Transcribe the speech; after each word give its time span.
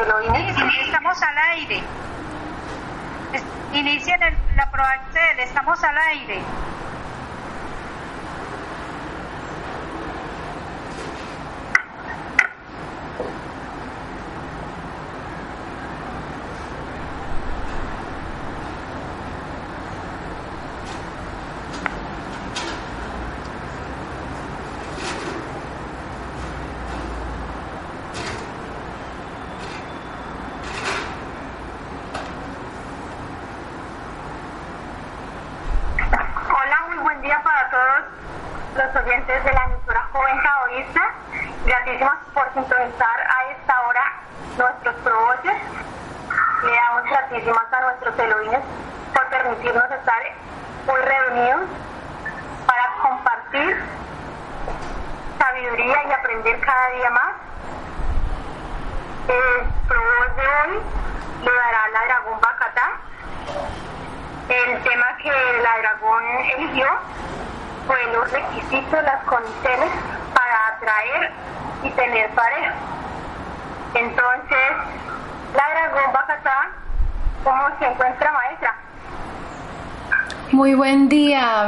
Elohim. 0.00 0.70
Estamos 0.84 1.22
al 1.22 1.38
aire. 1.38 1.82
Inicien 3.74 4.20
la 4.56 4.70
ProAccel, 4.70 5.40
estamos 5.40 5.82
al 5.82 5.96
aire. 5.96 6.40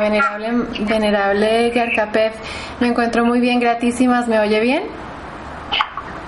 Venerable, 0.05 0.50
venerable 0.80 1.72
Me 2.80 2.88
encuentro 2.88 3.24
muy 3.24 3.41
bien, 3.41 3.60
gratísimas. 3.60 4.28
¿Me 4.28 4.38
oye 4.38 4.60
bien? 4.60 4.83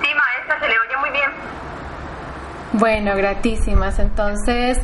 Sí, 0.02 0.08
maestra, 0.14 0.60
se 0.60 0.68
le 0.68 0.78
oye 0.78 0.96
muy 1.00 1.10
bien. 1.10 1.30
Bueno, 2.72 3.16
gratísimas. 3.16 3.98
Entonces, 3.98 4.78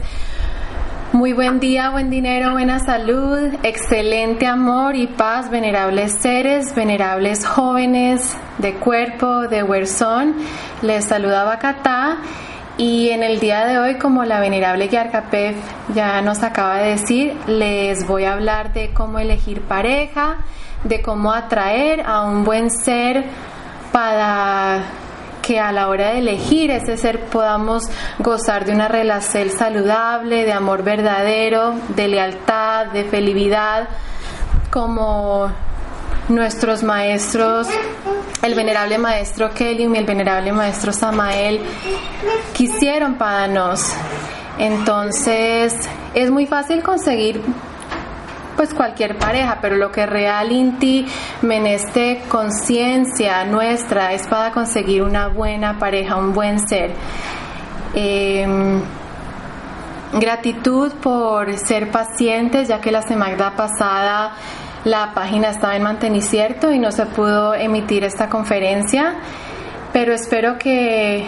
muy 1.13 1.33
buen 1.33 1.61
día, 1.61 1.91
buen 1.91 2.11
dinero, 2.11 2.53
buena 2.53 2.79
salud, 2.79 3.39
excelente 3.63 4.47
amor 4.47 4.95
y 4.97 5.07
paz, 5.07 5.51
venerables 5.51 6.13
seres, 6.20 6.75
venerables 6.75 7.47
jóvenes 7.47 8.37
de 8.59 8.75
cuerpo, 8.75 9.48
de 9.48 9.63
huerzón. 9.63 10.37
Les 10.83 11.05
saluda 11.05 11.45
Bacatá 11.45 12.19
y 12.78 13.11
en 13.11 13.23
el 13.23 13.39
día 13.39 13.67
de 13.67 13.78
hoy, 13.78 13.98
como 13.98 14.25
la 14.25 14.41
venerable 14.41 14.89
Yarkapef 14.89 15.56
ya 15.95 16.23
nos 16.23 16.42
acaba 16.42 16.79
de 16.79 16.91
decir, 16.91 17.37
les 17.47 18.06
voy 18.06 18.25
a 18.25 18.33
hablar 18.33 18.73
de 18.73 18.92
cómo 18.95 19.19
elegir 19.19 19.61
pareja, 19.62 20.39
de 20.84 21.03
cómo 21.03 21.33
atraer 21.33 22.03
a 22.06 22.23
un 22.23 22.45
buen 22.45 22.70
ser 22.70 23.25
para 23.92 24.84
que 25.42 25.61
a 25.61 25.73
la 25.73 25.89
hora 25.89 26.12
de 26.12 26.20
elegir 26.20 26.70
ese 26.70 26.97
ser 26.97 27.27
podamos 27.27 27.83
gozar 28.19 28.64
de 28.64 28.73
una 28.73 28.89
relación 28.89 29.51
saludable, 29.51 30.45
de 30.45 30.53
amor 30.53 30.83
verdadero, 30.83 31.74
de 31.89 32.08
lealtad, 32.08 32.86
de 32.86 33.05
felicidad, 33.05 33.89
como 34.70 35.51
nuestros 36.29 36.83
maestros, 36.83 37.69
el 38.43 38.55
venerable 38.55 38.99
maestro 38.99 39.51
Kelly 39.53 39.85
y 39.85 39.97
el 39.97 40.05
venerable 40.05 40.53
maestro 40.53 40.93
Samael, 40.93 41.61
quisieron 42.53 43.15
para 43.15 43.49
nos. 43.49 43.93
Entonces, 44.59 45.75
es 46.15 46.31
muy 46.31 46.47
fácil 46.47 46.83
conseguir 46.83 47.43
pues 48.57 48.75
cualquier 48.75 49.19
pareja, 49.19 49.59
pero 49.61 49.77
lo 49.77 49.91
que 49.91 50.07
real 50.07 50.53
inti 50.53 51.07
meneste 51.41 52.23
conciencia 52.29 53.45
nuestra 53.45 54.13
es 54.13 54.27
para 54.27 54.53
conseguir 54.53 55.03
una 55.03 55.29
buena 55.29 55.79
pareja, 55.79 56.17
un 56.17 56.33
buen 56.33 56.67
ser. 56.69 56.93
Em, 57.95 58.83
gratitud 60.13 60.93
por 60.93 61.57
ser 61.57 61.91
pacientes, 61.91 62.69
ya 62.69 62.81
que 62.81 62.93
la 62.93 63.03
semana 63.03 63.57
pasada 63.57 64.33
la 64.85 65.13
página 65.15 65.51
estaba 65.51 65.77
en 65.77 65.83
mantenicierto 65.83 66.73
y 66.73 66.79
no 66.79 66.91
se 66.91 67.07
pudo 67.07 67.55
emitir 67.55 68.05
esta 68.05 68.29
conferencia, 68.29 69.15
pero 69.93 70.13
espero 70.13 70.59
que 70.59 71.27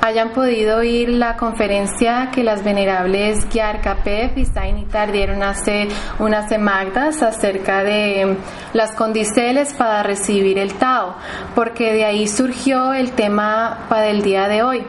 hayan 0.00 0.30
podido 0.30 0.78
oír 0.78 1.10
la 1.10 1.36
conferencia 1.36 2.30
que 2.32 2.42
las 2.42 2.64
venerables 2.64 3.48
Gyar 3.50 3.80
Capef 3.80 4.36
y 4.36 4.46
Sainitar 4.46 5.12
dieron 5.12 5.42
hace 5.42 5.88
unas 6.18 6.48
semanas 6.48 7.22
acerca 7.22 7.82
de 7.84 8.36
las 8.72 8.92
condiceles 8.92 9.74
para 9.74 10.02
recibir 10.02 10.58
el 10.58 10.74
Tao, 10.74 11.16
porque 11.54 11.92
de 11.92 12.04
ahí 12.04 12.28
surgió 12.28 12.94
el 12.94 13.12
tema 13.12 13.86
para 13.88 14.08
el 14.08 14.22
día 14.22 14.48
de 14.48 14.62
hoy. 14.62 14.86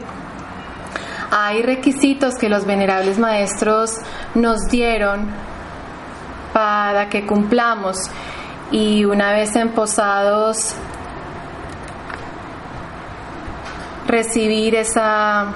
Hay 1.31 1.61
requisitos 1.61 2.35
que 2.35 2.49
los 2.49 2.65
venerables 2.65 3.17
maestros 3.17 3.91
nos 4.35 4.67
dieron 4.69 5.50
para 6.53 7.09
que 7.09 7.25
cumplamos 7.25 7.97
y 8.71 9.05
una 9.05 9.31
vez 9.31 9.55
emposados 9.55 10.75
recibir 14.07 14.75
esa 14.75 15.53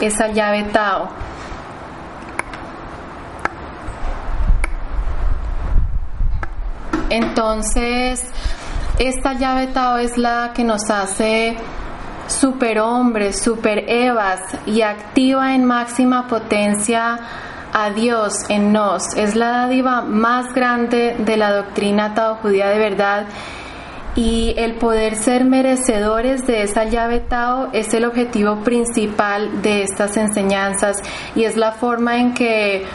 esa 0.00 0.28
llave 0.28 0.64
Tao. 0.64 1.08
Entonces, 7.10 8.24
esta 8.98 9.34
llave 9.34 9.68
Tao 9.68 9.98
es 9.98 10.18
la 10.18 10.52
que 10.54 10.64
nos 10.64 10.90
hace 10.90 11.56
superhombres, 12.26 13.40
super 13.40 13.84
Evas 13.88 14.40
y 14.66 14.82
activa 14.82 15.54
en 15.54 15.64
máxima 15.64 16.26
potencia 16.26 17.18
a 17.74 17.90
Dios 17.90 18.32
en 18.48 18.72
nos. 18.72 19.14
Es 19.16 19.34
la 19.34 19.50
dádiva 19.50 20.02
más 20.02 20.54
grande 20.54 21.16
de 21.18 21.36
la 21.36 21.52
doctrina 21.52 22.14
Tao 22.14 22.36
judía 22.36 22.68
de 22.68 22.78
verdad. 22.78 23.26
Y 24.14 24.54
el 24.56 24.76
poder 24.76 25.16
ser 25.16 25.44
merecedores 25.44 26.46
de 26.46 26.62
esa 26.62 26.84
llave 26.84 27.18
Tao 27.18 27.70
es 27.72 27.92
el 27.92 28.04
objetivo 28.04 28.60
principal 28.60 29.60
de 29.60 29.82
estas 29.82 30.16
enseñanzas. 30.16 31.02
Y 31.34 31.44
es 31.44 31.56
la 31.56 31.72
forma 31.72 32.18
en 32.18 32.32
que 32.32 32.86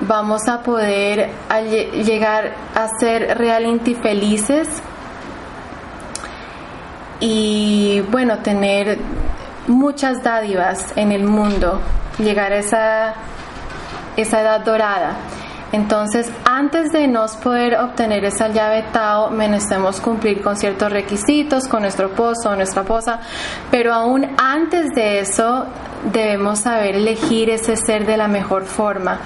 vamos 0.00 0.46
a 0.46 0.62
poder 0.62 1.30
llegar 2.04 2.54
a 2.76 2.88
ser 3.00 3.36
realmente 3.36 3.96
felices 3.96 4.68
y 7.18 8.02
bueno, 8.10 8.38
tener 8.38 8.98
muchas 9.66 10.22
dádivas 10.22 10.92
en 10.96 11.10
el 11.10 11.24
mundo, 11.24 11.80
llegar 12.18 12.52
a 12.52 12.58
esa 12.58 13.14
esa 14.16 14.40
edad 14.40 14.64
dorada. 14.64 15.16
Entonces, 15.72 16.30
antes 16.44 16.92
de 16.92 17.08
nos 17.08 17.36
poder 17.36 17.76
obtener 17.76 18.24
esa 18.24 18.48
llave 18.48 18.84
Tao, 18.92 19.30
menestemos 19.30 20.00
cumplir 20.00 20.40
con 20.40 20.56
ciertos 20.56 20.92
requisitos, 20.92 21.66
con 21.66 21.82
nuestro 21.82 22.06
esposo 22.06 22.50
o 22.50 22.56
nuestra 22.56 22.82
esposa, 22.82 23.20
pero 23.70 23.92
aún 23.92 24.26
antes 24.38 24.90
de 24.94 25.20
eso, 25.20 25.66
debemos 26.12 26.60
saber 26.60 26.94
elegir 26.94 27.50
ese 27.50 27.76
ser 27.76 28.06
de 28.06 28.16
la 28.16 28.28
mejor 28.28 28.64
forma. 28.64 29.18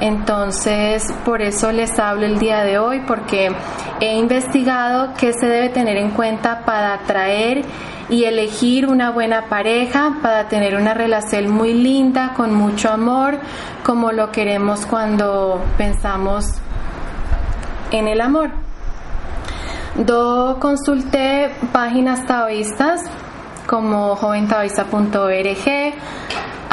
Entonces, 0.00 1.12
por 1.24 1.42
eso 1.42 1.70
les 1.72 1.98
hablo 1.98 2.26
el 2.26 2.38
día 2.38 2.64
de 2.64 2.78
hoy, 2.78 3.00
porque 3.06 3.50
he 4.00 4.16
investigado 4.16 5.14
qué 5.18 5.32
se 5.32 5.46
debe 5.46 5.68
tener 5.68 5.96
en 5.96 6.10
cuenta 6.10 6.64
para 6.64 6.94
atraer 6.94 7.64
y 8.08 8.24
elegir 8.24 8.86
una 8.86 9.10
buena 9.10 9.46
pareja, 9.48 10.16
para 10.20 10.48
tener 10.48 10.76
una 10.76 10.92
relación 10.92 11.50
muy 11.50 11.72
linda, 11.72 12.34
con 12.36 12.52
mucho 12.54 12.90
amor, 12.90 13.38
como 13.84 14.12
lo 14.12 14.30
queremos 14.32 14.86
cuando 14.86 15.62
pensamos 15.78 16.46
en 17.90 18.08
el 18.08 18.20
amor. 18.20 18.50
Do 19.94 20.58
consulté 20.58 21.52
páginas 21.72 22.26
taoístas 22.26 23.02
como 23.66 24.16
joventaoísta.org, 24.16 25.94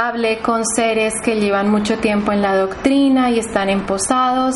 hablé 0.01 0.39
con 0.39 0.63
seres 0.65 1.13
que 1.23 1.39
llevan 1.39 1.69
mucho 1.69 1.97
tiempo 1.97 2.31
en 2.31 2.41
la 2.41 2.55
doctrina 2.55 3.29
y 3.31 3.39
están 3.39 3.69
emposados, 3.69 4.55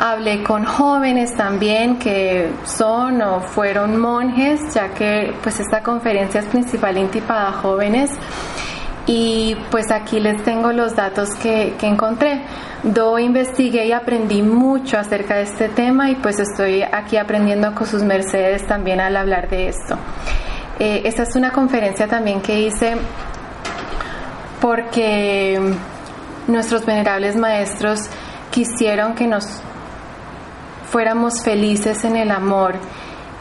Hablé 0.00 0.44
con 0.44 0.64
jóvenes 0.64 1.34
también 1.34 1.98
que 1.98 2.52
son 2.64 3.20
o 3.20 3.40
fueron 3.40 3.98
monjes, 3.98 4.72
ya 4.72 4.94
que 4.94 5.34
pues 5.42 5.58
esta 5.58 5.82
conferencia 5.82 6.38
es 6.38 6.46
principalmente 6.46 7.20
para 7.20 7.50
jóvenes. 7.50 8.12
Y 9.06 9.56
pues 9.72 9.90
aquí 9.90 10.20
les 10.20 10.40
tengo 10.44 10.70
los 10.70 10.94
datos 10.94 11.30
que, 11.42 11.74
que 11.80 11.88
encontré. 11.88 12.42
Yo 12.84 13.18
investigué 13.18 13.86
y 13.86 13.92
aprendí 13.92 14.40
mucho 14.40 14.98
acerca 14.98 15.34
de 15.34 15.42
este 15.42 15.68
tema 15.68 16.10
y 16.10 16.14
pues 16.14 16.38
estoy 16.38 16.82
aquí 16.82 17.16
aprendiendo 17.16 17.74
con 17.74 17.88
sus 17.88 18.04
mercedes 18.04 18.64
también 18.68 19.00
al 19.00 19.16
hablar 19.16 19.48
de 19.50 19.68
esto. 19.68 19.98
Eh, 20.78 21.02
esta 21.06 21.24
es 21.24 21.34
una 21.34 21.50
conferencia 21.50 22.06
también 22.06 22.40
que 22.40 22.60
hice 22.60 22.96
porque 24.60 25.58
nuestros 26.46 26.84
venerables 26.84 27.36
maestros 27.36 28.08
quisieron 28.50 29.14
que 29.14 29.26
nos 29.26 29.44
fuéramos 30.90 31.42
felices 31.42 32.04
en 32.04 32.16
el 32.16 32.30
amor. 32.30 32.76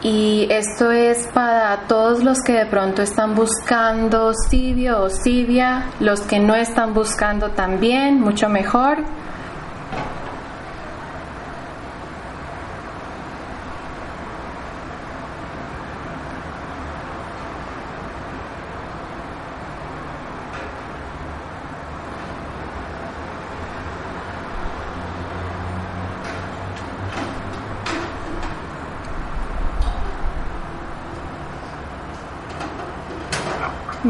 Y 0.04 0.48
esto 0.52 0.92
es 0.92 1.28
para 1.34 1.88
todos 1.88 2.24
los 2.24 2.42
que 2.42 2.54
de 2.54 2.66
pronto 2.68 3.02
están 3.02 3.34
buscando 3.34 4.32
Sibio 4.34 5.02
o 5.02 5.10
Sibia, 5.10 5.86
los 6.00 6.22
que 6.22 6.40
no 6.40 6.56
están 6.56 6.94
buscando 6.94 7.50
también, 7.52 8.20
mucho 8.20 8.48
mejor. 8.48 9.00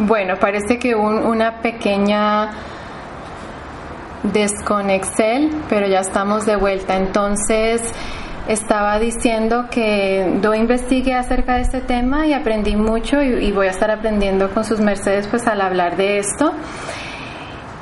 Bueno, 0.06 0.36
parece 0.40 0.78
que 0.78 0.94
hubo 0.94 1.08
una 1.08 1.60
pequeña 1.60 2.52
desconexel, 4.22 5.50
pero 5.70 5.88
ya 5.88 6.02
estamos 6.02 6.46
de 6.46 6.56
vuelta. 6.56 6.98
Entonces, 6.98 7.82
estaba 8.48 9.00
diciendo 9.00 9.66
que 9.72 10.38
yo 10.40 10.54
investigué 10.54 11.16
acerca 11.16 11.56
de 11.56 11.62
este 11.62 11.82
tema 11.82 12.28
y 12.28 12.34
aprendí 12.34 12.76
mucho 12.76 13.24
y, 13.24 13.46
y, 13.46 13.52
voy 13.52 13.66
a 13.66 13.72
estar 13.72 13.90
aprendiendo 13.90 14.52
con 14.52 14.66
sus 14.66 14.80
mercedes 14.80 15.26
pues 15.28 15.48
al 15.48 15.62
hablar 15.62 15.98
de 15.98 16.20
esto. 16.20 16.54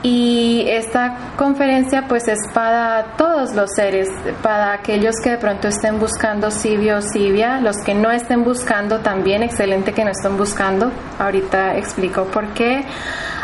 Y 0.08 0.64
esta 0.68 1.34
conferencia 1.36 2.06
pues 2.08 2.28
es 2.28 2.38
para 2.54 3.16
todos 3.18 3.56
los 3.56 3.72
seres, 3.72 4.08
para 4.44 4.72
aquellos 4.74 5.16
que 5.24 5.32
de 5.32 5.38
pronto 5.38 5.68
estén 5.68 6.00
buscando 6.00 6.52
Sibio 6.52 6.98
o 6.98 7.02
Sibia, 7.02 7.60
los 7.60 7.78
que 7.78 7.96
no 7.96 8.12
estén 8.12 8.44
buscando 8.44 9.00
también, 9.00 9.42
excelente 9.42 9.94
que 9.94 10.06
no 10.06 10.12
estén 10.12 10.38
buscando, 10.38 10.92
ahorita 11.18 11.76
explico 11.78 12.26
por 12.26 12.50
qué, 12.50 12.86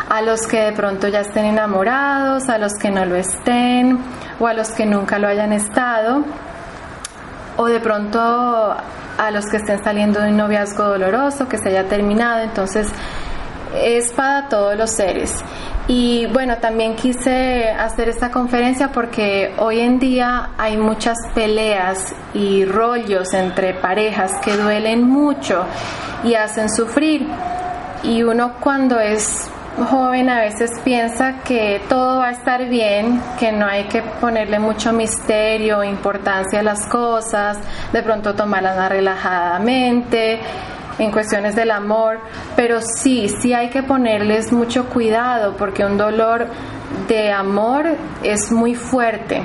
a 0.08 0.22
los 0.22 0.46
que 0.46 0.60
de 0.60 0.72
pronto 0.72 1.08
ya 1.08 1.22
estén 1.22 1.46
enamorados, 1.46 2.48
a 2.48 2.58
los 2.58 2.74
que 2.74 2.92
no 2.92 3.04
lo 3.06 3.16
estén 3.16 3.98
o 4.38 4.46
a 4.46 4.54
los 4.54 4.70
que 4.70 4.86
nunca 4.86 5.18
lo 5.18 5.26
hayan 5.26 5.52
estado, 5.52 6.22
o 7.56 7.66
de 7.66 7.80
pronto 7.80 8.20
a 8.20 9.30
los 9.32 9.46
que 9.46 9.56
estén 9.56 9.82
saliendo 9.82 10.20
de 10.20 10.30
un 10.30 10.36
noviazgo 10.36 10.84
doloroso, 10.84 11.48
que 11.48 11.58
se 11.58 11.70
haya 11.70 11.88
terminado, 11.88 12.38
entonces 12.38 12.86
es 13.74 14.12
para 14.12 14.48
todos 14.48 14.76
los 14.76 14.90
seres. 14.90 15.42
Y 15.88 16.26
bueno, 16.26 16.58
también 16.58 16.94
quise 16.94 17.68
hacer 17.70 18.08
esta 18.08 18.30
conferencia 18.30 18.92
porque 18.92 19.52
hoy 19.58 19.80
en 19.80 19.98
día 19.98 20.50
hay 20.56 20.76
muchas 20.76 21.18
peleas 21.34 22.14
y 22.34 22.64
rollos 22.64 23.34
entre 23.34 23.74
parejas 23.74 24.32
que 24.44 24.56
duelen 24.56 25.02
mucho 25.02 25.64
y 26.22 26.34
hacen 26.34 26.70
sufrir. 26.70 27.26
Y 28.04 28.22
uno 28.22 28.54
cuando 28.60 29.00
es 29.00 29.50
joven 29.90 30.28
a 30.28 30.40
veces 30.40 30.70
piensa 30.84 31.40
que 31.44 31.80
todo 31.88 32.18
va 32.18 32.28
a 32.28 32.32
estar 32.32 32.68
bien, 32.68 33.20
que 33.40 33.50
no 33.50 33.66
hay 33.66 33.84
que 33.84 34.02
ponerle 34.02 34.58
mucho 34.58 34.92
misterio 34.92 35.82
importancia 35.82 36.60
a 36.60 36.62
las 36.62 36.86
cosas, 36.86 37.58
de 37.92 38.02
pronto 38.02 38.34
tomarlas 38.34 38.88
relajadamente 38.88 40.40
en 40.98 41.10
cuestiones 41.10 41.54
del 41.54 41.70
amor, 41.70 42.20
pero 42.56 42.80
sí, 42.80 43.28
sí 43.28 43.52
hay 43.52 43.70
que 43.70 43.82
ponerles 43.82 44.52
mucho 44.52 44.88
cuidado 44.88 45.56
porque 45.56 45.84
un 45.84 45.96
dolor 45.96 46.46
de 47.08 47.32
amor 47.32 47.96
es 48.22 48.52
muy 48.52 48.74
fuerte. 48.74 49.42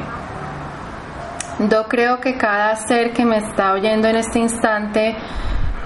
Yo 1.70 1.88
creo 1.88 2.20
que 2.20 2.38
cada 2.38 2.76
ser 2.76 3.14
que 3.14 3.26
me 3.26 3.38
está 3.38 3.74
oyendo 3.74 4.08
en 4.08 4.18
este 4.18 4.40
instante 4.40 5.16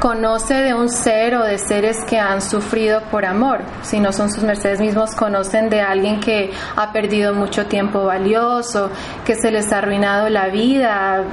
conoce 0.01 0.55
de 0.55 0.73
un 0.73 0.89
ser 0.89 1.35
o 1.35 1.43
de 1.43 1.59
seres 1.59 2.03
que 2.03 2.19
han 2.19 2.41
sufrido 2.41 3.01
por 3.11 3.23
amor. 3.23 3.61
Si 3.83 3.99
no 3.99 4.11
son 4.11 4.31
sus 4.31 4.43
mercedes 4.43 4.81
mismos, 4.81 5.15
conocen 5.15 5.69
de 5.69 5.79
alguien 5.79 6.19
que 6.19 6.51
ha 6.75 6.91
perdido 6.91 7.35
mucho 7.35 7.67
tiempo 7.67 8.05
valioso, 8.05 8.89
que 9.23 9.35
se 9.35 9.51
les 9.51 9.71
ha 9.71 9.77
arruinado 9.77 10.27
la 10.27 10.47
vida 10.47 11.23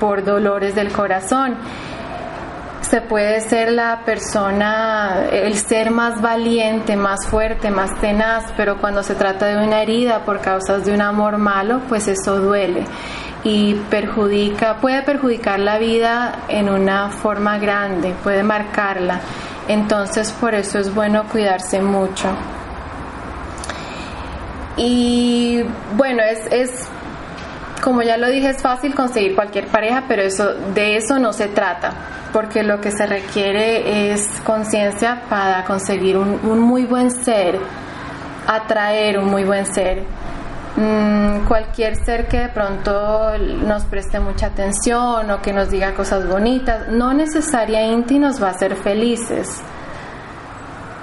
por 0.00 0.24
dolores 0.24 0.74
del 0.74 0.90
corazón 0.90 1.56
se 2.88 3.00
puede 3.00 3.40
ser 3.40 3.72
la 3.72 4.02
persona, 4.04 5.26
el 5.32 5.56
ser 5.56 5.90
más 5.90 6.22
valiente, 6.22 6.96
más 6.96 7.26
fuerte, 7.26 7.70
más 7.70 7.98
tenaz, 8.00 8.44
pero 8.56 8.78
cuando 8.78 9.02
se 9.02 9.14
trata 9.16 9.46
de 9.46 9.56
una 9.56 9.82
herida 9.82 10.24
por 10.24 10.40
causas 10.40 10.84
de 10.84 10.94
un 10.94 11.00
amor 11.00 11.36
malo, 11.36 11.80
pues 11.88 12.06
eso 12.06 12.38
duele 12.38 12.84
y 13.42 13.74
perjudica, 13.90 14.76
puede 14.76 15.02
perjudicar 15.02 15.58
la 15.58 15.78
vida 15.78 16.44
en 16.48 16.68
una 16.68 17.10
forma 17.10 17.58
grande, 17.58 18.14
puede 18.22 18.42
marcarla. 18.42 19.20
Entonces 19.68 20.30
por 20.32 20.54
eso 20.54 20.78
es 20.78 20.94
bueno 20.94 21.24
cuidarse 21.30 21.80
mucho. 21.80 22.28
Y 24.76 25.64
bueno, 25.96 26.22
es, 26.22 26.40
es 26.52 26.88
como 27.82 28.02
ya 28.02 28.16
lo 28.16 28.28
dije, 28.28 28.50
es 28.50 28.62
fácil 28.62 28.94
conseguir 28.94 29.34
cualquier 29.34 29.66
pareja, 29.66 30.04
pero 30.06 30.22
eso, 30.22 30.54
de 30.74 30.96
eso 30.96 31.18
no 31.18 31.32
se 31.32 31.48
trata 31.48 31.92
porque 32.36 32.62
lo 32.62 32.82
que 32.82 32.90
se 32.90 33.06
requiere 33.06 34.12
es 34.12 34.28
conciencia 34.44 35.22
para 35.30 35.64
conseguir 35.64 36.18
un, 36.18 36.60
muy 36.60 36.84
buen 36.84 37.10
ser, 37.10 37.58
atraer 38.46 39.18
un 39.18 39.30
muy 39.30 39.44
buen 39.44 39.64
ser. 39.64 40.02
Mm, 40.76 41.46
cualquier 41.48 41.96
ser 41.96 42.28
que 42.28 42.40
de 42.40 42.48
pronto 42.50 43.38
nos 43.38 43.84
preste 43.84 44.20
mucha 44.20 44.48
atención 44.48 45.30
o 45.30 45.40
que 45.40 45.54
nos 45.54 45.70
diga 45.70 45.94
cosas 45.94 46.28
bonitas, 46.28 46.88
no 46.90 47.14
necesariamente 47.14 48.18
nos 48.18 48.42
va 48.42 48.48
a 48.48 48.50
hacer 48.50 48.76
felices. 48.76 49.58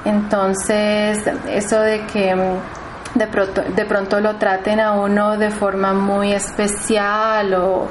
Entonces, 0.05 1.17
eso 1.49 1.79
de 1.79 2.05
que 2.13 2.35
mm, 2.35 3.17
de 3.17 3.25
pronto, 3.25 3.63
de 3.75 3.85
pronto 3.85 4.19
lo 4.19 4.35
traten 4.35 4.79
a 4.79 4.91
uno 4.91 5.35
de 5.39 5.49
forma 5.49 5.93
muy 5.93 6.31
especial 6.31 7.55
o 7.55 7.87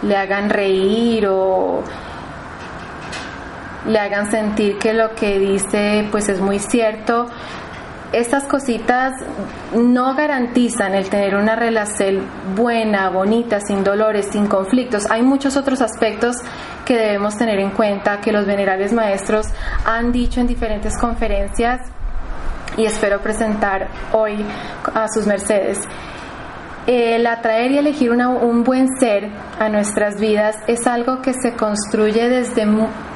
le 0.00 0.16
hagan 0.16 0.48
reír 0.48 1.26
o 1.28 1.82
le 3.86 3.98
hagan 3.98 4.30
sentir 4.30 4.78
que 4.78 4.92
lo 4.92 5.14
que 5.14 5.38
dice 5.38 6.06
pues 6.10 6.28
es 6.28 6.40
muy 6.40 6.58
cierto. 6.58 7.26
Estas 8.12 8.44
cositas 8.44 9.12
no 9.74 10.14
garantizan 10.14 10.94
el 10.94 11.08
tener 11.08 11.34
una 11.34 11.56
relación 11.56 12.22
buena, 12.54 13.10
bonita, 13.10 13.60
sin 13.60 13.82
dolores, 13.82 14.28
sin 14.30 14.46
conflictos. 14.46 15.10
Hay 15.10 15.22
muchos 15.22 15.56
otros 15.56 15.82
aspectos 15.82 16.36
que 16.84 16.96
debemos 16.96 17.36
tener 17.36 17.58
en 17.58 17.70
cuenta 17.70 18.20
que 18.20 18.32
los 18.32 18.46
venerables 18.46 18.92
maestros 18.92 19.48
han 19.84 20.12
dicho 20.12 20.40
en 20.40 20.46
diferentes 20.46 20.96
conferencias 20.98 21.80
y 22.76 22.84
espero 22.86 23.20
presentar 23.20 23.88
hoy 24.12 24.44
a 24.94 25.08
sus 25.08 25.26
mercedes. 25.26 25.78
El 26.86 27.26
atraer 27.26 27.72
y 27.72 27.78
elegir 27.78 28.12
un 28.12 28.62
buen 28.62 28.86
ser 29.00 29.28
a 29.58 29.68
nuestras 29.68 30.20
vidas 30.20 30.56
es 30.68 30.86
algo 30.86 31.20
que 31.20 31.32
se 31.32 31.54
construye 31.54 32.28
desde 32.28 32.64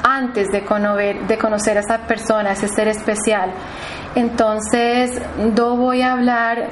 antes 0.03 0.49
de 0.49 0.65
conocer, 0.65 1.77
a 1.77 1.79
esa 1.79 1.99
persona, 1.99 2.51
ese 2.51 2.67
ser 2.67 2.89
especial. 2.89 3.53
Entonces, 4.13 5.21
yo 5.55 5.77
voy 5.77 6.01
a 6.01 6.11
hablar 6.11 6.67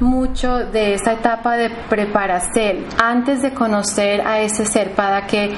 mucho 0.00 0.58
de 0.58 0.92
esa 0.94 1.12
etapa 1.14 1.56
de 1.56 1.70
preparación 1.88 2.84
antes 3.02 3.40
de 3.40 3.54
conocer 3.54 4.20
a 4.26 4.40
ese 4.40 4.66
ser 4.66 4.94
para 4.94 5.26
que 5.26 5.54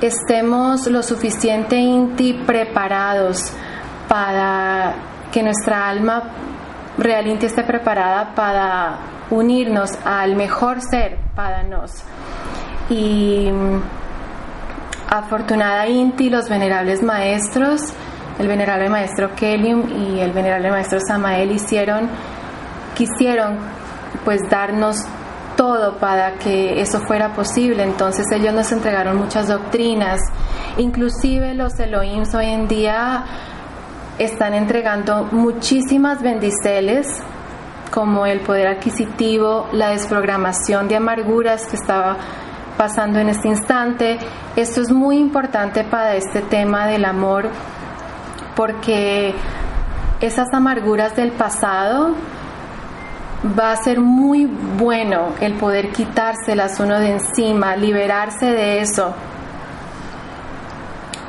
estemos 0.00 0.86
lo 0.86 1.02
suficiente 1.02 1.76
inti 1.76 2.34
preparados 2.34 3.52
para 4.06 4.94
que 5.32 5.42
nuestra 5.42 5.88
alma 5.88 6.22
realmente 6.98 7.46
esté 7.46 7.64
preparada 7.64 8.32
para 8.34 9.17
unirnos 9.30 9.90
al 10.04 10.36
mejor 10.36 10.80
ser 10.80 11.18
para 11.34 11.62
nos. 11.62 12.02
Y 12.90 13.50
mm, 13.50 13.80
afortunada 15.10 15.86
Inti, 15.86 16.30
los 16.30 16.48
venerables 16.48 17.02
maestros, 17.02 17.80
el 18.38 18.46
venerable 18.46 18.88
maestro 18.88 19.34
Kelium 19.34 19.88
y 19.90 20.20
el 20.20 20.32
venerable 20.32 20.70
maestro 20.70 20.98
Samael 21.00 21.50
hicieron, 21.50 22.08
quisieron 22.96 23.58
pues 24.24 24.40
darnos 24.50 24.96
todo 25.56 25.96
para 25.98 26.34
que 26.34 26.80
eso 26.80 27.00
fuera 27.00 27.32
posible. 27.32 27.82
Entonces 27.82 28.26
ellos 28.32 28.54
nos 28.54 28.70
entregaron 28.72 29.16
muchas 29.16 29.48
doctrinas, 29.48 30.20
inclusive 30.76 31.54
los 31.54 31.78
Elohims 31.80 32.34
hoy 32.34 32.46
en 32.46 32.68
día 32.68 33.24
están 34.18 34.54
entregando 34.54 35.28
muchísimas 35.30 36.22
bendiceles 36.22 37.06
como 37.92 38.26
el 38.26 38.40
poder 38.40 38.68
adquisitivo, 38.68 39.68
la 39.72 39.90
desprogramación 39.90 40.88
de 40.88 40.96
amarguras 40.96 41.66
que 41.66 41.76
estaba 41.76 42.16
pasando 42.76 43.18
en 43.18 43.28
este 43.28 43.48
instante. 43.48 44.18
Esto 44.56 44.80
es 44.80 44.90
muy 44.90 45.18
importante 45.18 45.84
para 45.84 46.14
este 46.14 46.42
tema 46.42 46.86
del 46.86 47.04
amor 47.04 47.48
porque 48.54 49.34
esas 50.20 50.48
amarguras 50.52 51.14
del 51.14 51.32
pasado 51.32 52.14
va 53.58 53.72
a 53.72 53.76
ser 53.76 54.00
muy 54.00 54.46
bueno 54.46 55.28
el 55.40 55.54
poder 55.54 55.90
quitárselas 55.90 56.80
uno 56.80 56.98
de 56.98 57.12
encima, 57.12 57.76
liberarse 57.76 58.46
de 58.46 58.80
eso, 58.80 59.14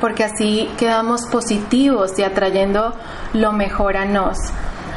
porque 0.00 0.24
así 0.24 0.68
quedamos 0.76 1.26
positivos 1.30 2.18
y 2.18 2.24
atrayendo 2.24 2.94
lo 3.32 3.52
mejor 3.52 3.96
a 3.96 4.04
nos. 4.04 4.38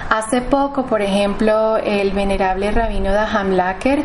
Hace 0.09 0.41
poco, 0.41 0.85
por 0.85 1.01
ejemplo, 1.01 1.77
el 1.77 2.11
venerable 2.11 2.71
rabino 2.71 3.11
de 3.11 3.19
Hamlaker 3.19 4.03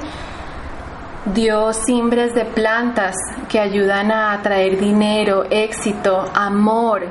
dio 1.35 1.73
cimbres 1.73 2.35
de 2.35 2.45
plantas 2.45 3.15
que 3.49 3.61
ayudan 3.61 4.11
a 4.11 4.33
atraer 4.33 4.79
dinero, 4.79 5.45
éxito, 5.51 6.25
amor. 6.35 7.03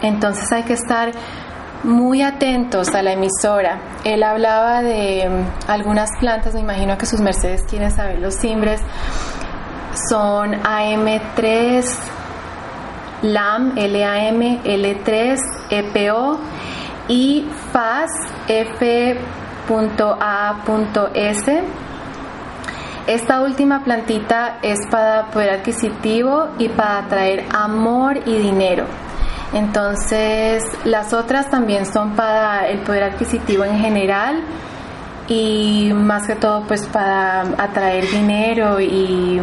Entonces 0.00 0.50
hay 0.52 0.62
que 0.62 0.72
estar 0.72 1.12
muy 1.84 2.22
atentos 2.22 2.88
a 2.94 3.02
la 3.02 3.12
emisora. 3.12 3.80
Él 4.04 4.22
hablaba 4.22 4.82
de 4.82 5.28
mm, 5.28 5.70
algunas 5.70 6.10
plantas, 6.20 6.54
me 6.54 6.60
imagino 6.60 6.96
que 6.96 7.06
sus 7.06 7.20
mercedes 7.20 7.64
quieren 7.68 7.90
saber 7.90 8.18
los 8.20 8.34
cimbres. 8.34 8.80
Son 10.08 10.52
AM3, 10.52 11.84
LAM, 13.22 13.74
LAM, 13.76 14.40
L3, 14.64 15.38
EPO 15.70 16.38
y. 17.12 17.46
Esta 23.06 23.42
última 23.42 23.84
plantita 23.84 24.58
es 24.62 24.78
para 24.90 25.26
poder 25.26 25.50
adquisitivo 25.50 26.48
y 26.58 26.68
para 26.68 26.98
atraer 26.98 27.44
amor 27.52 28.16
y 28.24 28.38
dinero. 28.38 28.86
Entonces, 29.52 30.64
las 30.84 31.12
otras 31.12 31.50
también 31.50 31.84
son 31.84 32.12
para 32.12 32.68
el 32.68 32.78
poder 32.78 33.04
adquisitivo 33.04 33.64
en 33.64 33.78
general 33.78 34.42
y 35.32 35.92
más 35.92 36.26
que 36.26 36.36
todo 36.36 36.64
pues 36.66 36.86
para 36.86 37.40
atraer 37.58 38.10
dinero 38.10 38.80
y 38.80 39.40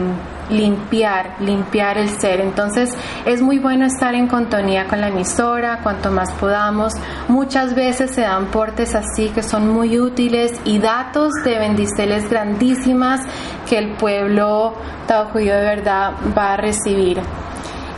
limpiar, 0.50 1.36
limpiar 1.40 1.98
el 1.98 2.10
ser. 2.10 2.42
Entonces 2.42 2.96
es 3.26 3.42
muy 3.42 3.60
bueno 3.60 3.86
estar 3.86 4.14
en 4.14 4.28
contonía 4.28 4.88
con 4.88 5.02
la 5.02 5.10
emisora, 5.10 5.80
cuanto 5.82 6.12
más 6.12 6.32
podamos. 6.34 6.94
Muchas 7.28 7.76
veces 7.76 8.12
se 8.12 8.22
dan 8.22 8.48
portes 8.48 8.96
así 8.96 9.30
que 9.30 9.44
son 9.44 9.70
muy 9.70 10.00
útiles 10.00 10.60
y 10.66 10.80
datos 10.80 11.34
de 11.44 11.58
bendiceles 11.58 12.30
grandísimas 12.30 13.22
que 13.68 13.78
el 13.78 13.94
pueblo 13.94 14.74
Tao 15.08 15.30
Judío 15.32 15.56
de 15.56 15.62
verdad 15.62 16.14
va 16.38 16.54
a 16.54 16.58
recibir. 16.58 17.20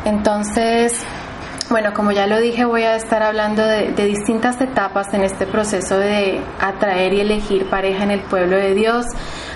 Entonces, 0.06 1.06
bueno, 1.72 1.94
como 1.94 2.12
ya 2.12 2.28
lo 2.28 2.40
dije, 2.40 2.66
voy 2.66 2.84
a 2.84 2.98
estar 2.98 3.24
hablando 3.24 3.66
de, 3.66 3.94
distintas 3.94 4.60
etapas 4.60 5.14
en 5.14 5.24
este 5.24 5.48
proceso 5.48 5.98
de 5.98 6.42
atraer 6.60 7.14
y 7.14 7.22
elegir 7.22 7.70
pareja 7.70 8.04
en 8.04 8.12
el 8.12 8.20
pueblo 8.20 8.58
de 8.58 8.76
Dios, 8.76 9.06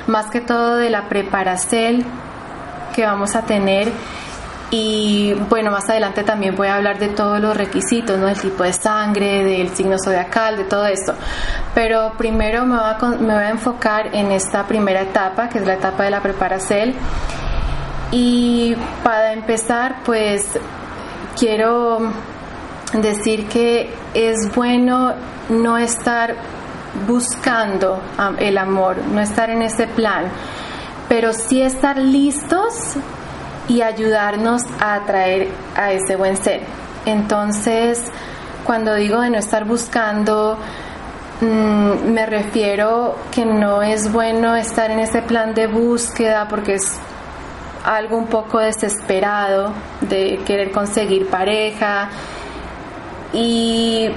más 0.07 0.27
que 0.27 0.39
todo 0.39 0.77
de 0.77 0.89
la 0.89 1.09
preparación 1.09 2.05
que 2.95 3.05
vamos 3.05 3.35
a 3.35 3.41
tener 3.41 3.91
y 4.71 5.33
bueno, 5.49 5.71
más 5.71 5.89
adelante 5.89 6.23
también 6.23 6.55
voy 6.55 6.69
a 6.69 6.75
hablar 6.75 6.99
de 6.99 7.09
todos 7.09 7.39
los 7.39 7.55
requisitos, 7.55 8.17
¿no? 8.17 8.27
Del 8.27 8.39
tipo 8.39 8.63
de 8.63 8.73
sangre, 8.73 9.43
del 9.43 9.69
signo 9.75 9.97
zodiacal, 10.03 10.57
de 10.57 10.63
todo 10.63 10.85
esto. 10.85 11.13
Pero 11.73 12.13
primero 12.17 12.65
me 12.65 12.77
voy 12.77 12.85
a, 12.85 13.07
me 13.19 13.33
voy 13.33 13.43
a 13.43 13.49
enfocar 13.49 14.15
en 14.15 14.31
esta 14.31 14.65
primera 14.65 15.01
etapa, 15.01 15.49
que 15.49 15.59
es 15.59 15.67
la 15.67 15.75
etapa 15.75 16.03
de 16.03 16.11
la 16.11 16.21
preparación. 16.21 16.93
Y 18.11 18.75
para 19.03 19.33
empezar, 19.33 19.97
pues 20.03 20.57
quiero 21.37 21.99
decir 22.93 23.47
que 23.47 23.93
es 24.13 24.53
bueno 24.55 25.13
no 25.49 25.77
estar 25.77 26.35
buscando 27.07 28.01
el 28.39 28.57
amor, 28.57 28.97
no 29.11 29.21
estar 29.21 29.49
en 29.49 29.61
ese 29.61 29.87
plan, 29.87 30.25
pero 31.09 31.33
sí 31.33 31.61
estar 31.61 31.97
listos 31.97 32.95
y 33.67 33.81
ayudarnos 33.81 34.61
a 34.79 34.95
atraer 34.95 35.49
a 35.75 35.91
ese 35.91 36.15
buen 36.15 36.37
ser. 36.37 36.61
Entonces, 37.05 38.03
cuando 38.63 38.95
digo 38.95 39.19
de 39.21 39.29
no 39.29 39.37
estar 39.37 39.65
buscando, 39.65 40.57
mm, 41.41 42.11
me 42.11 42.25
refiero 42.25 43.15
que 43.31 43.45
no 43.45 43.81
es 43.81 44.11
bueno 44.11 44.55
estar 44.55 44.89
en 44.89 44.99
ese 44.99 45.21
plan 45.21 45.53
de 45.53 45.67
búsqueda 45.67 46.47
porque 46.47 46.75
es 46.75 46.97
algo 47.85 48.17
un 48.17 48.25
poco 48.27 48.59
desesperado 48.59 49.71
de 50.01 50.39
querer 50.45 50.71
conseguir 50.71 51.27
pareja 51.27 52.09
y 53.31 54.09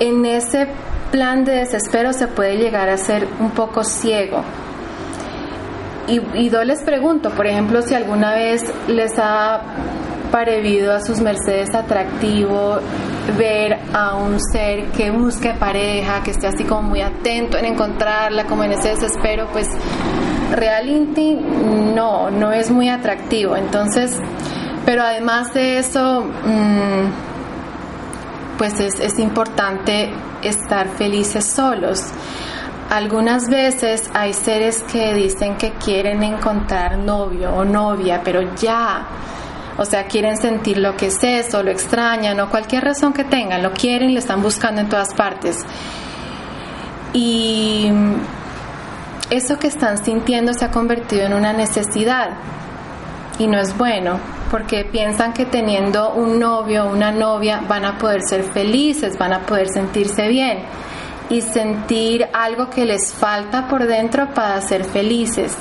en 0.00 0.24
ese 0.24 0.66
plan 1.10 1.44
de 1.44 1.52
desespero 1.52 2.12
se 2.12 2.26
puede 2.26 2.56
llegar 2.56 2.88
a 2.88 2.96
ser 2.96 3.28
un 3.38 3.50
poco 3.50 3.84
ciego. 3.84 4.42
Y, 6.06 6.20
y 6.34 6.48
yo 6.48 6.64
les 6.64 6.82
pregunto, 6.82 7.30
por 7.30 7.46
ejemplo, 7.46 7.82
si 7.82 7.94
alguna 7.94 8.32
vez 8.32 8.64
les 8.86 9.18
ha 9.18 9.60
parecido 10.32 10.94
a 10.94 11.00
sus 11.00 11.20
mercedes 11.20 11.74
atractivo 11.74 12.78
ver 13.36 13.78
a 13.92 14.14
un 14.16 14.38
ser 14.40 14.86
que 14.96 15.10
busque 15.10 15.52
pareja, 15.52 16.22
que 16.22 16.30
esté 16.30 16.46
así 16.46 16.64
como 16.64 16.82
muy 16.82 17.02
atento 17.02 17.58
en 17.58 17.66
encontrarla, 17.66 18.44
como 18.44 18.64
en 18.64 18.72
ese 18.72 18.88
desespero, 18.90 19.48
pues 19.52 19.68
realmente 20.50 21.34
no, 21.94 22.30
no 22.30 22.52
es 22.52 22.70
muy 22.70 22.88
atractivo. 22.88 23.56
Entonces, 23.56 24.18
pero 24.84 25.02
además 25.02 25.52
de 25.54 25.78
eso, 25.78 26.22
mm, 26.22 27.08
pues 28.56 28.80
es, 28.80 28.98
es 29.00 29.18
importante 29.18 30.10
estar 30.42 30.88
felices 30.88 31.44
solos. 31.44 32.04
Algunas 32.90 33.48
veces 33.50 34.08
hay 34.14 34.32
seres 34.32 34.82
que 34.90 35.12
dicen 35.12 35.56
que 35.56 35.72
quieren 35.72 36.22
encontrar 36.22 36.96
novio 36.96 37.52
o 37.54 37.64
novia, 37.64 38.22
pero 38.24 38.54
ya, 38.54 39.06
o 39.76 39.84
sea, 39.84 40.06
quieren 40.06 40.38
sentir 40.38 40.78
lo 40.78 40.96
que 40.96 41.08
es 41.08 41.22
eso, 41.22 41.62
lo 41.62 41.70
extrañan 41.70 42.40
o 42.40 42.48
cualquier 42.48 42.84
razón 42.84 43.12
que 43.12 43.24
tengan, 43.24 43.62
lo 43.62 43.72
quieren, 43.72 44.14
lo 44.14 44.18
están 44.18 44.40
buscando 44.40 44.80
en 44.80 44.88
todas 44.88 45.12
partes. 45.12 45.58
Y 47.12 47.90
eso 49.30 49.58
que 49.58 49.66
están 49.66 50.02
sintiendo 50.02 50.52
se 50.54 50.64
ha 50.64 50.70
convertido 50.70 51.26
en 51.26 51.34
una 51.34 51.52
necesidad. 51.52 52.30
Y 53.38 53.46
no 53.46 53.58
es 53.58 53.76
bueno 53.76 54.18
porque 54.50 54.84
piensan 54.84 55.32
que 55.32 55.44
teniendo 55.44 56.14
un 56.14 56.38
novio 56.38 56.84
o 56.84 56.92
una 56.92 57.12
novia 57.12 57.60
van 57.68 57.84
a 57.84 57.98
poder 57.98 58.22
ser 58.22 58.42
felices, 58.44 59.18
van 59.18 59.32
a 59.32 59.40
poder 59.40 59.68
sentirse 59.68 60.28
bien. 60.28 60.64
Y 61.30 61.42
sentir 61.42 62.26
algo 62.32 62.70
que 62.70 62.86
les 62.86 63.12
falta 63.12 63.68
por 63.68 63.86
dentro 63.86 64.32
para 64.32 64.60
ser 64.62 64.84
felices. 64.84 65.54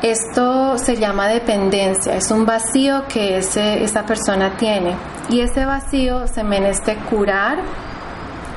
Esto 0.00 0.78
se 0.78 0.94
llama 0.94 1.26
dependencia, 1.26 2.14
es 2.14 2.30
un 2.30 2.46
vacío 2.46 3.02
que 3.08 3.38
ese, 3.38 3.82
esa 3.82 4.06
persona 4.06 4.56
tiene. 4.56 4.94
Y 5.28 5.40
ese 5.40 5.64
vacío 5.64 6.28
se 6.28 6.44
meneste 6.44 6.94
curar 7.10 7.58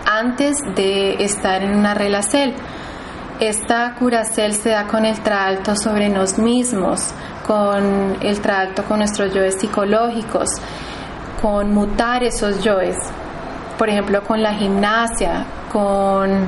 antes 0.05 0.57
de 0.75 1.23
estar 1.23 1.63
en 1.63 1.75
una 1.75 1.95
relación 1.95 2.53
esta 3.41 3.95
curacel 3.98 4.53
se 4.53 4.69
da 4.69 4.86
con 4.86 5.03
el 5.03 5.19
traalto 5.19 5.75
sobre 5.75 6.10
nos 6.10 6.38
mismos, 6.38 7.10
con 7.45 8.15
el 8.21 8.39
traalto 8.39 8.83
con 8.83 9.00
nuestros 9.00 9.33
yoes 9.33 9.55
psicológicos, 9.55 10.50
con 11.41 11.74
mutar 11.74 12.24
esos 12.24 12.63
yoes. 12.63 12.95
Por 13.79 13.89
ejemplo, 13.89 14.21
con 14.21 14.43
la 14.43 14.53
gimnasia, 14.53 15.48
con 15.71 16.45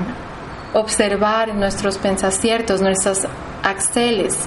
observar 0.74 1.56
nuestros 1.56 1.98
pensaciertos, 1.98 2.80
nuestras 2.80 3.28
axeles, 3.64 4.38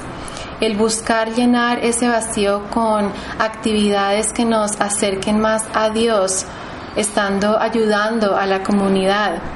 el 0.61 0.77
buscar 0.77 1.33
llenar 1.35 1.85
ese 1.85 2.07
vacío 2.07 2.63
con 2.71 3.11
actividades 3.41 4.33
que 4.33 4.45
nos 4.45 4.81
acerquen 4.81 5.41
más 5.41 5.65
a 5.75 5.91
Dios, 5.91 6.47
estando 6.95 7.59
ayudando 7.59 8.37
a 8.37 8.47
la 8.47 8.63
comunidad. 8.63 9.56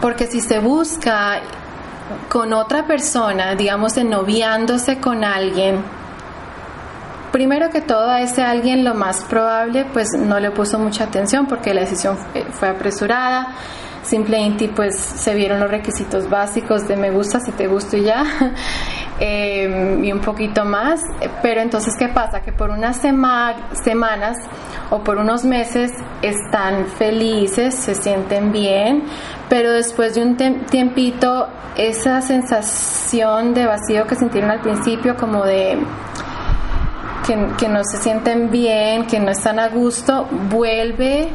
Porque 0.00 0.26
si 0.26 0.40
se 0.40 0.58
busca 0.58 1.40
con 2.28 2.52
otra 2.52 2.86
persona, 2.86 3.54
digamos, 3.54 3.96
ennoviándose 3.96 4.98
con 4.98 5.24
alguien, 5.24 5.82
primero 7.30 7.70
que 7.70 7.80
todo 7.80 8.10
a 8.10 8.20
ese 8.20 8.42
alguien 8.42 8.84
lo 8.84 8.94
más 8.94 9.24
probable 9.24 9.86
pues 9.92 10.08
no 10.18 10.40
le 10.40 10.50
puso 10.50 10.78
mucha 10.78 11.04
atención 11.04 11.46
porque 11.46 11.72
la 11.74 11.82
decisión 11.82 12.18
fue 12.52 12.68
apresurada. 12.68 13.48
simplemente 14.02 14.68
pues 14.74 14.98
se 14.98 15.34
vieron 15.34 15.60
los 15.60 15.70
requisitos 15.70 16.28
básicos 16.28 16.88
de 16.88 16.96
me 16.96 17.10
gusta, 17.10 17.38
si 17.38 17.52
te 17.52 17.68
gusto 17.68 17.98
y 17.98 18.04
ya, 18.04 18.24
em, 19.20 20.02
y 20.02 20.10
un 20.12 20.20
poquito 20.20 20.64
más. 20.64 21.00
Pero 21.42 21.60
entonces, 21.60 21.94
¿qué 21.98 22.08
pasa? 22.08 22.40
Que 22.40 22.50
por 22.52 22.70
unas 22.70 22.96
semanas 22.96 24.38
o 24.90 24.98
por 24.98 25.18
unos 25.18 25.44
meses 25.44 25.92
están 26.20 26.86
felices, 26.86 27.74
se 27.74 27.94
sienten 27.94 28.52
bien, 28.52 29.04
pero 29.48 29.72
después 29.72 30.14
de 30.14 30.22
un 30.22 30.36
tiempito, 30.36 31.48
esa 31.76 32.20
sensación 32.20 33.54
de 33.54 33.66
vacío 33.66 34.06
que 34.06 34.16
sintieron 34.16 34.50
al 34.50 34.60
principio, 34.60 35.16
como 35.16 35.44
de 35.44 35.78
que, 37.58 37.68
no 37.68 37.84
se 37.84 37.98
sienten 37.98 38.50
bien, 38.50 39.06
que 39.06 39.20
no 39.20 39.30
están 39.30 39.60
a 39.60 39.68
gusto, 39.68 40.26
vuelve 40.50 41.28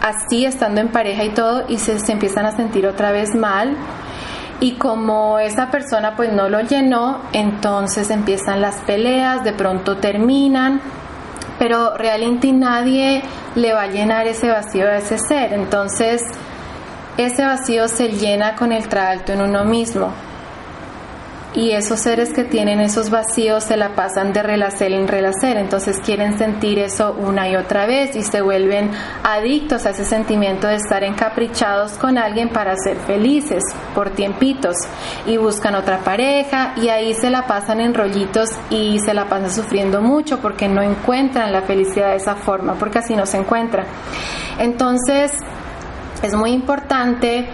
así 0.00 0.46
estando 0.46 0.80
en 0.80 0.88
pareja 0.88 1.24
y 1.24 1.30
todo 1.30 1.64
y 1.68 1.78
se, 1.78 1.98
se, 1.98 2.12
empiezan 2.12 2.46
a 2.46 2.56
sentir 2.56 2.86
otra 2.86 3.12
vez 3.12 3.34
mal. 3.34 3.76
Y 4.60 4.76
como 4.76 5.38
esa 5.38 5.70
persona 5.70 6.16
pues 6.16 6.32
no 6.32 6.48
lo 6.48 6.60
llenó 6.60 7.18
entonces 7.32 8.08
empiezan 8.10 8.62
las 8.62 8.76
peleas 8.82 9.42
de 9.44 9.52
pronto 9.52 9.96
terminan 9.96 10.80
pero 11.58 11.96
realmente 11.96 12.52
nadie 12.52 13.22
le 13.54 13.72
va 13.72 13.82
a 13.82 13.86
llenar 13.86 14.26
ese 14.26 14.48
vacío 14.48 14.86
a 14.86 14.96
ese 14.96 15.18
ser. 15.18 15.52
Entonces 15.52 16.22
ese 17.16 17.44
vacío 17.44 17.88
se 17.88 18.08
llena 18.08 18.56
con 18.56 18.72
el 18.72 18.88
trato 18.88 19.32
en 19.32 19.40
uno 19.40 19.64
mismo 19.64 20.12
y 21.54 21.70
esos 21.70 22.00
seres 22.00 22.32
que 22.32 22.44
tienen 22.44 22.80
esos 22.80 23.10
vacíos 23.10 23.64
se 23.64 23.76
la 23.76 23.94
pasan 23.94 24.32
de 24.32 24.42
relacer 24.42 24.92
en 24.92 25.06
relacer, 25.06 25.56
entonces 25.56 26.00
quieren 26.04 26.36
sentir 26.36 26.78
eso 26.78 27.14
una 27.18 27.48
y 27.48 27.56
otra 27.56 27.86
vez 27.86 28.16
y 28.16 28.22
se 28.22 28.40
vuelven 28.40 28.90
adictos 29.22 29.86
a 29.86 29.90
ese 29.90 30.04
sentimiento 30.04 30.66
de 30.66 30.76
estar 30.76 31.04
encaprichados 31.04 31.92
con 31.92 32.18
alguien 32.18 32.48
para 32.48 32.74
ser 32.76 32.96
felices 32.96 33.62
por 33.94 34.10
tiempitos 34.10 34.76
y 35.26 35.36
buscan 35.36 35.74
otra 35.74 35.98
pareja 35.98 36.74
y 36.76 36.88
ahí 36.88 37.14
se 37.14 37.30
la 37.30 37.46
pasan 37.46 37.80
en 37.80 37.94
rollitos 37.94 38.50
y 38.70 38.98
se 38.98 39.14
la 39.14 39.28
pasan 39.28 39.50
sufriendo 39.50 40.00
mucho 40.00 40.40
porque 40.40 40.68
no 40.68 40.82
encuentran 40.82 41.52
la 41.52 41.62
felicidad 41.62 42.10
de 42.10 42.16
esa 42.16 42.34
forma, 42.34 42.74
porque 42.74 42.98
así 42.98 43.14
no 43.14 43.26
se 43.26 43.38
encuentra. 43.38 43.84
Entonces, 44.58 45.32
es 46.22 46.34
muy 46.34 46.50
importante 46.52 47.46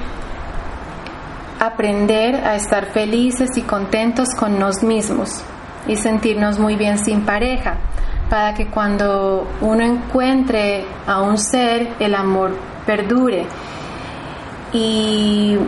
aprender 1.61 2.37
a 2.37 2.57
estar 2.57 2.87
felices 2.87 3.50
y 3.57 3.62
contentos 3.62 4.31
con 4.35 4.59
nos 4.59 4.83
mismos 4.83 5.43
y 5.87 5.97
sentirnos 5.97 6.59
muy 6.59 6.76
bien 6.76 6.99
sin 6.99 7.25
pareja, 7.25 7.79
para 8.29 8.55
que 8.55 8.67
cuando 8.67 9.47
uno 9.61 9.85
encuentre 9.85 10.85
a 11.07 11.21
un 11.21 11.37
ser, 11.38 11.95
el 12.00 12.14
amor 12.14 12.57
perdure. 12.87 13.47
Y 14.73 15.59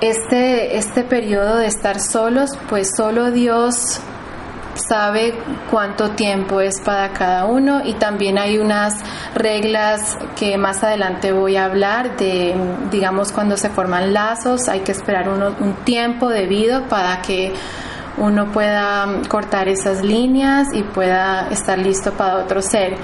este, 0.00 0.76
este 0.76 1.02
periodo 1.02 1.56
de 1.56 1.66
estar 1.66 2.00
solos, 2.00 2.58
pues 2.68 2.90
solo 2.96 3.30
Dios 3.30 4.00
sabe 4.76 5.34
cuánto 5.70 6.10
tiempo 6.10 6.60
es 6.60 6.80
para 6.80 7.12
cada 7.12 7.46
uno 7.46 7.82
y 7.84 7.94
también 7.94 8.38
hay 8.38 8.58
unas 8.58 8.94
reglas 9.34 10.16
que 10.36 10.56
más 10.58 10.82
adelante 10.82 11.32
voy 11.32 11.56
a 11.56 11.64
hablar 11.64 12.16
de, 12.16 12.54
digamos, 12.90 13.32
cuando 13.32 13.56
se 13.56 13.70
forman 13.70 14.12
lazos, 14.12 14.68
hay 14.68 14.80
que 14.80 14.92
esperar 14.92 15.28
un 15.28 15.74
tiempo 15.84 16.28
debido 16.28 16.84
para 16.88 17.22
que 17.22 17.52
uno 18.18 18.50
pueda 18.52 19.06
cortar 19.28 19.68
esas 19.68 20.02
líneas 20.02 20.68
y 20.72 20.82
pueda 20.82 21.48
estar 21.50 21.78
listo 21.78 22.12
para 22.12 22.36
otro 22.36 22.62
ser. 22.62 22.96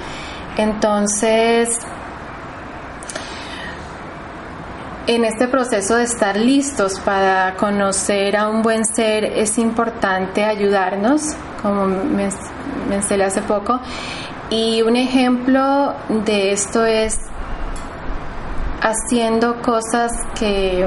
Entonces, 0.57 1.69
en 5.07 5.25
este 5.25 5.47
proceso 5.47 5.97
de 5.97 6.03
estar 6.03 6.37
listos 6.37 6.99
para 6.99 7.55
conocer 7.55 8.37
a 8.37 8.47
un 8.47 8.61
buen 8.61 8.85
ser 8.85 9.25
es 9.25 9.57
importante 9.57 10.45
ayudarnos, 10.45 11.21
como 11.61 11.87
mencioné 12.89 13.25
hace 13.25 13.41
poco. 13.41 13.79
Y 14.49 14.81
un 14.81 14.95
ejemplo 14.95 15.93
de 16.09 16.53
esto 16.53 16.85
es 16.85 17.19
haciendo 18.81 19.61
cosas 19.61 20.11
que 20.37 20.85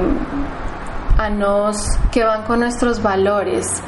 a 1.17 1.29
nos 1.29 1.77
que 2.11 2.23
van 2.23 2.43
con 2.43 2.59
nuestros 2.59 3.01
valores 3.01 3.81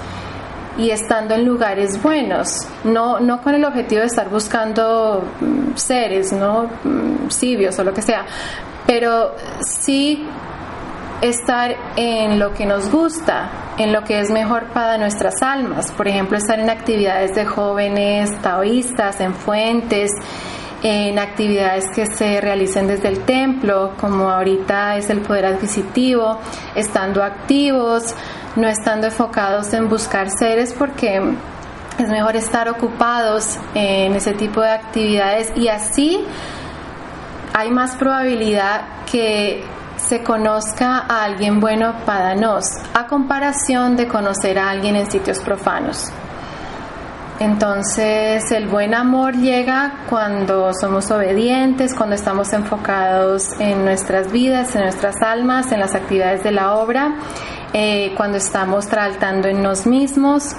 y 0.77 0.91
estando 0.91 1.35
en 1.35 1.45
lugares 1.45 2.01
buenos, 2.01 2.67
no, 2.83 3.19
no 3.19 3.41
con 3.41 3.53
el 3.53 3.65
objetivo 3.65 4.01
de 4.01 4.07
estar 4.07 4.29
buscando 4.29 5.23
mm, 5.41 5.75
seres, 5.75 6.31
no 6.31 6.69
mm, 6.83 7.29
sibios 7.29 7.77
o 7.79 7.83
lo 7.83 7.93
que 7.93 8.01
sea, 8.01 8.25
pero 8.89 9.35
sí 9.59 10.25
estar 11.21 11.75
en 11.95 12.39
lo 12.39 12.55
que 12.55 12.65
nos 12.65 12.89
gusta, 12.89 13.51
en 13.77 13.93
lo 13.93 14.03
que 14.03 14.19
es 14.19 14.31
mejor 14.31 14.63
para 14.73 14.97
nuestras 14.97 15.43
almas. 15.43 15.91
Por 15.91 16.07
ejemplo, 16.07 16.37
estar 16.37 16.59
en 16.59 16.71
actividades 16.71 17.35
de 17.35 17.45
jóvenes 17.45 18.31
taoístas, 18.41 19.21
en 19.21 19.35
fuentes, 19.35 20.09
en 20.81 21.19
actividades 21.19 21.85
que 21.93 22.07
se 22.07 22.41
realicen 22.41 22.87
desde 22.87 23.09
el 23.09 23.19
templo, 23.25 23.93
como 24.01 24.27
ahorita 24.27 24.97
es 24.97 25.11
el 25.11 25.21
poder 25.21 25.45
adquisitivo, 25.45 26.39
estando 26.73 27.21
activos, 27.21 28.15
no 28.55 28.67
estando 28.67 29.05
enfocados 29.05 29.71
en 29.73 29.87
buscar 29.87 30.31
seres 30.31 30.73
porque 30.73 31.21
es 31.99 32.09
mejor 32.09 32.35
estar 32.35 32.67
ocupados 32.67 33.59
en 33.75 34.15
ese 34.15 34.33
tipo 34.33 34.61
de 34.61 34.71
actividades 34.71 35.55
y 35.55 35.67
así 35.67 36.25
hay 37.59 37.71
más 37.71 37.97
probabilidad 37.97 39.03
que 39.11 39.61
se 39.97 40.23
conozca 40.23 40.99
a 40.99 41.25
alguien 41.25 41.59
bueno 41.59 41.93
para 42.05 42.33
nos, 42.33 42.65
a 42.93 43.05
comparación 43.05 43.97
de 43.97 44.07
conocer 44.07 44.57
a 44.57 44.69
alguien 44.69 44.95
en 44.95 45.11
sitios 45.11 45.39
profanos. 45.39 46.09
Entonces 47.41 48.49
el 48.51 48.67
buen 48.67 48.93
amor 48.93 49.35
llega 49.35 50.05
cuando 50.09 50.71
somos 50.73 51.11
obedientes, 51.11 51.93
cuando 51.93 52.15
estamos 52.15 52.53
enfocados 52.53 53.59
en 53.59 53.83
nuestras 53.83 54.31
vidas, 54.31 54.73
en 54.75 54.83
nuestras 54.83 55.21
almas, 55.21 55.73
en 55.73 55.81
las 55.81 55.95
actividades 55.95 56.43
de 56.43 56.51
la 56.51 56.75
obra, 56.75 57.15
eh, 57.73 58.13
cuando 58.15 58.37
estamos 58.37 58.87
tratando 58.87 59.49
en 59.49 59.61
nos 59.61 59.85
mismos, 59.85 60.55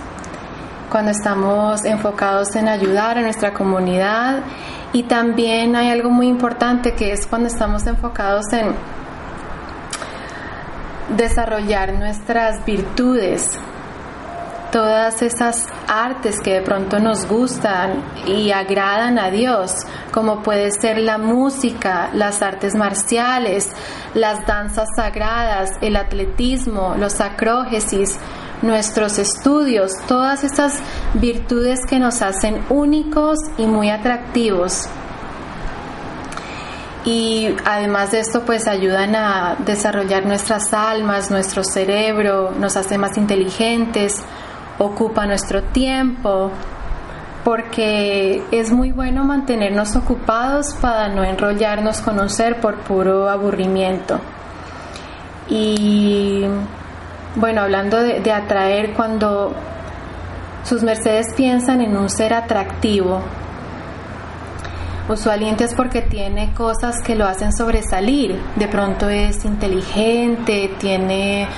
cuando 0.90 1.12
estamos 1.12 1.82
enfocados 1.86 2.54
en 2.56 2.68
ayudar 2.68 3.16
a 3.16 3.22
nuestra 3.22 3.54
comunidad 3.54 4.42
y 4.92 5.04
también 5.04 5.76
hay 5.76 5.90
algo 5.90 6.10
muy 6.10 6.26
importante 6.26 6.94
que 6.94 7.12
es 7.12 7.26
cuando 7.26 7.48
estamos 7.48 7.86
enfocados 7.86 8.52
en 8.52 8.74
desarrollar 11.16 11.92
nuestras 11.94 12.64
virtudes, 12.64 13.58
todas 14.70 15.22
esas 15.22 15.66
artes 15.88 16.40
que 16.40 16.54
de 16.54 16.62
pronto 16.62 17.00
nos 17.00 17.26
gustan 17.26 18.02
y 18.26 18.52
agradan 18.52 19.18
a 19.18 19.30
Dios, 19.30 19.72
como 20.12 20.42
puede 20.42 20.70
ser 20.70 20.98
la 20.98 21.18
música, 21.18 22.10
las 22.14 22.42
artes 22.42 22.74
marciales, 22.74 23.70
las 24.14 24.46
danzas 24.46 24.88
sagradas, 24.94 25.70
el 25.80 25.96
atletismo, 25.96 26.94
los 26.96 27.20
acrógesis, 27.20 28.18
nuestros 28.62 29.18
estudios, 29.18 29.92
todas 30.06 30.44
esas 30.44 30.78
virtudes 31.14 31.80
que 31.88 31.98
nos 31.98 32.22
hacen 32.22 32.62
únicos 32.68 33.38
y 33.58 33.66
muy 33.66 33.90
atractivos 33.90 34.88
y 37.04 37.48
además 37.64 38.10
de 38.10 38.20
esto 38.20 38.42
pues 38.42 38.68
ayudan 38.68 39.14
a 39.14 39.56
desarrollar 39.64 40.26
nuestras 40.26 40.72
almas, 40.74 41.30
nuestro 41.30 41.64
cerebro, 41.64 42.52
nos 42.58 42.76
hace 42.76 42.98
más 42.98 43.16
inteligentes, 43.16 44.22
ocupa 44.78 45.26
nuestro 45.26 45.62
tiempo, 45.62 46.50
porque 47.42 48.42
es 48.50 48.70
muy 48.70 48.92
bueno 48.92 49.24
mantenernos 49.24 49.96
ocupados 49.96 50.74
para 50.74 51.08
no 51.08 51.24
enrollarnos 51.24 52.02
con 52.02 52.20
un 52.20 52.28
ser 52.28 52.60
por 52.60 52.80
puro 52.80 53.30
aburrimiento. 53.30 54.20
Y 55.48 56.44
bueno, 57.36 57.62
hablando 57.62 57.98
de, 58.02 58.32
atraer, 58.32 58.92
cuando 58.94 59.54
sus 60.64 60.82
mercedes 60.82 61.26
piensan 61.36 61.80
en 61.80 61.96
un 61.96 62.08
ser 62.08 62.34
atractivo, 62.34 63.22
Usualmente 65.08 65.64
es 65.64 65.74
porque 65.74 66.02
tiene 66.02 66.54
cosas 66.54 66.94
que 67.04 67.16
lo 67.16 67.26
hacen 67.26 67.52
sobresalir. 67.52 68.40
De 68.54 68.68
pronto 68.68 69.08
es 69.08 69.44
inteligente, 69.44 70.70
tiene 70.78 71.48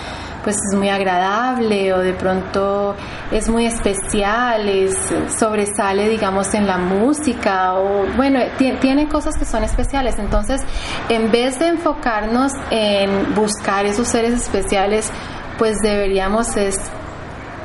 pues 0.43 0.57
es 0.57 0.77
muy 0.77 0.89
agradable 0.89 1.93
o 1.93 1.99
de 2.01 2.15
pronto 2.15 2.97
es 3.31 3.49
muy 3.49 3.67
especial, 3.67 4.69
es, 4.69 4.97
sobresale 5.39 6.09
digamos 6.09 6.53
en 6.55 6.67
la 6.67 6.79
música 6.79 7.75
o 7.75 8.07
bueno, 8.17 8.41
tiene 8.59 9.09
cosas 9.09 9.37
que 9.37 9.45
son 9.45 9.65
especiales. 9.65 10.19
Entonces, 10.19 10.61
en 11.09 11.31
vez 11.31 11.59
de 11.59 11.69
enfocarnos 11.69 12.53
en 12.71 13.35
buscar 13.35 13.87
esos 13.87 14.09
seres 14.09 14.33
especiales, 14.35 15.11
pues 15.63 15.79
deberíamos 15.81 16.57
es 16.57 16.77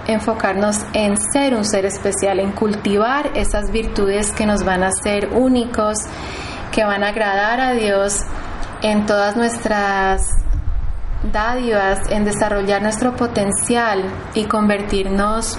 enfocarnos 0.07 0.85
en 0.93 1.17
ser 1.17 1.55
un 1.55 1.65
ser 1.65 1.83
especial, 1.85 2.39
en 2.39 2.51
cultivar 2.51 3.31
esas 3.33 3.71
virtudes 3.71 4.31
que 4.33 4.45
nos 4.45 4.63
van 4.63 4.83
a 4.83 4.91
ser 4.91 5.29
únicos 5.33 5.97
que 6.71 6.83
van 6.83 7.03
a 7.03 7.07
agradar 7.07 7.59
a 7.59 7.71
Dios 7.71 8.19
en 8.83 9.07
todas 9.07 9.35
nuestras 9.35 10.21
dádivas, 11.33 11.97
en 12.11 12.23
desarrollar 12.23 12.83
nuestro 12.83 13.15
potencial 13.15 14.03
y 14.35 14.43
convertirnos 14.43 15.57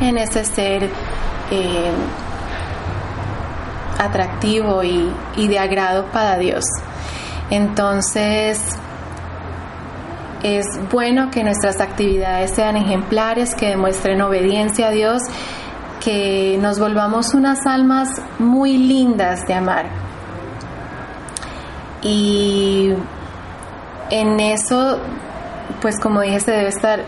en 0.00 0.18
ese 0.18 0.44
ser 0.44 0.90
eh, 1.52 1.92
atractivo 4.00 4.82
y, 4.82 5.12
y 5.36 5.46
de 5.46 5.60
agrado 5.60 6.06
para 6.06 6.38
Dios. 6.38 6.64
Entonces, 7.50 8.58
es 10.42 10.66
bueno 10.90 11.30
que 11.30 11.44
nuestras 11.44 11.80
actividades 11.80 12.52
sean 12.52 12.76
ejemplares, 12.76 13.54
que 13.54 13.68
demuestren 13.68 14.20
obediencia 14.22 14.88
a 14.88 14.90
Dios, 14.90 15.22
que 16.04 16.58
nos 16.60 16.78
volvamos 16.78 17.34
unas 17.34 17.64
almas 17.66 18.08
muy 18.38 18.76
lindas 18.76 19.46
de 19.46 19.54
amar. 19.54 19.86
Y 22.02 22.92
en 24.10 24.40
eso, 24.40 24.98
pues 25.80 26.00
como 26.00 26.20
dije, 26.22 26.40
se 26.40 26.50
debe 26.50 26.68
estar 26.68 27.04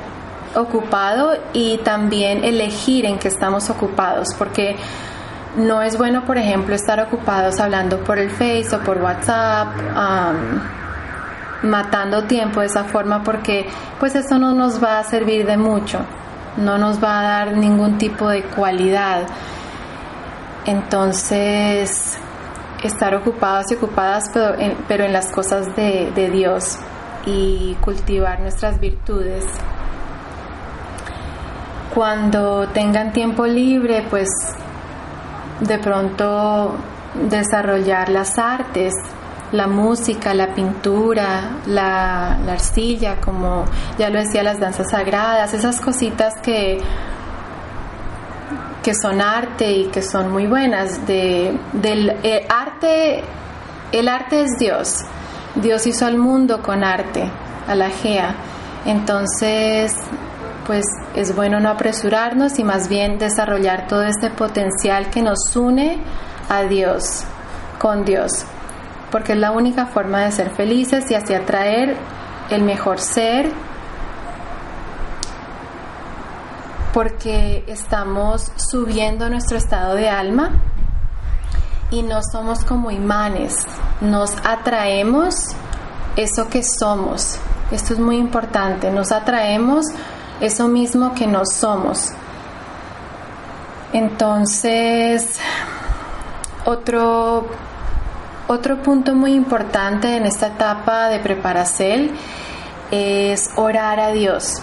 ocupado 0.55 1.33
y 1.53 1.79
también 1.79 2.44
elegir 2.44 3.05
en 3.05 3.18
qué 3.18 3.29
estamos 3.29 3.68
ocupados, 3.70 4.29
porque 4.38 4.77
no 5.57 5.83
es 5.83 5.99
bueno, 5.99 6.25
por 6.25 6.38
ejemplo, 6.38 6.75
estar 6.75 7.01
ocupados 7.01 7.59
hablando 7.59 7.99
por 8.05 8.18
el 8.18 8.31
Face 8.31 8.68
o 8.75 8.81
por 8.81 8.99
WhatsApp, 8.99 9.68
matando 11.64 12.24
tiempo 12.24 12.61
de 12.61 12.66
esa 12.66 12.85
forma, 12.85 13.22
porque 13.22 13.66
pues 13.98 14.14
eso 14.14 14.38
no 14.38 14.53
nos 14.55 14.83
va 14.83 14.98
a 14.98 15.05
servir 15.05 15.46
de 15.46 15.57
mucho, 15.57 16.00
no 16.57 16.79
nos 16.79 17.03
va 17.03 17.20
a 17.20 17.22
dar 17.22 17.57
ningún 17.57 17.98
tipo 17.98 18.29
de 18.29 18.42
cualidad. 18.42 19.22
Entonces, 20.66 22.18
estar 22.83 23.14
ocupados 23.14 23.70
y 23.70 23.74
ocupadas, 23.74 24.24
pero 24.33 24.59
en, 24.59 24.77
pero 24.87 25.05
en 25.05 25.12
las 25.12 25.31
cosas 25.31 25.74
de, 25.74 26.12
de 26.14 26.31
Dios 26.31 26.79
y 27.27 27.77
cultivar 27.81 28.40
nuestras 28.40 28.79
virtudes. 28.79 29.44
Cuando 31.94 32.68
tengan 32.68 33.12
tiempo 33.12 33.46
libre, 33.46 34.05
pues 34.11 34.29
de 35.61 35.79
pronto 35.79 36.74
desarrollar 37.29 38.09
las 38.09 38.38
artes, 38.38 38.92
la 39.55 39.67
música, 39.69 40.35
la 40.35 40.55
pintura, 40.55 41.59
la, 41.67 42.33
arcilla, 42.51 43.21
como 43.21 43.64
ya 43.99 44.11
lo 44.11 44.19
decía, 44.19 44.43
las 44.43 44.59
danzas 44.59 44.90
sagradas, 44.90 45.55
esas 45.55 45.81
cositas 45.81 46.35
que, 46.43 46.81
que 48.83 48.95
son 48.95 49.21
arte 49.21 49.71
y 49.71 49.85
que 49.87 50.03
son 50.03 50.33
muy 50.33 50.47
buenas. 50.47 51.07
De, 51.07 51.57
del 51.73 52.11
eh, 52.23 52.47
arte, 52.49 53.23
el 53.93 54.09
arte 54.09 54.43
es 54.43 54.59
Dios. 54.59 54.97
Dios 55.55 55.87
hizo 55.87 56.05
al 56.05 56.19
mundo 56.19 56.61
con 56.61 56.83
arte, 56.83 57.31
a 57.69 57.75
la 57.77 57.90
Gea. 57.90 58.35
Entonces, 58.87 59.97
pues 60.67 60.85
es 61.14 61.35
bueno 61.35 61.61
no 61.61 61.71
apresurarnos 61.71 62.59
y 62.59 62.64
más 62.64 62.88
bien 62.88 63.19
desarrollar 63.19 63.87
todo 63.87 64.03
este 64.03 64.31
potencial 64.31 65.11
que 65.11 65.23
nos 65.23 65.55
une 65.55 65.99
a 66.49 66.64
Dios, 66.64 67.25
con 67.79 68.05
Dios, 68.05 68.45
porque 69.14 69.35
es 69.35 69.38
la 69.38 69.53
única 69.53 69.87
forma 69.87 70.24
de 70.24 70.33
ser 70.33 70.50
felices 70.50 71.09
y 71.09 71.14
así 71.14 71.35
atraer 71.35 71.96
el 72.50 72.62
mejor 72.64 72.98
ser, 72.98 73.48
porque 76.92 77.62
estamos 77.68 78.50
subiendo 78.57 79.31
nuestro 79.31 79.57
estado 79.57 79.94
de 79.94 80.09
alma 80.09 80.50
y 81.92 82.03
no 82.03 82.18
somos 82.33 82.64
como 82.64 82.90
imanes, 82.90 83.64
nos 84.00 84.33
atraemos 84.44 85.37
eso 86.16 86.48
que 86.48 86.64
somos. 86.64 87.38
Esto 87.70 87.92
es 87.94 88.00
muy 88.00 88.16
importante, 88.16 88.90
nos 88.90 89.12
atraemos 89.12 89.87
eso 90.40 90.66
mismo 90.66 91.14
que 91.14 91.29
no 91.29 91.46
somos. 91.46 92.09
Entonces, 93.92 95.38
otro, 96.64 97.46
otro 98.48 98.83
punto 98.83 99.14
muy 99.14 99.33
importante 99.33 100.16
en 100.16 100.26
esta 100.26 100.48
etapa 100.48 101.09
de 101.09 101.20
preparación 101.20 102.11
es 102.90 103.50
orar 103.57 104.00
a 104.00 104.12
Dios. 104.12 104.61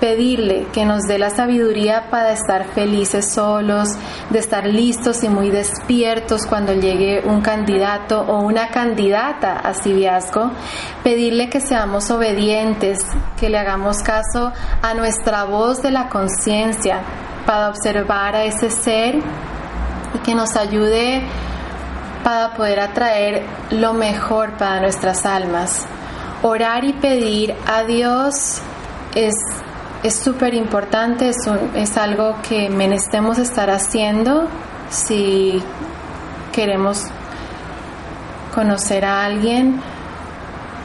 Pedirle 0.00 0.66
que 0.72 0.86
nos 0.86 1.02
dé 1.02 1.18
la 1.18 1.28
sabiduría 1.28 2.08
para 2.10 2.32
estar 2.32 2.64
felices 2.72 3.34
solos, 3.34 3.90
de 4.30 4.38
estar 4.38 4.66
listos 4.66 5.22
y 5.22 5.28
muy 5.28 5.50
despiertos 5.50 6.46
cuando 6.46 6.72
llegue 6.72 7.22
un 7.26 7.42
candidato 7.42 8.22
o 8.22 8.40
una 8.40 8.68
candidata 8.68 9.58
a 9.58 9.74
civiazgo, 9.74 10.52
pedirle 11.04 11.50
que 11.50 11.60
seamos 11.60 12.10
obedientes, 12.10 13.00
que 13.38 13.50
le 13.50 13.58
hagamos 13.58 13.98
caso 13.98 14.52
a 14.80 14.94
nuestra 14.94 15.44
voz 15.44 15.82
de 15.82 15.90
la 15.90 16.08
conciencia 16.08 17.02
para 17.44 17.68
observar 17.68 18.34
a 18.34 18.44
ese 18.44 18.70
ser 18.70 19.16
y 20.14 20.18
que 20.24 20.34
nos 20.34 20.56
ayude 20.56 21.22
para 22.30 22.54
poder 22.54 22.78
atraer 22.78 23.42
lo 23.70 23.92
mejor 23.92 24.52
para 24.56 24.80
nuestras 24.80 25.26
almas. 25.26 25.84
Orar 26.42 26.84
y 26.84 26.92
pedir 26.92 27.56
a 27.66 27.82
Dios 27.82 28.60
es 29.16 29.34
es 30.04 30.14
súper 30.14 30.54
importante, 30.54 31.28
es, 31.28 31.36
es 31.74 31.96
algo 31.98 32.36
que 32.48 32.70
menestemos 32.70 33.38
estar 33.38 33.68
haciendo 33.68 34.48
si 34.88 35.62
queremos 36.52 37.04
conocer 38.54 39.04
a 39.04 39.24
alguien 39.24 39.80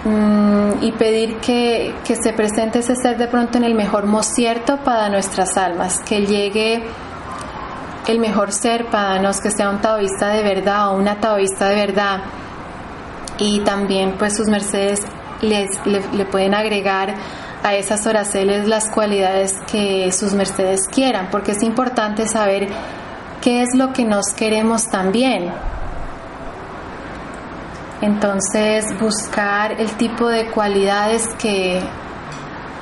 mm, 0.03 0.83
y 0.83 0.91
pedir 0.93 1.37
que, 1.37 1.93
que, 2.03 2.15
se 2.17 2.33
presente 2.33 2.79
ese 2.79 2.95
ser 2.95 3.17
de 3.17 3.27
pronto 3.27 3.57
en 3.57 3.63
el 3.63 3.73
mejor 3.75 4.05
mocierto 4.05 4.77
para 4.83 5.07
nuestras 5.07 5.55
almas, 5.55 5.99
que 5.99 6.25
llegue 6.25 6.83
el 8.07 8.19
mejor 8.19 8.51
ser 8.51 8.85
para 8.87 9.19
nos, 9.19 9.39
que 9.41 9.51
sea 9.51 9.69
un 9.69 9.81
taoísta 9.81 10.29
de 10.29 10.43
verdad 10.43 10.89
o 10.89 10.97
una 10.97 11.19
taoísta 11.19 11.69
de 11.69 11.75
verdad. 11.75 12.21
Y 13.37 13.61
también 13.61 14.15
pues 14.17 14.35
sus 14.37 14.47
mercedes 14.47 15.01
les, 15.41 15.67
le 15.85 16.25
pueden 16.25 16.53
agregar 16.53 17.15
a 17.63 17.73
esas 17.73 18.05
oraceles 18.05 18.67
las 18.67 18.89
cualidades 18.89 19.55
que 19.71 20.11
sus 20.11 20.33
mercedes 20.33 20.87
quieran, 20.87 21.29
porque 21.31 21.53
es 21.53 21.63
importante 21.63 22.27
saber 22.27 22.67
qué 23.41 23.63
es 23.63 23.69
lo 23.75 23.91
que 23.91 24.05
nos 24.05 24.33
queremos 24.35 24.87
también. 24.87 25.51
Entonces, 28.01 28.85
buscar 28.99 29.79
el 29.79 29.89
tipo 29.97 30.27
de 30.27 30.51
cualidades 30.51 31.27
que 31.39 31.81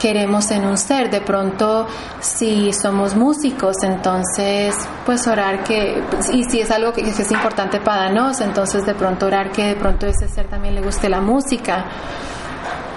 queremos 0.03 0.51
en 0.51 0.65
un 0.65 0.77
ser. 0.77 1.09
De 1.09 1.21
pronto, 1.21 1.87
si 2.19 2.73
somos 2.73 3.15
músicos, 3.15 3.77
entonces, 3.83 4.75
pues 5.05 5.25
orar 5.27 5.63
que, 5.63 6.03
y 6.33 6.43
si 6.43 6.59
es 6.59 6.69
algo 6.71 6.91
que 6.91 7.03
es 7.07 7.31
importante 7.31 7.79
para 7.79 8.09
nos, 8.09 8.41
entonces 8.41 8.85
de 8.85 8.95
pronto 8.95 9.27
orar 9.27 9.53
que 9.53 9.65
de 9.67 9.75
pronto 9.77 10.05
ese 10.05 10.27
ser 10.27 10.47
también 10.49 10.75
le 10.75 10.81
guste 10.81 11.07
la 11.07 11.21
música 11.21 11.85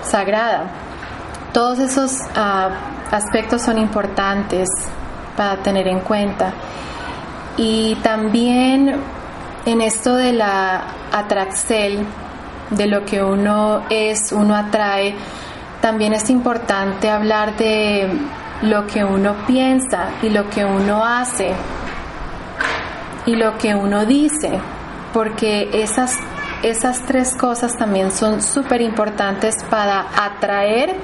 sagrada. 0.03 0.65
Todos 1.53 1.79
esos 1.79 2.11
ah, 2.35 2.71
aspectos 3.13 3.63
son 3.63 3.79
importantes 3.79 4.69
para 5.37 5.63
tener 5.63 5.87
en 5.87 6.01
cuenta. 6.01 6.55
Y 7.57 7.95
también 8.03 8.97
en 9.65 9.81
esto 9.81 10.17
de 10.17 10.33
la 10.33 10.89
atraxel, 11.13 12.05
de 12.71 12.87
lo 12.89 13.05
que 13.05 13.23
uno 13.23 13.85
es, 13.91 14.33
uno 14.33 14.57
atrae, 14.57 15.15
también 15.81 16.13
es 16.13 16.31
importante 16.31 17.11
hablar 17.11 17.57
de 17.57 18.09
lo 18.63 18.87
que 18.87 19.05
uno 19.05 19.35
piensa 19.47 20.09
y 20.23 20.31
lo 20.31 20.49
que 20.51 20.65
uno 20.65 21.05
hace 21.05 21.53
y 23.27 23.35
lo 23.35 23.59
que 23.59 23.75
uno 23.75 24.07
dice, 24.07 24.61
porque 25.13 25.69
esas, 25.73 26.17
esas 26.63 27.03
tres 27.03 27.35
cosas 27.37 27.77
también 27.77 28.11
son 28.13 28.41
súper 28.41 28.81
importantes 28.81 29.57
para 29.69 30.07
atraer 30.17 30.95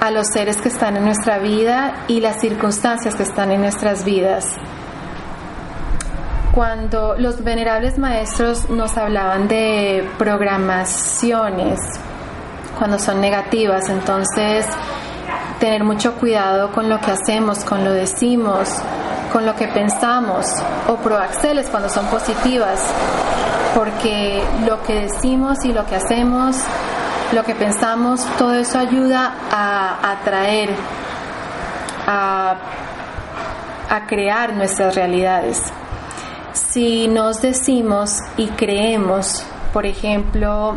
a 0.00 0.10
los 0.10 0.28
seres 0.28 0.56
que 0.56 0.68
están 0.68 0.96
en 0.96 1.04
nuestra 1.04 1.38
vida 1.38 2.04
y 2.08 2.20
las 2.20 2.40
circunstancias 2.40 3.14
que 3.14 3.22
están 3.22 3.50
en 3.52 3.60
nuestras 3.60 4.04
vidas. 4.04 4.56
Cuando 6.52 7.14
los 7.16 7.44
venerables 7.44 7.98
maestros 7.98 8.70
nos 8.70 8.96
hablaban 8.96 9.46
de 9.46 10.08
programaciones, 10.18 11.78
cuando 12.80 12.98
son 12.98 13.20
negativas, 13.20 13.88
entonces 13.88 14.66
tener 15.60 15.84
mucho 15.84 16.14
cuidado 16.14 16.72
con 16.72 16.88
lo 16.88 16.98
que 17.00 17.12
hacemos, 17.12 17.62
con 17.64 17.84
lo 17.84 17.92
decimos, 17.92 18.68
con 19.32 19.46
lo 19.46 19.54
que 19.54 19.68
pensamos, 19.68 20.46
o 20.88 20.96
proaxeles 20.96 21.68
cuando 21.68 21.88
son 21.88 22.06
positivas, 22.06 22.80
porque 23.76 24.42
lo 24.66 24.82
que 24.82 25.02
decimos 25.02 25.64
y 25.64 25.72
lo 25.72 25.86
que 25.86 25.94
hacemos 25.94 26.56
lo 27.32 27.44
que 27.44 27.54
pensamos, 27.54 28.26
todo 28.36 28.54
eso 28.54 28.78
ayuda 28.78 29.32
a 29.52 30.12
atraer, 30.12 30.70
a, 32.06 32.56
a 33.88 34.06
crear 34.06 34.54
nuestras 34.54 34.96
realidades. 34.96 35.62
Si 36.52 37.06
nos 37.06 37.40
decimos 37.40 38.18
y 38.36 38.48
creemos, 38.48 39.44
por 39.72 39.86
ejemplo, 39.86 40.74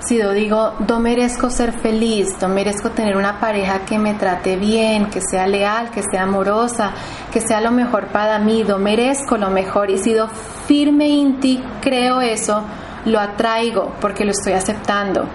si 0.00 0.16
yo 0.16 0.32
digo, 0.32 0.74
no 0.88 0.98
merezco 0.98 1.50
ser 1.50 1.72
feliz, 1.72 2.34
no 2.40 2.48
merezco 2.48 2.90
tener 2.90 3.16
una 3.16 3.38
pareja 3.38 3.80
que 3.80 3.98
me 3.98 4.14
trate 4.14 4.56
bien, 4.56 5.10
que 5.10 5.20
sea 5.20 5.46
leal, 5.46 5.90
que 5.90 6.02
sea 6.02 6.22
amorosa, 6.22 6.92
que 7.30 7.40
sea 7.40 7.60
lo 7.60 7.70
mejor 7.70 8.06
para 8.06 8.38
mí, 8.38 8.64
no 8.66 8.78
merezco 8.78 9.36
lo 9.36 9.50
mejor. 9.50 9.90
Y 9.90 9.98
si 9.98 10.14
yo 10.14 10.28
firme 10.66 11.20
en 11.20 11.38
ti 11.38 11.62
creo 11.82 12.20
eso, 12.22 12.64
lo 13.04 13.20
atraigo 13.20 13.92
porque 14.00 14.24
lo 14.24 14.30
estoy 14.30 14.54
aceptando. 14.54 15.26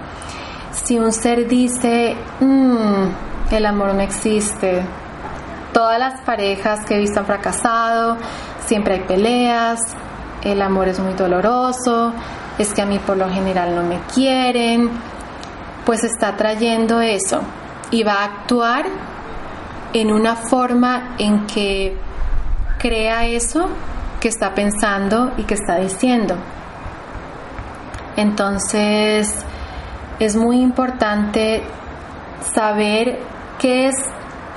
Si 0.71 0.97
un 0.97 1.13
ser 1.13 1.47
dice, 1.47 2.15
mmm, 2.39 3.05
el 3.51 3.65
amor 3.67 3.93
no 3.93 4.01
existe, 4.01 4.83
todas 5.73 5.99
las 5.99 6.21
parejas 6.21 6.83
que 6.85 6.95
he 6.95 6.99
visto 6.99 7.19
han 7.19 7.25
fracasado, 7.27 8.17
siempre 8.65 8.95
hay 8.95 9.01
peleas, 9.01 9.79
el 10.43 10.61
amor 10.61 10.87
es 10.87 10.99
muy 10.99 11.13
doloroso, 11.13 12.13
es 12.57 12.73
que 12.73 12.81
a 12.81 12.85
mí 12.85 12.99
por 12.99 13.17
lo 13.17 13.29
general 13.29 13.75
no 13.75 13.83
me 13.83 13.99
quieren, 14.13 14.89
pues 15.85 16.03
está 16.03 16.35
trayendo 16.35 17.01
eso 17.01 17.41
y 17.91 18.03
va 18.03 18.21
a 18.21 18.25
actuar 18.25 18.85
en 19.93 20.11
una 20.11 20.35
forma 20.35 21.15
en 21.17 21.45
que 21.47 21.95
crea 22.79 23.25
eso 23.25 23.69
que 24.19 24.27
está 24.27 24.53
pensando 24.53 25.31
y 25.37 25.43
que 25.43 25.53
está 25.53 25.77
diciendo. 25.77 26.35
Entonces 28.17 29.33
es 30.19 30.35
muy 30.35 30.61
importante 30.61 31.63
saber 32.53 33.19
qué 33.59 33.87
es 33.87 33.95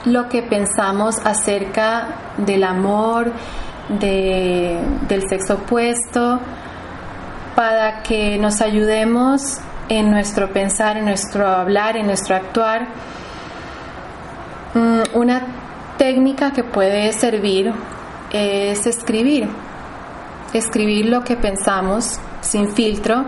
lo 0.05 0.29
que 0.29 0.43
pensamos 0.43 1.17
acerca 1.25 2.09
del 2.39 2.65
amor, 2.65 3.33
del 3.89 5.23
sexo 5.29 5.55
opuesto, 5.55 6.41
para 7.59 8.05
que 8.05 8.39
nos 8.39 8.61
ayudemos 8.61 9.59
en 9.89 10.13
nuestro 10.13 10.53
pensar, 10.53 10.97
en 10.97 11.07
nuestro 11.07 11.45
hablar, 11.45 11.97
en 11.97 12.07
nuestro 12.07 12.37
actuar. 12.37 12.87
Mm, 14.75 15.01
una 15.15 15.43
técnica 15.97 16.53
que 16.53 16.63
puede 16.63 17.13
servir 17.13 17.73
es 18.31 18.87
escribir, 18.87 19.49
escribir 20.53 21.07
lo 21.07 21.25
que 21.25 21.35
pensamos 21.35 22.21
sin 22.43 22.71
filtro 22.71 23.25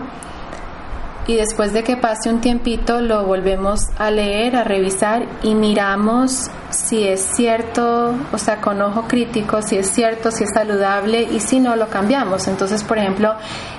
y 1.31 1.37
después 1.37 1.71
de 1.71 1.83
que 1.83 1.95
pase 1.95 2.29
un 2.29 2.41
tiempito 2.41 2.99
lo 2.99 3.23
volvemos 3.23 3.87
a 3.97 4.11
leer, 4.11 4.57
a 4.57 4.65
revisar 4.65 5.25
y 5.41 5.55
miramos 5.55 6.51
si 6.71 7.07
es 7.07 7.21
cierto, 7.21 8.13
o 8.33 8.37
sea, 8.37 8.59
con 8.59 8.81
ojo 8.81 9.05
crítico, 9.07 9.61
si 9.61 9.77
es 9.77 9.89
cierto, 9.89 10.29
si 10.29 10.43
es 10.43 10.49
saludable 10.53 11.23
y 11.23 11.39
si 11.39 11.61
no 11.61 11.77
lo 11.77 11.87
cambiamos. 11.87 12.49
Entonces, 12.49 12.83
por 12.83 12.97
ejemplo, 12.97 13.33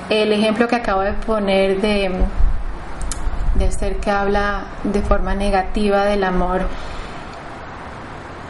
el 0.09 0.33
ejemplo 0.33 0.67
que 0.67 0.77
acabo 0.77 1.03
de 1.03 1.13
poner 1.13 1.79
de 1.83 2.11
del 3.57 3.73
ser 3.73 3.97
que 3.99 4.11
habla 4.11 4.65
de 4.83 5.03
forma 5.03 5.35
negativa 5.35 6.07
del 6.07 6.25
amor, 6.25 6.63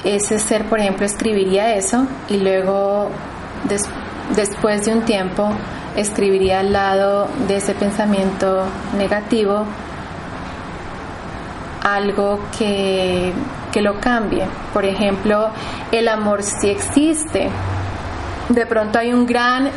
ese 0.04 0.38
ser, 0.38 0.64
por 0.66 0.78
ejemplo, 0.78 1.06
escribiría 1.06 1.74
eso 1.74 2.06
y 2.28 2.36
luego 2.36 3.08
después 4.36 4.84
de 4.84 4.92
un 4.92 5.02
tiempo 5.02 5.52
escribiría 5.96 6.60
al 6.60 6.72
lado 6.72 7.28
de 7.48 7.56
ese 7.56 7.74
pensamiento 7.74 8.64
negativo 8.96 9.66
algo 11.82 12.38
que, 12.56 13.32
lo 13.80 13.98
cambie. 14.00 14.44
Por 14.72 14.84
ejemplo, 14.84 15.48
el 15.90 16.08
amor 16.08 16.42
sí 16.42 16.68
existe. 16.68 17.48
De 18.48 18.66
pronto 18.66 18.98
hay 18.98 19.12
un 19.12 19.26
gran 19.26 19.70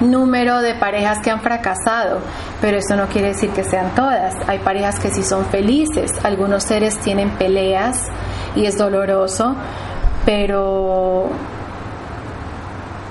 número 0.00 0.60
de 0.60 0.74
parejas 0.74 1.18
que 1.20 1.30
han 1.30 1.40
fracasado, 1.40 2.20
pero 2.60 2.76
eso 2.76 2.94
no 2.96 3.06
quiere 3.06 3.28
decir 3.28 3.50
que 3.50 3.64
sean 3.64 3.94
todas. 3.94 4.34
Hay 4.46 4.58
parejas 4.58 4.98
que 5.00 5.10
sí 5.10 5.22
son 5.22 5.46
felices, 5.46 6.12
algunos 6.22 6.64
seres 6.64 6.98
tienen 7.00 7.30
peleas 7.30 8.06
y 8.54 8.66
es 8.66 8.76
doloroso, 8.76 9.56
pero 10.24 11.30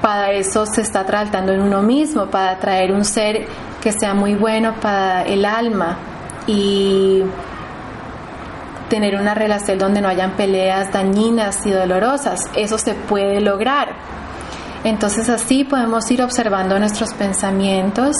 para 0.07 0.31
eso 0.31 0.65
se 0.65 0.79
está 0.79 1.05
tratando 1.05 1.51
en 1.51 1.59
uno 1.59 1.81
mismo, 1.81 2.27
para 2.27 2.57
traer 2.59 2.93
un 2.93 3.03
ser 3.03 3.45
que 3.81 3.91
sea 3.91 4.13
muy 4.13 4.35
bueno 4.35 4.73
para 4.75 5.23
el 5.23 5.43
alma 5.43 5.97
y 6.47 7.23
tener 8.87 9.19
una 9.19 9.33
relación 9.33 9.77
donde 9.77 9.99
no 9.99 10.07
hayan 10.07 10.37
peleas 10.37 10.93
dañinas 10.93 11.65
y 11.65 11.71
dolorosas. 11.71 12.45
Eso 12.55 12.77
se 12.77 12.93
puede 12.93 13.41
lograr. 13.41 13.89
Entonces 14.85 15.27
así 15.27 15.65
podemos 15.65 16.09
ir 16.09 16.23
observando 16.23 16.79
nuestros 16.79 17.13
pensamientos 17.13 18.15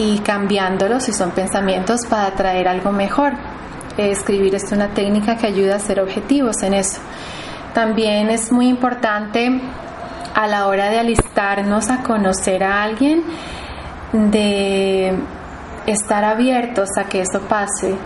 y 0.00 0.18
cambiándolos 0.18 1.04
si 1.04 1.12
son 1.12 1.30
pensamientos 1.30 2.00
para 2.10 2.32
traer 2.32 2.66
algo 2.66 2.90
mejor. 2.90 3.34
Escribir 3.96 4.56
es 4.56 4.72
una 4.72 4.88
técnica 4.88 5.36
que 5.36 5.46
ayuda 5.46 5.76
a 5.76 5.78
ser 5.78 6.00
objetivos 6.00 6.64
en 6.64 6.74
eso. 6.74 7.00
También 7.74 8.28
es 8.28 8.50
muy 8.50 8.66
importante 8.66 9.60
a 10.36 10.46
la 10.46 10.66
hora 10.66 10.90
de 10.90 10.98
alistarnos 10.98 11.88
a 11.88 12.02
conocer 12.02 12.62
a 12.62 12.82
alguien, 12.82 13.24
de 14.12 15.18
estar 15.86 16.24
abiertos 16.24 16.90
a 16.98 17.04
que 17.04 17.22
eso 17.22 17.40
pase 17.48 17.96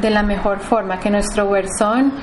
de 0.00 0.10
la 0.10 0.22
mejor 0.22 0.60
forma, 0.60 0.98
que 0.98 1.10
nuestro 1.10 1.46
corazón 1.46 2.14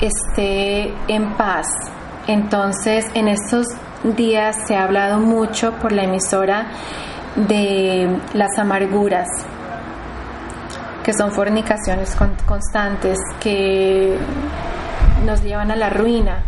esté 0.00 0.94
en 1.08 1.34
paz. 1.36 1.66
Entonces, 2.28 3.06
en 3.14 3.26
estos 3.26 3.66
días 4.04 4.56
se 4.68 4.76
ha 4.76 4.84
hablado 4.84 5.18
mucho 5.18 5.72
por 5.72 5.90
la 5.90 6.04
emisora 6.04 6.68
de 7.34 8.08
las 8.34 8.56
amarguras, 8.56 9.26
que 11.02 11.12
son 11.12 11.32
fornicaciones 11.32 12.16
constantes, 12.46 13.18
que 13.40 14.16
nos 15.26 15.42
llevan 15.42 15.72
a 15.72 15.76
la 15.76 15.90
ruina. 15.90 16.44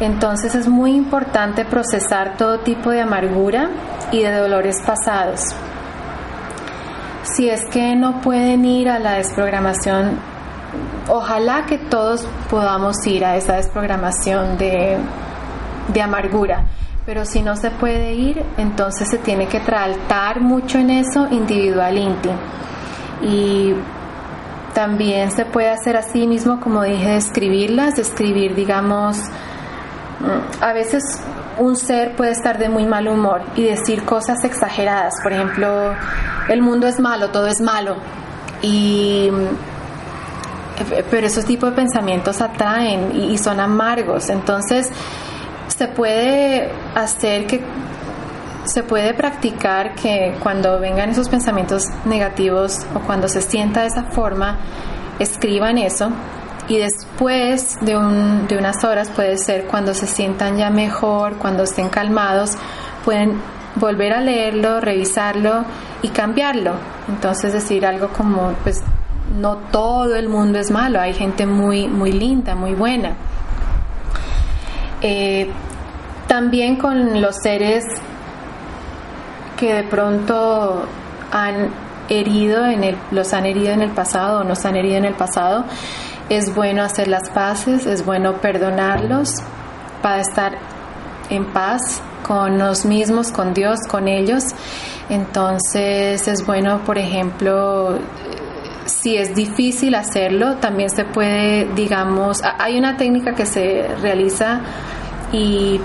Entonces 0.00 0.54
es 0.54 0.66
muy 0.66 0.92
importante 0.92 1.66
procesar 1.66 2.36
todo 2.38 2.60
tipo 2.60 2.90
de 2.90 3.02
amargura 3.02 3.68
y 4.10 4.22
de 4.22 4.32
dolores 4.34 4.76
pasados. 4.84 5.40
Si 7.22 7.50
es 7.50 7.66
que 7.66 7.94
no 7.96 8.22
pueden 8.22 8.64
ir 8.64 8.88
a 8.88 8.98
la 8.98 9.12
desprogramación, 9.14 10.18
ojalá 11.08 11.66
que 11.66 11.76
todos 11.76 12.26
podamos 12.48 12.96
ir 13.06 13.26
a 13.26 13.36
esa 13.36 13.56
desprogramación 13.56 14.56
de, 14.56 14.96
amargura. 16.02 16.64
Pero 17.04 17.26
si 17.26 17.42
no 17.42 17.56
se 17.56 17.70
puede 17.70 18.14
ir, 18.14 18.42
entonces 18.56 19.08
se 19.08 19.18
tiene 19.18 19.48
que 19.48 19.60
tratar 19.60 20.40
mucho 20.40 20.78
en 20.78 20.90
eso 20.90 21.26
individual. 21.30 21.98
Y 23.22 23.74
también 24.74 25.30
se 25.30 25.44
puede 25.44 25.70
hacer 25.70 25.96
así 25.96 26.26
mismo, 26.26 26.58
como 26.60 26.84
dije, 26.84 27.16
escribirlas, 27.16 27.98
escribir, 27.98 28.54
digamos. 28.54 29.18
A 30.60 30.72
veces 30.72 31.02
un 31.58 31.76
ser 31.76 32.14
puede 32.16 32.32
estar 32.32 32.58
de 32.58 32.68
muy 32.68 32.84
mal 32.86 33.08
humor 33.08 33.42
y 33.56 33.64
decir 33.64 34.04
cosas 34.04 34.44
exageradas. 34.44 35.14
Por 35.22 35.32
ejemplo, 35.32 35.94
el 36.48 36.62
mundo 36.62 36.86
es 36.86 37.00
malo, 37.00 37.30
todo 37.30 37.46
es 37.46 37.60
malo. 37.60 37.96
Y 38.62 39.30
pero 41.10 41.26
esos 41.26 41.44
tipos 41.44 41.70
de 41.70 41.76
pensamientos 41.76 42.40
atraen 42.40 43.12
y, 43.14 43.36
son 43.36 43.60
amargos. 43.60 44.30
Entonces, 44.30 44.90
se 45.68 45.88
puede 45.88 46.70
hacer 46.94 47.46
que 47.46 47.62
se 48.64 48.82
puede 48.82 49.14
practicar 49.14 49.94
que 49.94 50.34
cuando 50.42 50.78
vengan 50.78 51.10
esos 51.10 51.28
pensamientos 51.28 51.84
negativos 52.04 52.78
o 52.94 53.00
cuando 53.00 53.28
se 53.28 53.42
sienta 53.42 53.82
de 53.82 53.88
esa 53.88 54.04
forma, 54.04 54.58
escriban 55.18 55.78
eso 55.78 56.10
y 56.70 56.78
después 56.78 57.78
de, 57.80 57.96
un, 57.96 58.46
de 58.46 58.56
unas 58.56 58.84
horas 58.84 59.10
puede 59.10 59.36
ser 59.38 59.64
cuando 59.64 59.92
se 59.92 60.06
sientan 60.06 60.56
ya 60.56 60.70
mejor, 60.70 61.34
cuando 61.34 61.64
estén 61.64 61.88
calmados, 61.88 62.52
pueden 63.04 63.40
volver 63.74 64.12
a 64.12 64.20
leerlo, 64.20 64.80
revisarlo 64.80 65.64
y 66.00 66.10
cambiarlo. 66.10 66.74
Entonces 67.08 67.52
decir 67.52 67.84
algo 67.84 68.10
como, 68.10 68.52
pues 68.62 68.84
no 69.36 69.56
todo 69.72 70.14
el 70.14 70.28
mundo 70.28 70.60
es 70.60 70.70
malo, 70.70 71.00
hay 71.00 71.12
gente 71.12 71.44
muy, 71.44 71.88
muy 71.88 72.12
linda, 72.12 72.54
muy 72.54 72.74
buena. 72.74 73.14
Eh, 75.02 75.50
también 76.28 76.76
con 76.76 77.20
los 77.20 77.34
seres 77.42 77.84
que 79.58 79.74
de 79.74 79.82
pronto 79.82 80.84
han 81.32 81.70
herido 82.08 82.64
en 82.64 82.84
el, 82.84 82.96
los 83.10 83.32
han 83.32 83.46
herido 83.46 83.72
en 83.72 83.82
el 83.82 83.90
pasado 83.90 84.42
o 84.42 84.44
nos 84.44 84.64
han 84.64 84.76
herido 84.76 84.98
en 84.98 85.04
el 85.06 85.14
pasado, 85.14 85.64
es 86.30 86.54
bueno 86.54 86.82
hacer 86.82 87.08
las 87.08 87.28
paces, 87.28 87.84
es 87.84 88.06
bueno 88.06 88.40
perdonarlos 88.40 89.34
para 90.00 90.20
estar 90.22 90.56
en 91.28 91.44
paz 91.52 92.00
con 92.22 92.58
los 92.58 92.84
mismos, 92.86 93.32
con 93.32 93.52
Dios, 93.52 93.80
con 93.88 94.06
ellos. 94.06 94.44
Entonces 95.08 96.26
es 96.28 96.46
bueno, 96.46 96.82
por 96.86 96.98
ejemplo, 96.98 97.98
si 98.86 99.16
es 99.16 99.34
difícil 99.34 99.96
hacerlo, 99.96 100.56
también 100.56 100.88
se 100.88 101.04
puede, 101.04 101.66
digamos, 101.74 102.40
hay 102.58 102.78
una 102.78 102.96
técnica 102.96 103.34
que 103.34 103.44
se 103.44 103.88
realiza 104.00 104.60
y 105.32 105.80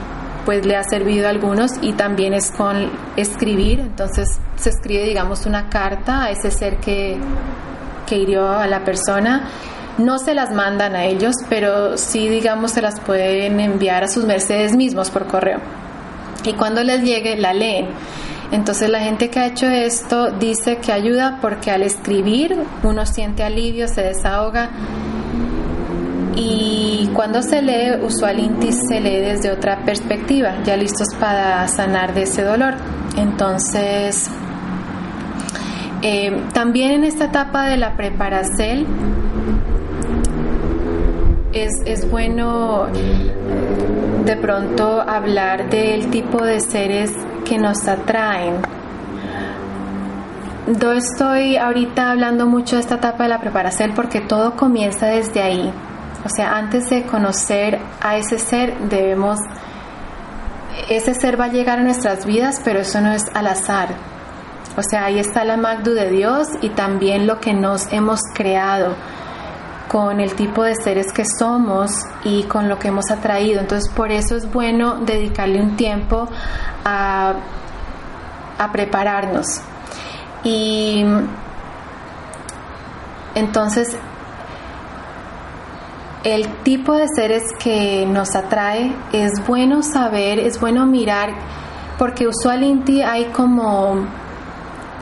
pues 0.45 0.63
le 0.63 0.75
ha 0.75 0.83
servido 0.83 1.25
a 1.25 1.31
algunos 1.31 1.71
y 1.81 1.93
también 1.93 2.35
es 2.35 2.51
con 2.51 2.91
escribir, 3.15 3.79
entonces 3.79 4.27
se 4.57 4.69
escribe 4.69 5.03
digamos 5.05 5.47
una 5.47 5.69
carta 5.69 6.25
a 6.25 6.29
ese 6.29 6.51
ser 6.51 6.77
que, 6.77 7.17
que 8.05 8.17
hirió 8.17 8.47
a 8.47 8.67
la 8.67 8.83
persona. 8.83 9.49
No 9.97 10.19
se 10.19 10.33
las 10.33 10.51
mandan 10.51 10.95
a 10.95 11.05
ellos, 11.05 11.35
pero 11.49 11.97
sí 11.97 12.27
digamos 12.27 12.71
se 12.71 12.81
las 12.81 12.99
pueden 12.99 13.59
enviar 13.59 14.03
a 14.03 14.07
sus 14.07 14.25
mercedes 14.25 14.75
mismos 14.75 15.09
por 15.09 15.27
correo. 15.27 15.59
Y 16.43 16.53
cuando 16.53 16.83
les 16.83 17.01
llegue 17.03 17.37
la 17.37 17.53
leen. 17.53 17.87
Entonces 18.51 18.89
la 18.89 18.99
gente 18.99 19.29
que 19.29 19.39
ha 19.39 19.47
hecho 19.47 19.67
esto 19.67 20.31
dice 20.31 20.77
que 20.77 20.91
ayuda 20.91 21.39
porque 21.41 21.71
al 21.71 21.81
escribir 21.81 22.55
uno 22.83 23.05
siente 23.05 23.43
alivio, 23.43 23.87
se 23.87 24.01
desahoga 24.01 24.69
y 26.35 27.09
cuando 27.13 27.41
se 27.41 27.61
lee, 27.61 28.03
usualmente 28.03 28.71
se 28.73 28.99
lee 28.99 29.19
desde 29.19 29.51
otra 29.51 29.85
perspectiva, 29.85 30.61
ya 30.63 30.75
listos 30.75 31.07
para 31.19 31.67
sanar 31.67 32.13
de 32.13 32.23
ese 32.23 32.43
dolor. 32.43 32.75
Entonces, 33.15 34.29
eh, 36.01 36.43
también 36.53 36.91
en 36.91 37.03
esta 37.05 37.25
etapa 37.25 37.67
de 37.67 37.77
la 37.77 37.95
preparación 37.95 38.85
es, 41.55 41.71
es 41.85 42.09
bueno 42.11 42.87
de 44.25 44.35
pronto 44.35 45.01
hablar 45.01 45.69
del 45.69 46.09
tipo 46.11 46.43
de 46.43 46.59
seres 46.59 47.11
que 47.45 47.57
nos 47.57 47.87
atraen. 47.87 48.57
Yo 50.67 50.91
estoy 50.91 51.55
ahorita 51.55 52.11
hablando 52.11 52.45
mucho 52.45 52.75
de 52.75 52.81
esta 52.81 52.95
etapa 52.95 53.23
de 53.23 53.29
la 53.29 53.39
preparación 53.39 53.93
porque 53.95 54.19
todo 54.19 54.57
comienza 54.57 55.05
desde 55.07 55.41
ahí. 55.41 55.71
O 56.25 56.29
sea, 56.29 56.57
antes 56.57 56.89
de 56.89 57.03
conocer 57.03 57.79
a 58.01 58.17
ese 58.17 58.37
ser 58.37 58.77
debemos, 58.89 59.39
ese 60.89 61.13
ser 61.13 61.39
va 61.39 61.45
a 61.45 61.49
llegar 61.49 61.79
a 61.79 61.83
nuestras 61.83 62.25
vidas, 62.25 62.59
pero 62.65 62.79
eso 62.79 62.99
no 62.99 63.13
es 63.13 63.23
al 63.33 63.47
azar. 63.47 63.89
O 64.75 64.83
sea, 64.83 65.05
ahí 65.05 65.19
está 65.19 65.45
la 65.45 65.55
Magdu 65.55 65.93
de 65.93 66.09
Dios 66.09 66.47
y 66.61 66.69
también 66.69 67.27
lo 67.27 67.39
que 67.39 67.53
nos 67.53 67.93
hemos 67.93 68.19
creado 68.33 68.95
con 69.87 70.19
el 70.19 70.33
tipo 70.35 70.63
de 70.63 70.75
seres 70.75 71.11
que 71.11 71.23
somos 71.25 71.91
y 72.23 72.43
con 72.43 72.69
lo 72.69 72.79
que 72.79 72.89
hemos 72.89 73.09
atraído. 73.11 73.59
Entonces, 73.61 73.91
por 73.93 74.11
eso 74.11 74.35
es 74.35 74.51
bueno 74.51 74.95
dedicarle 74.97 75.61
un 75.61 75.75
tiempo 75.75 76.27
a, 76.83 77.33
a 78.57 78.71
prepararnos. 78.71 79.61
Y 80.43 81.03
entonces 83.35 83.97
el 86.23 86.47
tipo 86.63 86.93
de 86.93 87.07
seres 87.07 87.43
que 87.59 88.05
nos 88.07 88.35
atrae 88.35 88.95
es 89.11 89.31
bueno 89.47 89.83
saber, 89.83 90.39
es 90.39 90.59
bueno 90.59 90.85
mirar, 90.87 91.35
porque 91.99 92.27
usualmente 92.27 93.03
hay 93.03 93.25
como 93.25 94.07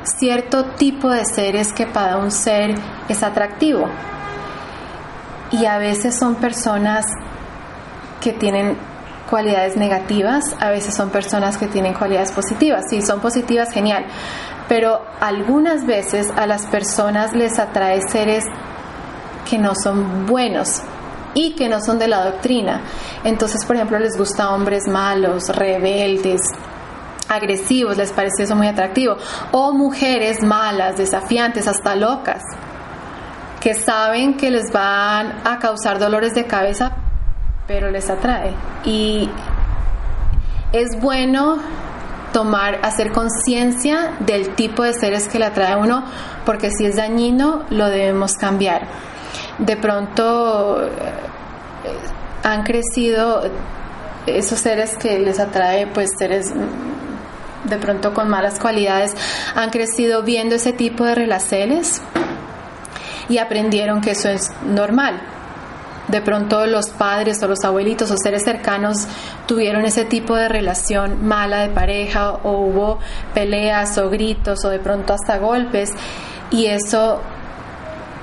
cierto 0.04 0.66
tipo 0.78 1.10
de 1.10 1.24
seres 1.26 1.72
que 1.72 1.86
para 1.86 2.18
un 2.18 2.30
ser 2.30 2.76
es 3.08 3.24
atractivo. 3.24 3.88
Y 5.54 5.66
a 5.66 5.78
veces 5.78 6.20
son 6.20 6.36
personas 6.36 7.06
que 8.20 8.34
tienen 8.34 8.76
cualidades 9.30 9.78
negativas, 9.78 10.44
a 10.60 10.70
veces 10.70 10.94
son 10.94 11.10
personas 11.10 11.58
que 11.58 11.68
tienen 11.68 11.94
cualidades 11.94 12.34
positivas. 12.34 12.84
Si 12.90 13.02
son 13.02 13.22
positivas, 13.22 13.72
genial. 13.72 14.06
Pero 14.68 15.02
algunas 15.22 15.86
veces 15.86 16.28
a 16.36 16.46
las 16.46 16.66
personas 16.66 17.34
les 17.34 17.58
atrae 17.58 18.02
seres 18.02 18.44
que 19.50 19.58
no 19.58 19.76
son 19.76 20.26
buenos, 20.26 20.82
y 21.34 21.56
que 21.56 21.70
no 21.70 21.82
son 21.82 22.00
de 22.00 22.08
la 22.08 22.26
doctrina. 22.26 22.82
Entonces, 23.24 23.66
por 23.66 23.76
ejemplo, 23.76 24.00
les 24.00 24.18
gusta 24.18 24.54
hombres 24.54 24.88
malos, 24.88 25.50
rebeldes, 25.50 26.42
agresivos, 27.30 27.98
les 27.98 28.12
parece 28.12 28.44
eso 28.44 28.56
muy 28.56 28.68
atractivo. 28.68 29.18
O 29.52 29.74
mujeres 29.74 30.42
malas, 30.44 30.98
desafiantes, 30.98 31.68
hasta 31.68 31.96
locas, 31.96 32.44
que 33.64 33.74
saben 33.76 34.36
que 34.36 34.52
les 34.52 34.74
van 34.74 35.40
a 35.46 35.58
causar 35.58 35.98
dolores 35.98 36.34
de 36.34 36.46
cabeza, 36.46 36.92
pero 37.66 37.90
les 37.90 38.10
atrae. 38.10 38.54
Y 38.84 39.30
es 40.74 41.00
bueno 41.00 41.60
tomar, 42.34 42.80
hacer 42.84 43.14
conciencia 43.14 44.16
del 44.20 44.50
tipo 44.56 44.84
de 44.84 44.92
seres 44.92 45.30
que 45.30 45.40
le 45.40 45.46
atrae 45.46 45.72
a 45.72 45.78
uno, 45.78 46.04
porque 46.46 46.72
si 46.72 46.86
es 46.86 46.98
dañino, 46.98 47.64
lo 47.70 47.88
debemos 47.88 48.34
cambiar. 48.34 48.82
De 49.60 49.78
pronto 49.78 50.84
eh, 50.86 50.90
han 52.44 52.64
crecido 52.64 53.44
esos 54.26 54.60
seres 54.60 54.98
que 54.98 55.20
les 55.20 55.40
atrae, 55.40 55.88
pues 55.88 56.10
seres 56.20 56.54
mm, 56.54 57.70
de 57.70 57.78
pronto 57.78 58.14
con 58.14 58.30
malas 58.30 58.60
cualidades, 58.60 59.16
han 59.56 59.70
crecido 59.70 60.22
viendo 60.24 60.56
ese 60.56 60.74
tipo 60.74 61.06
de 61.06 61.16
relaciones 61.16 62.02
y 63.34 63.40
aprendieron 63.40 64.00
que 64.00 64.12
eso 64.12 64.30
es 64.30 64.52
normal. 64.64 65.20
De 66.08 66.22
pronto 66.22 66.68
los 66.68 66.90
padres 66.90 67.42
o 67.42 67.48
los 67.48 67.64
abuelitos 67.64 68.12
o 68.12 68.16
seres 68.18 68.44
cercanos 68.44 69.08
tuvieron 69.48 69.86
ese 69.86 70.06
tipo 70.06 70.36
de 70.36 70.50
relación 70.50 71.26
mala 71.26 71.62
de 71.62 71.70
pareja 71.70 72.32
o 72.44 72.52
hubo 72.60 73.00
peleas 73.34 73.98
o 73.98 74.10
gritos 74.10 74.64
o 74.66 74.70
de 74.70 74.80
pronto 74.80 75.14
hasta 75.14 75.40
golpes 75.40 75.90
y 76.52 76.68
eso 76.68 77.22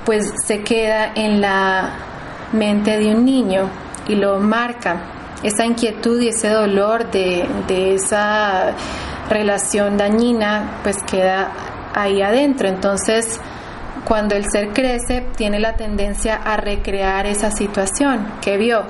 pues 0.05 0.31
se 0.45 0.61
queda 0.61 1.11
en 1.13 1.41
la 1.41 1.89
mente 2.53 2.97
de 2.97 3.13
un 3.13 3.25
niño 3.25 3.69
y 4.07 4.15
lo 4.15 4.39
marca. 4.39 5.01
Esa 5.43 5.65
inquietud 5.65 6.21
y 6.21 6.29
ese 6.29 6.49
dolor 6.49 7.09
de, 7.11 7.95
esa 7.95 8.73
relación 9.29 9.97
dañina 9.97 10.79
pues 10.83 10.97
queda 11.03 11.51
ahí 11.95 12.21
adentro. 12.21 12.69
Entonces, 12.69 13.39
cuando 14.05 14.35
el 14.35 14.45
ser 14.51 14.69
crece, 14.69 15.25
tiene 15.35 15.59
la 15.59 15.75
tendencia 15.75 16.35
a 16.35 16.57
recrear 16.57 17.25
esa 17.25 17.51
situación 17.51 18.27
que 18.41 18.57
vio 18.57 18.83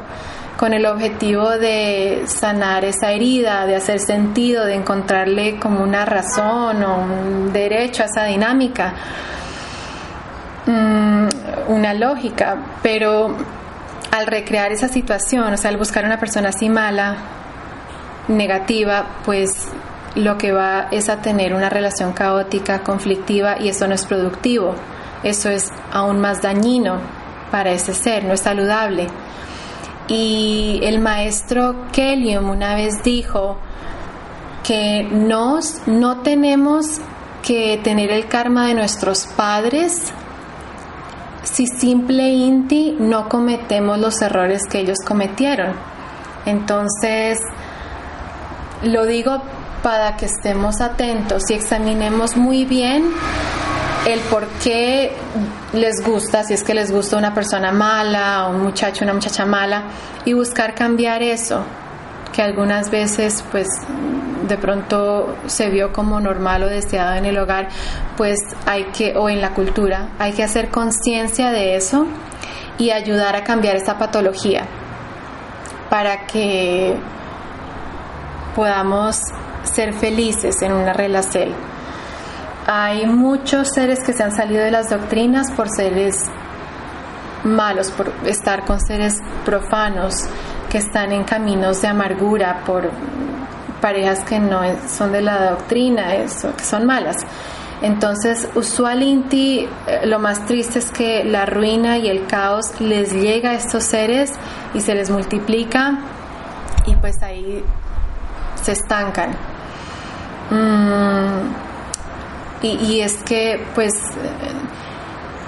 con 0.58 0.74
el 0.74 0.86
objetivo 0.86 1.50
de 1.50 2.24
sanar 2.28 2.86
esa 2.86 3.12
herida, 3.12 3.66
de 3.66 3.76
hacer 3.76 4.00
sentido, 4.00 4.66
de 4.66 4.76
encontrarle 4.76 5.58
como 5.60 5.82
una 5.82 6.06
razón 6.06 6.84
o 6.84 6.98
un 6.98 7.52
derecho 7.52 8.04
a 8.04 8.06
esa 8.06 8.26
dinámica. 8.26 8.94
Mm, 10.68 11.28
una 11.70 11.94
lógica, 11.96 12.58
pero 12.84 13.36
al 14.12 14.28
recrear 14.28 14.72
esa 14.72 14.88
situación, 14.88 15.52
o 15.54 15.58
sea, 15.58 15.72
al 15.72 15.78
buscar 15.78 16.06
una 16.06 16.20
persona 16.20 16.50
así 16.50 16.70
mala, 16.70 17.16
negativa, 18.28 19.06
pues 19.26 19.68
lo 20.16 20.38
que 20.38 20.52
va 20.52 20.88
es 20.92 21.10
a 21.10 21.22
tener 21.22 21.54
una 21.54 21.70
relación 21.70 22.14
caótica, 22.14 22.84
conflictiva 22.84 23.58
y 23.60 23.70
eso 23.70 23.88
no 23.88 23.96
es 23.96 24.06
productivo. 24.06 24.76
Eso 25.24 25.50
es 25.50 25.72
aún 25.92 26.20
más 26.20 26.42
dañino 26.42 27.00
para 27.52 27.72
ese 27.72 27.94
ser, 27.94 28.24
no 28.24 28.34
es 28.34 28.42
saludable. 28.42 29.08
Y 30.08 30.80
el 30.84 31.00
maestro 31.00 31.88
Kellium 31.92 32.50
una 32.50 32.76
vez 32.76 33.04
dijo 33.04 33.58
que 34.64 35.04
nos, 35.04 35.88
no 35.88 36.22
tenemos 36.22 37.00
que 37.44 37.80
tener 37.84 38.12
el 38.12 38.28
karma 38.28 38.68
de 38.68 38.76
nuestros 38.76 39.26
padres 39.26 40.14
si 41.44 41.66
simple 41.66 42.30
inti 42.30 42.96
no 43.00 43.28
cometemos 43.28 43.98
los 43.98 44.22
errores 44.22 44.62
que 44.70 44.80
ellos 44.80 45.00
cometieron. 45.06 45.74
Entonces, 46.46 47.40
lo 48.84 49.06
digo 49.06 49.42
para 49.82 50.18
que 50.18 50.26
estemos 50.26 50.82
atentos 50.82 51.50
y 51.50 51.56
examinemos 51.56 52.38
muy 52.38 52.66
bien 52.66 53.12
el 54.06 54.20
por 54.22 54.48
qué 54.64 55.14
les 55.74 56.04
gusta, 56.04 56.44
si 56.44 56.54
es 56.54 56.64
que 56.64 56.74
les 56.74 56.92
gusta 56.92 57.18
una 57.18 57.34
persona 57.34 57.72
mala, 57.72 58.48
un 58.48 58.62
muchacho, 58.62 59.04
una 59.04 59.14
muchacha 59.14 59.46
mala, 59.46 59.84
y 60.26 60.34
buscar 60.34 60.74
cambiar 60.74 61.22
eso, 61.22 61.64
que 62.34 62.42
algunas 62.42 62.90
veces 62.90 63.44
pues 63.52 63.68
de 64.48 64.58
pronto 64.58 65.36
se 65.46 65.70
vio 65.70 65.94
como 65.94 66.20
normal 66.20 66.64
o 66.64 66.68
deseado 66.68 67.16
en 67.16 67.26
el 67.26 67.38
hogar, 67.38 67.70
pues 68.18 68.40
hay 68.66 68.86
que, 68.86 69.16
o 69.16 69.30
en 69.30 69.40
la 69.40 69.54
cultura, 69.54 70.10
hay 70.18 70.34
que 70.34 70.44
hacer 70.44 70.70
conciencia 70.70 71.52
de 71.52 71.76
eso 71.76 72.08
y 72.78 72.90
ayudar 72.90 73.36
a 73.36 73.44
cambiar 73.44 73.76
esta 73.76 73.98
patología 73.98 74.66
para 75.90 76.26
que 76.26 76.96
podamos 78.56 79.20
ser 79.64 79.94
felices 79.94 80.62
en 80.62 80.74
una 80.74 80.94
relación. 80.94 81.71
Hay 82.68 83.06
muchos 83.06 83.70
seres 83.74 84.00
que 84.04 84.14
se 84.14 84.24
han 84.24 84.32
salido 84.32 84.64
de 84.64 84.72
las 84.72 84.90
doctrinas 84.90 85.52
por 85.52 85.70
seres 85.70 86.16
malos, 87.44 87.92
por 87.92 88.12
estar 88.26 88.66
con 88.66 88.80
seres 88.80 89.16
profanos, 89.44 90.14
que 90.70 90.78
están 90.78 91.12
en 91.12 91.24
caminos 91.24 91.82
de 91.82 91.88
amargura, 91.88 92.64
por 92.66 92.90
parejas 93.82 94.24
que 94.24 94.40
no 94.40 94.62
son 94.88 95.12
de 95.12 95.22
la 95.22 95.52
doctrina, 95.52 96.10
que 96.58 96.64
son 96.64 96.86
malas. 96.86 97.18
Entonces, 97.82 98.48
usualmente 98.54 99.64
eh, 99.64 99.68
lo 100.06 100.20
más 100.20 100.46
triste 100.46 100.78
es 100.78 100.92
que 100.92 101.24
la 101.24 101.48
ruina 101.48 101.98
y 101.98 102.08
el 102.10 102.28
caos 102.28 102.80
les 102.80 103.12
llega 103.12 103.52
a 103.52 103.54
estos 103.56 103.84
seres 103.86 104.32
y 104.76 104.82
se 104.82 104.94
les 104.94 105.10
multiplica 105.10 105.98
y 106.86 106.96
pues 106.96 107.22
ahí 107.24 107.64
se 108.62 108.74
estancan. 108.74 109.32
Mm, 110.52 111.71
y, 112.62 112.68
y, 112.68 113.02
es 113.02 113.18
que, 113.24 113.66
pues, 113.76 113.94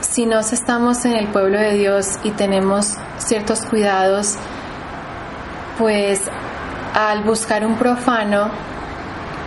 si 0.02 0.26
nos 0.26 0.54
estamos 0.54 1.06
en 1.06 1.14
el 1.14 1.28
pueblo 1.28 1.60
de 1.60 1.74
Dios 1.74 2.20
y 2.24 2.32
tenemos 2.32 2.96
ciertos 3.18 3.62
cuidados, 3.62 4.36
pues 5.78 6.22
al 6.94 7.24
buscar 7.24 7.66
un 7.66 7.76
profano 7.76 8.50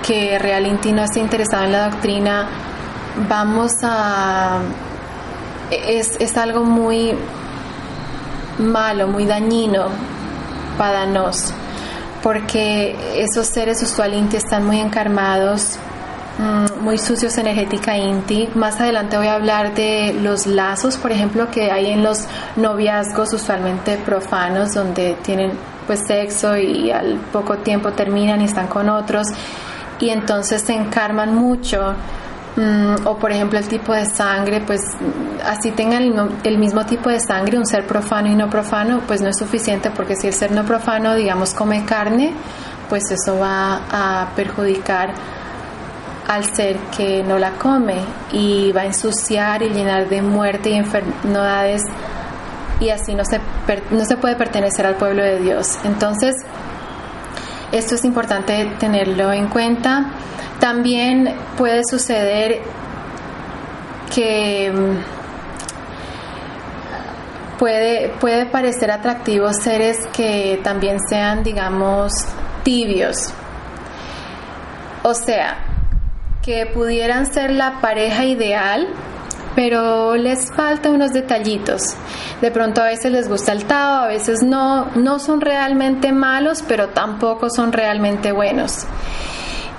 que 0.05 0.39
realmente 0.39 0.93
no 0.93 1.03
esté 1.03 1.21
interesado 1.21 1.65
en 1.65 1.73
la 1.73 1.91
doctrina, 1.91 2.49
vamos 3.29 3.73
a... 3.83 4.59
Es, 5.71 6.17
es 6.21 6.37
algo 6.37 6.65
muy 6.65 7.15
malo, 8.59 9.09
muy 9.09 9.27
dañino 9.27 9.87
para 10.79 11.07
nos, 11.07 11.53
porque 12.23 12.97
esos 13.17 13.49
seres 13.49 13.83
usualmente 13.83 14.37
están 14.37 14.65
muy 14.65 14.81
encarmados, 14.81 15.79
muy 16.81 16.99
sucios 16.99 17.37
energética 17.39 17.97
inti. 17.97 18.49
Más 18.55 18.81
adelante 18.81 19.17
voy 19.17 19.29
a 19.29 19.35
hablar 19.35 19.75
de 19.75 20.15
los 20.23 20.47
lazos, 20.47 20.97
por 20.97 21.13
ejemplo, 21.13 21.51
que 21.51 21.71
hay 21.71 21.91
en 21.91 22.03
los 22.03 22.27
noviazgos 22.57 23.33
usualmente 23.33 23.97
profanos, 23.97 24.75
donde 24.75 25.17
tienen 25.23 25.53
pues 25.87 26.01
sexo 26.07 26.57
y 26.57 26.91
al 26.91 27.17
poco 27.33 27.59
tiempo 27.59 27.93
terminan 27.93 28.41
y 28.41 28.45
están 28.45 28.67
con 28.67 28.89
otros 28.89 29.29
y 29.99 30.11
entonces 30.11 30.63
se 30.63 30.75
encarman 30.75 31.35
mucho 31.35 31.95
mm, 32.57 33.07
o 33.07 33.17
por 33.17 33.33
ejemplo 33.33 33.59
el 33.59 33.69
tipo 33.69 33.93
de 33.93 34.05
sangre 34.05 34.61
pues 34.61 34.83
así 35.45 35.71
tengan 35.71 36.03
el, 36.45 36.59
mismo 36.59 36.85
tipo 36.85 37.09
de 37.09 37.21
sangre 37.21 37.59
un 37.59 37.67
ser 37.67 37.87
profano 37.87 38.29
y 38.29 38.35
no 38.35 38.51
profano 38.51 39.01
pues 39.07 39.23
no 39.23 39.29
es 39.29 39.39
suficiente 39.39 39.91
porque 39.91 40.17
si 40.17 40.27
el 40.27 40.35
ser 40.35 40.53
no 40.53 40.65
profano 40.65 41.15
digamos 41.15 41.55
come 41.55 41.85
carne 41.85 42.35
pues 42.89 43.05
eso 43.11 43.39
va 43.39 43.81
a 43.91 44.29
perjudicar 44.35 45.15
al 46.27 46.45
ser 46.45 46.77
que 46.97 47.23
no 47.23 47.39
la 47.39 47.53
come 47.53 47.97
y 48.33 48.73
va 48.73 48.83
a 48.83 48.87
ensuciar 48.87 49.63
y 49.63 49.69
llenar 49.69 50.09
de 50.09 50.23
muerte 50.23 50.71
y 50.71 50.75
enfermedades 50.75 51.83
y 52.81 52.91
así 52.91 53.15
no 53.15 53.25
se, 53.25 53.41
no 53.91 54.05
se 54.05 54.17
puede 54.17 54.37
pertenecer 54.37 54.87
al 54.87 54.97
pueblo 54.97 55.23
de 55.23 55.39
Dios. 55.39 55.79
Entonces, 55.85 56.35
esto 57.73 57.95
es 57.95 58.05
importante 58.05 58.71
tenerlo 58.79 59.33
en 59.33 59.49
cuenta. 59.49 60.11
También 60.61 61.35
puede 61.57 61.83
suceder 61.89 62.61
que 64.15 64.71
mm, 64.73 64.97
puede, 67.59 68.11
puede 68.21 68.47
parecer 68.47 68.91
atractivo 68.91 69.53
seres 69.53 69.99
que 70.13 70.61
también 70.63 70.99
sean, 71.09 71.43
digamos, 71.43 72.13
tibios. 72.63 73.33
O 75.03 75.15
sea, 75.15 75.66
que 76.47 76.65
pudieran 76.65 77.27
ser 77.27 77.51
la 77.51 77.81
pareja 77.81 78.25
ideal, 78.25 78.87
pero 79.57 80.15
les 80.15 80.55
falta 80.55 80.91
unos 80.91 81.13
detallitos. 81.13 81.83
De 82.41 82.53
pronto 82.53 82.81
a 82.81 82.85
veces 82.85 83.11
les 83.11 83.29
gusta 83.29 83.51
el 83.51 83.65
Tao, 83.65 84.05
a 84.05 84.07
veces 84.07 84.45
no, 84.45 84.87
no 84.95 85.19
son 85.19 85.41
realmente 85.41 86.13
malos, 86.13 86.63
pero 86.63 86.91
tampoco 86.91 87.51
son 87.51 87.73
realmente 87.73 88.31
buenos. 88.31 88.87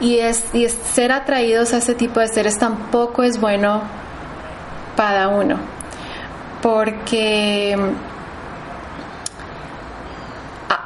Y, 0.02 0.18
es, 0.18 0.44
y 0.54 0.68
ser 0.68 1.14
atraídos 1.14 1.74
a 1.74 1.78
ese 1.78 1.96
tipo 1.96 2.20
de 2.20 2.28
seres 2.28 2.60
tampoco 2.60 3.24
es 3.24 3.40
bueno 3.40 3.82
para 4.98 5.30
uno, 5.30 5.58
porque 6.62 7.78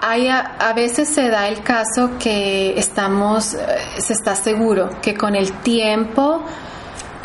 hay 0.02 0.28
a, 0.28 0.40
a, 0.40 0.74
veces 0.74 1.10
se 1.10 1.30
da 1.30 1.48
el 1.48 1.62
caso 1.62 2.12
que 2.20 2.78
estamos, 2.78 3.54
eh, 3.54 3.60
se 4.00 4.14
está 4.14 4.36
seguro 4.36 4.90
que 5.02 5.14
con 5.16 5.36
el 5.36 5.54
tiempo 5.62 6.44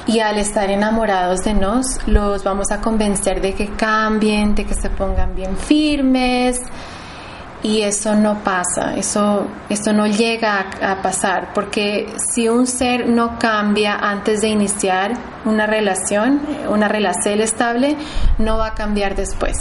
y 0.07 0.21
al 0.21 0.39
estar 0.39 0.71
enamorados 0.71 1.41
de 1.41 1.55
nos, 1.55 2.07
los 2.07 2.45
vamos 2.45 2.71
a 2.71 2.81
convencer 2.81 3.41
de 3.41 3.55
que 3.55 3.69
cambien, 3.69 4.55
de 4.55 4.65
que 4.65 4.75
se 4.75 4.89
pongan 4.91 5.35
bien 5.35 5.57
firmes. 5.57 6.61
Y 7.63 7.83
eso 7.83 8.15
no 8.15 8.45
pasa, 8.45 8.95
eso, 8.97 9.49
eso 9.69 9.93
no 9.93 10.07
llega 10.07 10.67
a, 10.81 11.03
pasar, 11.03 11.53
porque 11.53 12.07
si 12.33 12.49
un 12.49 12.67
ser 12.67 13.09
no 13.09 13.39
cambia 13.41 13.97
antes 13.97 14.43
de 14.43 14.49
iniciar 14.49 15.15
una 15.45 15.67
relación, 15.67 16.41
una 16.69 16.87
relación 16.87 17.41
estable, 17.41 17.97
no 18.39 18.59
va 18.59 18.69
a 18.69 18.75
cambiar 18.75 19.17
después. 19.17 19.57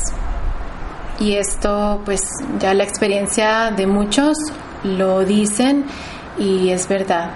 Y 1.20 1.36
esto, 1.36 2.02
pues 2.06 2.22
ya 2.60 2.74
la 2.74 2.84
experiencia 2.84 3.72
de 3.72 3.88
muchos 3.88 4.38
lo 4.84 5.24
dicen 5.24 5.86
y 6.38 6.70
es 6.70 6.88
verdad. 6.88 7.32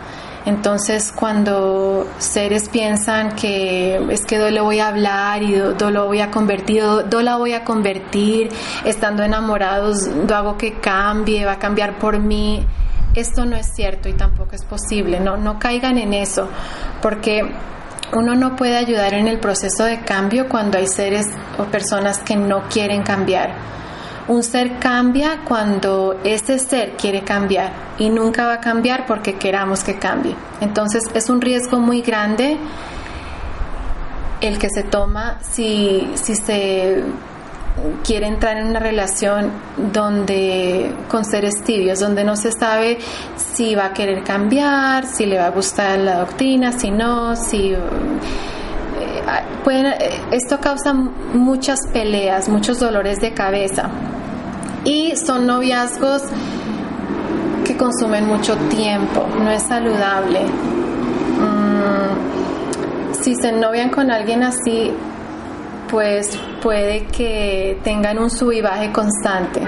Entonces, 0.45 1.11
cuando 1.15 2.07
seres 2.17 2.69
piensan 2.69 3.35
que 3.35 3.97
es 4.09 4.25
que 4.25 4.37
yo 4.37 4.49
le 4.49 4.61
voy 4.61 4.79
a 4.79 4.87
hablar 4.87 5.43
y 5.43 5.51
yo 5.51 5.91
lo 5.91 6.07
voy 6.07 6.21
a 6.21 6.31
convertir, 6.31 6.83
yo 7.09 7.21
la 7.21 7.37
voy 7.37 7.53
a 7.53 7.63
convertir, 7.63 8.49
estando 8.85 9.21
enamorados, 9.23 10.09
yo 10.27 10.35
hago 10.35 10.57
que 10.57 10.79
cambie, 10.79 11.45
va 11.45 11.53
a 11.53 11.59
cambiar 11.59 11.99
por 11.99 12.19
mí, 12.19 12.65
esto 13.15 13.45
no 13.45 13.55
es 13.55 13.67
cierto 13.73 14.07
y 14.07 14.13
tampoco 14.13 14.55
es 14.55 14.63
posible. 14.63 15.19
No, 15.19 15.37
no 15.37 15.59
caigan 15.59 15.97
en 15.97 16.13
eso, 16.13 16.47
porque 17.01 17.43
uno 18.13 18.35
no 18.35 18.55
puede 18.55 18.77
ayudar 18.77 19.13
en 19.13 19.27
el 19.27 19.39
proceso 19.39 19.83
de 19.83 20.01
cambio 20.01 20.49
cuando 20.49 20.77
hay 20.77 20.87
seres 20.87 21.25
o 21.57 21.65
personas 21.65 22.19
que 22.19 22.35
no 22.35 22.63
quieren 22.69 23.03
cambiar 23.03 23.69
un 24.29 24.43
ser 24.43 24.77
cambia 24.77 25.41
cuando 25.43 26.19
ese 26.23 26.59
ser 26.59 26.91
quiere 26.91 27.23
cambiar 27.23 27.73
y 27.97 28.09
nunca 28.09 28.45
va 28.45 28.53
a 28.53 28.59
cambiar 28.59 29.07
porque 29.07 29.33
queramos 29.33 29.83
que 29.83 29.97
cambie. 29.97 30.35
Entonces 30.61 31.03
es 31.15 31.29
un 31.29 31.41
riesgo 31.41 31.79
muy 31.79 32.01
grande 32.01 32.57
el 34.39 34.59
que 34.59 34.69
se 34.69 34.83
toma 34.83 35.39
si, 35.41 36.11
si 36.13 36.35
se 36.35 37.03
quiere 38.03 38.27
entrar 38.27 38.57
en 38.57 38.67
una 38.67 38.79
relación 38.79 39.51
donde 39.93 40.93
con 41.07 41.25
seres 41.25 41.63
tibios, 41.63 41.99
donde 41.99 42.23
no 42.23 42.35
se 42.35 42.51
sabe 42.51 42.97
si 43.35 43.75
va 43.75 43.85
a 43.85 43.93
querer 43.93 44.23
cambiar, 44.23 45.05
si 45.05 45.25
le 45.25 45.37
va 45.37 45.47
a 45.47 45.51
gustar 45.51 45.99
la 45.99 46.19
doctrina, 46.19 46.71
si 46.71 46.91
no, 46.91 47.35
si 47.35 47.71
eh, 47.73 47.77
pueden, 49.63 49.87
eh, 49.87 50.21
esto 50.31 50.59
causa 50.59 50.93
muchas 50.93 51.79
peleas, 51.93 52.49
muchos 52.49 52.79
dolores 52.79 53.19
de 53.19 53.33
cabeza 53.33 53.89
y 54.83 55.15
son 55.15 55.45
noviazgos 55.45 56.23
que 57.65 57.77
consumen 57.77 58.25
mucho 58.25 58.55
tiempo, 58.69 59.27
no 59.39 59.51
es 59.51 59.63
saludable. 59.63 60.41
Mm, 61.39 63.13
si 63.21 63.35
se 63.35 63.51
novian 63.51 63.89
con 63.89 64.09
alguien 64.09 64.43
así, 64.43 64.91
pues 65.89 66.37
puede 66.61 67.05
que 67.05 67.79
tengan 67.83 68.19
un 68.19 68.29
sub 68.29 68.51
y 68.51 68.61
baje 68.61 68.91
constante, 68.91 69.61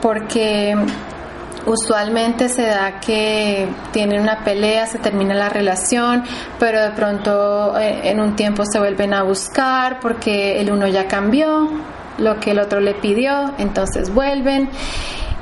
porque 0.00 0.76
usualmente 1.66 2.48
se 2.48 2.66
da 2.66 3.00
que 3.00 3.68
tienen 3.92 4.22
una 4.22 4.44
pelea, 4.44 4.86
se 4.86 4.98
termina 4.98 5.34
la 5.34 5.48
relación, 5.48 6.22
pero 6.58 6.80
de 6.80 6.90
pronto 6.90 7.76
eh, 7.78 8.10
en 8.10 8.20
un 8.20 8.36
tiempo 8.36 8.64
se 8.64 8.78
vuelven 8.78 9.12
a 9.12 9.22
buscar 9.22 9.98
porque 10.00 10.60
el 10.60 10.70
uno 10.70 10.86
ya 10.86 11.08
cambió 11.08 11.68
lo 12.18 12.40
que 12.40 12.52
el 12.52 12.60
otro 12.60 12.80
le 12.80 12.94
pidió, 12.94 13.52
entonces 13.58 14.14
vuelven 14.14 14.70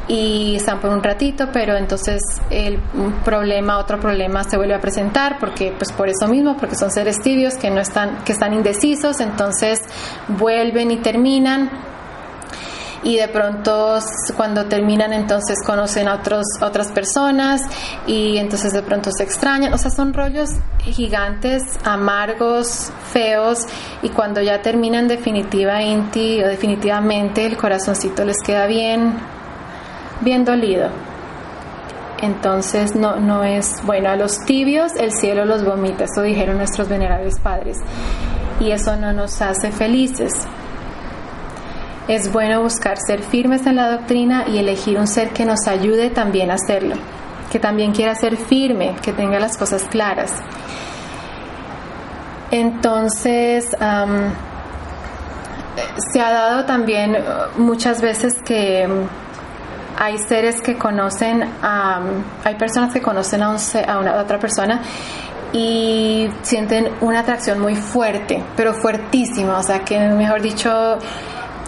y 0.09 0.57
están 0.57 0.81
por 0.81 0.91
un 0.91 1.03
ratito, 1.03 1.49
pero 1.53 1.77
entonces 1.77 2.21
el 2.51 2.79
problema, 3.25 3.79
otro 3.79 3.99
problema 3.99 4.45
se 4.45 4.57
vuelve 4.57 4.75
a 4.75 4.81
presentar 4.81 5.39
porque 5.39 5.73
pues 5.77 5.93
por 5.93 6.09
eso 6.09 6.29
mismo, 6.29 6.57
porque 6.57 6.77
son 6.77 6.91
seres 6.91 7.21
tibios 7.21 7.55
que 7.55 7.71
no 7.71 7.81
están 7.81 8.23
que 8.25 8.33
están 8.33 8.53
indecisos, 8.53 9.21
entonces 9.21 9.81
vuelven 10.29 10.91
y 10.91 10.97
terminan 10.99 11.71
y 13.05 13.17
de 13.19 13.29
pronto 13.29 13.99
cuando 14.37 14.65
terminan 14.65 15.13
entonces 15.13 15.59
conocen 15.65 16.09
a 16.09 16.15
otros, 16.15 16.47
otras 16.61 16.91
personas 16.91 17.61
y 18.07 18.39
entonces 18.39 18.73
de 18.73 18.83
pronto 18.83 19.11
se 19.17 19.23
extrañan. 19.23 19.73
O 19.75 19.79
sea, 19.79 19.91
son 19.91 20.15
rollos 20.15 20.49
gigantes, 20.79 21.63
amargos, 21.85 22.91
feos 23.13 23.67
y 24.03 24.09
cuando 24.09 24.41
ya 24.41 24.63
terminan 24.63 25.07
definitiva 25.07 25.83
inti 25.83 26.43
o 26.43 26.49
definitivamente 26.49 27.45
el 27.45 27.57
corazoncito 27.57 28.25
les 28.25 28.39
queda 28.43 28.67
bien, 28.67 29.15
bien 30.25 30.45
dolido. 30.45 30.89
Entonces 32.21 32.95
no, 32.95 33.17
no 33.17 33.45
es 33.45 33.83
bueno, 33.85 34.09
a 34.09 34.17
los 34.17 34.41
tibios 34.47 34.95
el 34.97 35.13
cielo 35.13 35.45
los 35.45 35.65
vomita, 35.65 36.05
eso 36.05 36.23
dijeron 36.23 36.57
nuestros 36.57 36.89
venerables 36.89 37.39
padres. 37.41 37.77
Y 38.61 38.71
eso 38.71 38.97
no 38.97 39.13
nos 39.13 39.43
hace 39.43 39.71
felices. 39.71 40.33
Es 42.09 42.33
bueno 42.33 42.63
buscar 42.63 42.99
ser 42.99 43.23
firmes 43.23 43.67
en 43.67 43.77
la 43.77 43.91
doctrina 43.91 44.45
y 44.49 44.59
elegir 44.59 44.99
un 44.99 45.07
ser 45.07 45.31
que 45.31 45.45
nos 45.45 45.67
ayude 45.67 46.11
también 46.11 46.51
a 46.51 46.55
hacerlo, 46.55 46.97
que 47.51 47.59
también 47.59 47.93
quiera 47.93 48.15
ser 48.15 48.37
firme, 48.37 48.95
que 49.03 49.13
tenga 49.13 49.41
las 49.41 49.57
cosas 49.57 49.85
claras. 49.85 50.33
Entonces, 52.51 53.75
se 56.13 56.21
ha 56.21 56.31
dado 56.31 56.65
también 56.67 57.17
muchas 57.57 58.01
veces 58.01 58.35
que 58.45 58.87
hay 59.99 60.19
seres 60.19 60.61
que 60.61 60.77
conocen, 60.77 61.43
a, 61.63 62.01
hay 62.45 62.55
personas 62.57 62.93
que 62.93 63.01
conocen 63.01 63.43
a, 63.43 63.55
a 63.55 63.99
una 63.99 64.21
otra 64.21 64.39
persona 64.39 64.83
y 65.53 66.29
sienten 66.43 66.91
una 67.01 67.21
atracción 67.21 67.61
muy 67.61 67.77
fuerte, 67.77 68.43
pero 68.57 68.75
fuertísima, 68.75 69.59
o 69.59 69.63
sea 69.63 69.81
que 69.81 69.99
mejor 70.01 70.43
dicho 70.43 70.99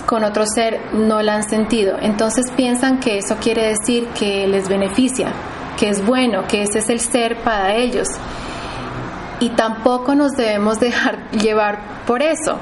con 0.07 0.25
otro 0.25 0.45
ser 0.47 0.81
no 0.93 1.21
la 1.23 1.35
han 1.35 1.49
sentido. 1.49 1.97
Entonces 2.01 2.45
piensan 2.57 2.99
que 3.01 3.19
eso 3.19 3.37
quiere 3.37 3.69
decir 3.69 4.09
que 4.09 4.47
les 4.47 4.69
beneficia, 4.69 5.33
que 5.79 5.89
es 5.89 6.05
bueno, 6.05 6.47
que 6.49 6.63
ese 6.63 6.79
es 6.79 6.89
el 6.89 7.01
ser 7.01 7.37
para 7.43 7.75
ellos. 7.75 8.09
Y 9.39 9.51
tampoco 9.51 10.15
nos 10.15 10.33
debemos 10.33 10.81
dejar 10.81 11.31
llevar 11.33 12.05
por 12.07 12.23
eso, 12.23 12.59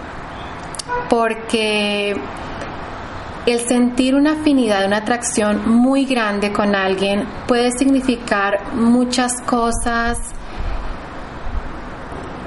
porque 1.08 2.16
el 3.46 3.60
sentir 3.60 4.14
una 4.14 4.32
afinidad, 4.32 4.86
una 4.86 4.98
atracción 4.98 5.68
muy 5.68 6.06
grande 6.06 6.52
con 6.52 6.74
alguien 6.74 7.26
puede 7.46 7.70
significar 7.72 8.74
muchas 8.74 9.40
cosas. 9.42 10.18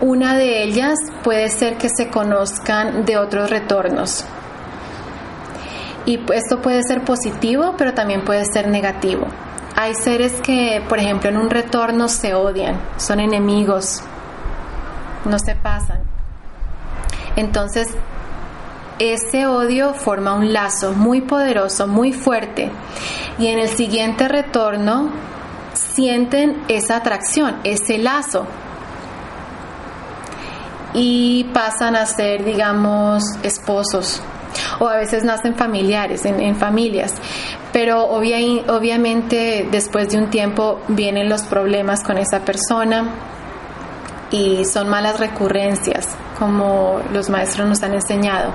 Una 0.02 0.36
de 0.36 0.64
ellas 0.64 0.98
puede 1.24 1.50
ser 1.50 1.78
que 1.78 1.90
se 1.90 2.10
conozcan 2.10 3.06
de 3.06 3.18
otros 3.18 3.50
retornos. 3.50 4.26
Y 6.06 6.20
esto 6.34 6.62
puede 6.62 6.82
ser 6.84 7.04
positivo, 7.04 7.76
pero 7.78 7.94
también 7.94 8.24
puede 8.24 8.46
ser 8.46 8.68
negativo. 8.68 9.28
Hay 9.76 9.94
seres 9.94 10.34
que, 10.42 10.82
por 10.88 10.98
ejemplo, 11.00 11.30
en 11.30 11.38
un 11.38 11.50
retorno 11.50 12.08
se 12.08 12.34
odian, 12.34 12.80
son 12.98 13.20
enemigos, 13.20 14.02
no 15.26 15.38
se 15.38 15.54
pasan. 15.56 16.00
Entonces, 17.36 17.90
ese 19.00 19.46
odio 19.46 19.94
forma 19.94 20.34
un 20.34 20.54
lazo 20.54 20.94
muy 20.94 21.22
poderoso, 21.22 21.88
muy 21.88 22.14
fuerte. 22.14 22.72
Y 23.38 23.48
en 23.48 23.60
el 23.60 23.70
siguiente 23.70 24.28
retorno 24.28 25.12
sienten 25.74 26.64
esa 26.68 26.98
atracción, 26.98 27.58
ese 27.64 27.98
lazo. 27.98 28.46
Y 30.94 31.46
pasan 31.54 31.96
a 31.96 32.06
ser, 32.06 32.44
digamos, 32.44 33.24
esposos. 33.44 34.22
O 34.80 34.88
a 34.88 34.96
veces 34.98 35.24
nacen 35.24 35.56
familiares, 35.56 36.26
en, 36.26 36.56
familias. 36.56 37.14
Pero 37.72 38.06
obviamente 38.06 39.68
después 39.70 40.10
de 40.10 40.18
un 40.18 40.30
tiempo 40.30 40.80
vienen 40.88 41.30
los 41.30 41.44
problemas 41.44 42.04
con 42.04 42.18
esa 42.18 42.40
persona 42.40 43.14
y 44.32 44.66
son 44.66 44.90
malas 44.90 45.20
recurrencias 45.20 46.16
como 46.38 47.02
los 47.12 47.30
maestros 47.30 47.68
nos 47.68 47.84
han 47.84 47.94
enseñado. 47.94 48.52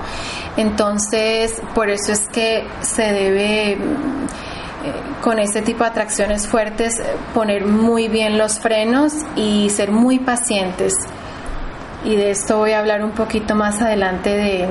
Entonces, 0.57 1.61
por 1.75 1.91
eso 1.91 2.13
es 2.13 2.29
que 2.29 2.67
se 2.81 3.03
debe 3.03 3.73
eh, 3.73 3.79
con 5.21 5.39
este 5.39 5.63
tipo 5.63 5.85
de 5.85 5.91
atracciones 5.91 6.47
fuertes 6.47 7.01
poner 7.35 7.65
muy 7.65 8.09
bien 8.09 8.39
los 8.39 8.59
frenos 8.59 9.13
y 9.37 9.71
ser 9.71 9.91
muy 9.91 10.19
pacientes. 10.19 10.95
Y 12.05 12.17
de 12.17 12.31
esto 12.31 12.59
voy 12.59 12.73
a 12.73 12.81
hablar 12.81 13.05
un 13.05 13.13
poquito 13.13 13.55
más 13.55 13.81
adelante 13.81 14.31
de, 14.31 14.69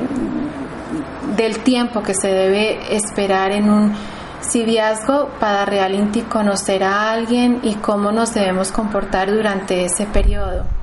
del 1.38 1.60
tiempo 1.60 2.04
que 2.04 2.14
se 2.14 2.28
debe 2.28 2.96
esperar 2.96 3.52
en 3.52 3.70
un 3.70 3.94
civiazgo 4.42 5.30
para 5.40 5.66
realmente 5.66 6.24
conocer 6.24 6.84
a 6.84 7.12
alguien 7.12 7.60
y 7.64 7.76
cómo 7.76 8.12
nos 8.12 8.34
debemos 8.34 8.72
comportar 8.72 9.32
durante 9.32 9.86
ese 9.86 10.06
periodo. 10.06 10.81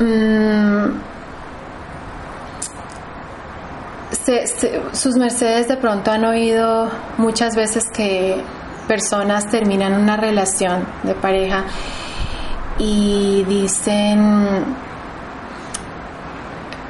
Mm, 0.00 1.00
sus 4.92 5.16
mercedes 5.16 5.68
de 5.68 5.76
pronto 5.76 6.10
han 6.10 6.24
oído 6.24 6.90
muchas 7.16 7.56
veces 7.56 7.84
que 7.92 8.40
personas 8.86 9.48
terminan 9.50 9.94
una 9.94 10.16
relación 10.16 10.86
de 11.02 11.14
pareja 11.14 11.64
y 12.78 13.44
dicen 13.48 14.64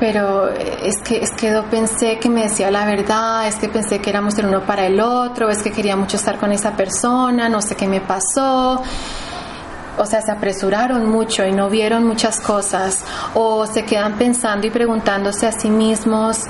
pero 0.00 0.48
es 0.50 1.00
que 1.02 1.22
es 1.22 1.30
que 1.32 1.50
yo 1.50 1.64
pensé 1.64 2.18
que 2.18 2.28
me 2.28 2.44
decía 2.44 2.70
la 2.70 2.84
verdad, 2.84 3.48
es 3.48 3.56
que 3.56 3.68
pensé 3.68 4.00
que 4.00 4.11
éramos 4.11 4.38
el 4.38 4.46
uno 4.46 4.61
para 4.61 4.86
el 4.86 5.00
otro, 5.00 5.50
es 5.50 5.62
que 5.62 5.72
quería 5.72 5.96
mucho 5.96 6.16
estar 6.16 6.38
con 6.38 6.52
esa 6.52 6.76
persona, 6.76 7.48
no 7.48 7.61
sé 7.61 7.74
qué 7.74 7.88
me 7.88 8.00
pasó 8.00 8.82
o 9.99 10.07
sea, 10.07 10.22
se 10.22 10.30
apresuraron 10.30 11.09
mucho 11.09 11.44
y 11.44 11.53
no 11.53 11.68
vieron 11.68 12.07
muchas 12.07 12.40
cosas, 12.40 13.05
o 13.34 13.66
se 13.66 13.84
quedan 13.84 14.16
pensando 14.18 14.66
y 14.66 14.70
preguntándose 14.70 15.46
a 15.46 15.53
sí 15.53 15.70
mismos, 15.70 16.44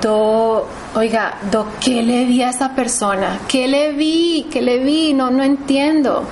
do, 0.00 0.66
oiga, 0.94 1.38
do, 1.50 1.66
¿qué 1.80 2.02
le 2.02 2.24
vi 2.24 2.42
a 2.42 2.50
esa 2.50 2.74
persona? 2.74 3.40
¿Qué 3.48 3.68
le 3.68 3.92
vi? 3.92 4.46
¿Qué 4.50 4.62
le 4.62 4.78
vi? 4.78 5.12
No, 5.14 5.30
no 5.30 5.42
entiendo. 5.42 6.24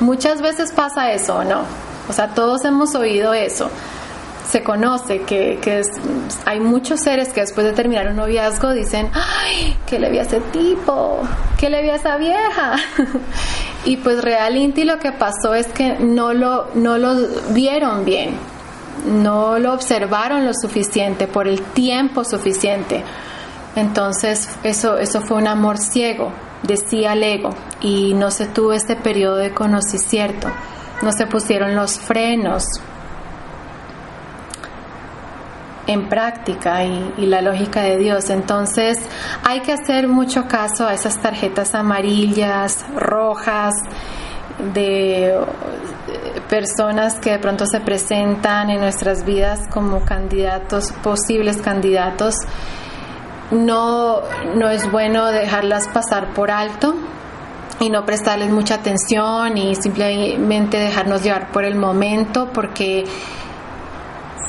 Muchas 0.00 0.42
veces 0.42 0.72
pasa 0.72 1.12
eso, 1.12 1.44
¿no? 1.44 1.62
O 2.08 2.12
sea, 2.12 2.28
todos 2.34 2.64
hemos 2.64 2.94
oído 2.94 3.32
eso. 3.32 3.70
Se 4.48 4.62
conoce 4.62 5.22
que, 5.22 5.58
que 5.60 5.82
hay 6.44 6.60
muchos 6.60 7.00
seres 7.00 7.32
que 7.32 7.40
después 7.40 7.66
de 7.66 7.72
terminar 7.72 8.08
un 8.08 8.16
noviazgo 8.16 8.72
dicen, 8.72 9.10
ay, 9.12 9.76
¿qué 9.86 9.98
le 9.98 10.10
vi 10.10 10.18
a 10.18 10.22
ese 10.22 10.40
tipo? 10.40 11.20
¿Qué 11.58 11.68
le 11.68 11.82
vi 11.82 11.90
a 11.90 11.96
esa 11.96 12.16
vieja? 12.16 12.76
Y 13.86 13.98
pues 13.98 14.20
realmente 14.20 14.84
lo 14.84 14.98
que 14.98 15.12
pasó 15.12 15.54
es 15.54 15.68
que 15.68 15.96
no 16.00 16.34
lo, 16.34 16.66
no 16.74 16.96
vieron 17.50 18.04
bien, 18.04 18.34
no 19.06 19.60
lo 19.60 19.72
observaron 19.72 20.44
lo 20.44 20.52
suficiente, 20.52 21.28
por 21.28 21.46
el 21.46 21.62
tiempo 21.62 22.24
suficiente. 22.24 23.04
Entonces 23.76 24.48
eso, 24.64 24.98
eso 24.98 25.20
fue 25.20 25.36
un 25.36 25.46
amor 25.46 25.78
ciego, 25.78 26.32
decía 26.64 27.12
el 27.12 27.22
ego, 27.22 27.50
y 27.80 28.12
no 28.14 28.32
se 28.32 28.46
tuvo 28.46 28.72
este 28.72 28.96
periodo 28.96 29.36
de 29.36 29.54
conocimiento, 29.54 30.48
no 31.02 31.12
se 31.12 31.26
pusieron 31.26 31.76
los 31.76 31.96
frenos 31.96 32.64
en 35.86 36.08
práctica 36.08 36.84
y, 36.84 37.26
la 37.26 37.42
lógica 37.42 37.82
de 37.82 37.96
Dios. 37.96 38.30
Entonces 38.30 38.98
hay 39.44 39.60
que 39.60 39.72
hacer 39.72 40.08
mucho 40.08 40.46
caso 40.46 40.86
a 40.86 40.94
esas 40.94 41.18
tarjetas 41.18 41.74
amarillas, 41.74 42.84
rojas, 42.96 43.74
de 44.72 45.28
eh, 45.28 45.40
personas 46.48 47.16
que 47.16 47.32
de 47.32 47.38
pronto 47.38 47.66
se 47.66 47.80
presentan 47.80 48.70
en 48.70 48.80
nuestras 48.80 49.24
vidas 49.24 49.60
como 49.70 50.00
candidatos, 50.00 50.92
posibles 51.02 51.58
candidatos. 51.58 52.34
No, 53.50 54.22
no 54.56 54.70
es 54.70 54.90
bueno 54.90 55.26
dejarlas 55.26 55.88
pasar 55.88 56.32
por 56.32 56.50
alto 56.50 56.94
y 57.80 57.90
no 57.90 58.04
prestarles 58.06 58.50
mucha 58.50 58.76
atención 58.76 59.58
y 59.58 59.74
simplemente 59.74 60.78
dejarnos 60.78 61.22
llevar 61.22 61.52
por 61.52 61.64
el 61.64 61.76
momento 61.76 62.50
porque 62.52 63.04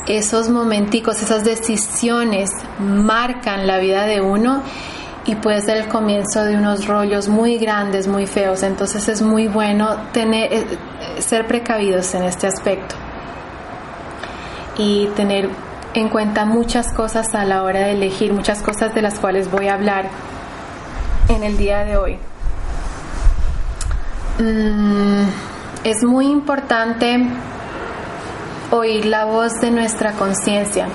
esos 0.07 0.49
momenticos, 0.49 1.21
esas 1.21 1.43
decisiones 1.43 2.51
marcan 2.79 3.67
la 3.67 3.77
vida 3.77 4.05
de 4.05 4.21
uno 4.21 4.63
y 5.25 5.35
puede 5.35 5.61
ser 5.61 5.77
el 5.77 5.87
comienzo 5.87 6.45
de 6.45 6.55
unos 6.55 6.87
rollos 6.87 7.27
muy 7.27 7.57
grandes, 7.57 8.07
muy 8.07 8.25
feos. 8.27 8.63
Entonces 8.63 9.07
es 9.09 9.21
muy 9.21 9.47
bueno 9.47 9.97
tener, 10.13 10.53
eh, 10.53 10.65
ser 11.19 11.45
precavidos 11.47 12.15
en 12.15 12.23
este 12.23 12.47
aspecto 12.47 12.95
y 14.77 15.07
tener 15.15 15.49
en 15.93 16.09
cuenta 16.09 16.45
muchas 16.45 16.93
cosas 16.93 17.33
a 17.35 17.43
la 17.43 17.63
hora 17.63 17.79
de 17.79 17.93
elegir, 17.93 18.31
muchas 18.31 18.61
cosas 18.61 18.93
de 18.95 19.01
las 19.01 19.19
cuales 19.19 19.51
voy 19.51 19.67
a 19.67 19.73
hablar 19.73 20.09
en 21.27 21.43
el 21.43 21.57
día 21.57 21.83
de 21.83 21.97
hoy. 21.97 22.17
Mm, 24.39 25.23
es 25.83 26.03
muy 26.03 26.27
importante 26.27 27.27
oír 28.71 29.05
la 29.05 29.25
voz 29.25 29.53
de 29.61 29.71
nuestra 29.71 30.13
conciencia. 30.13 30.87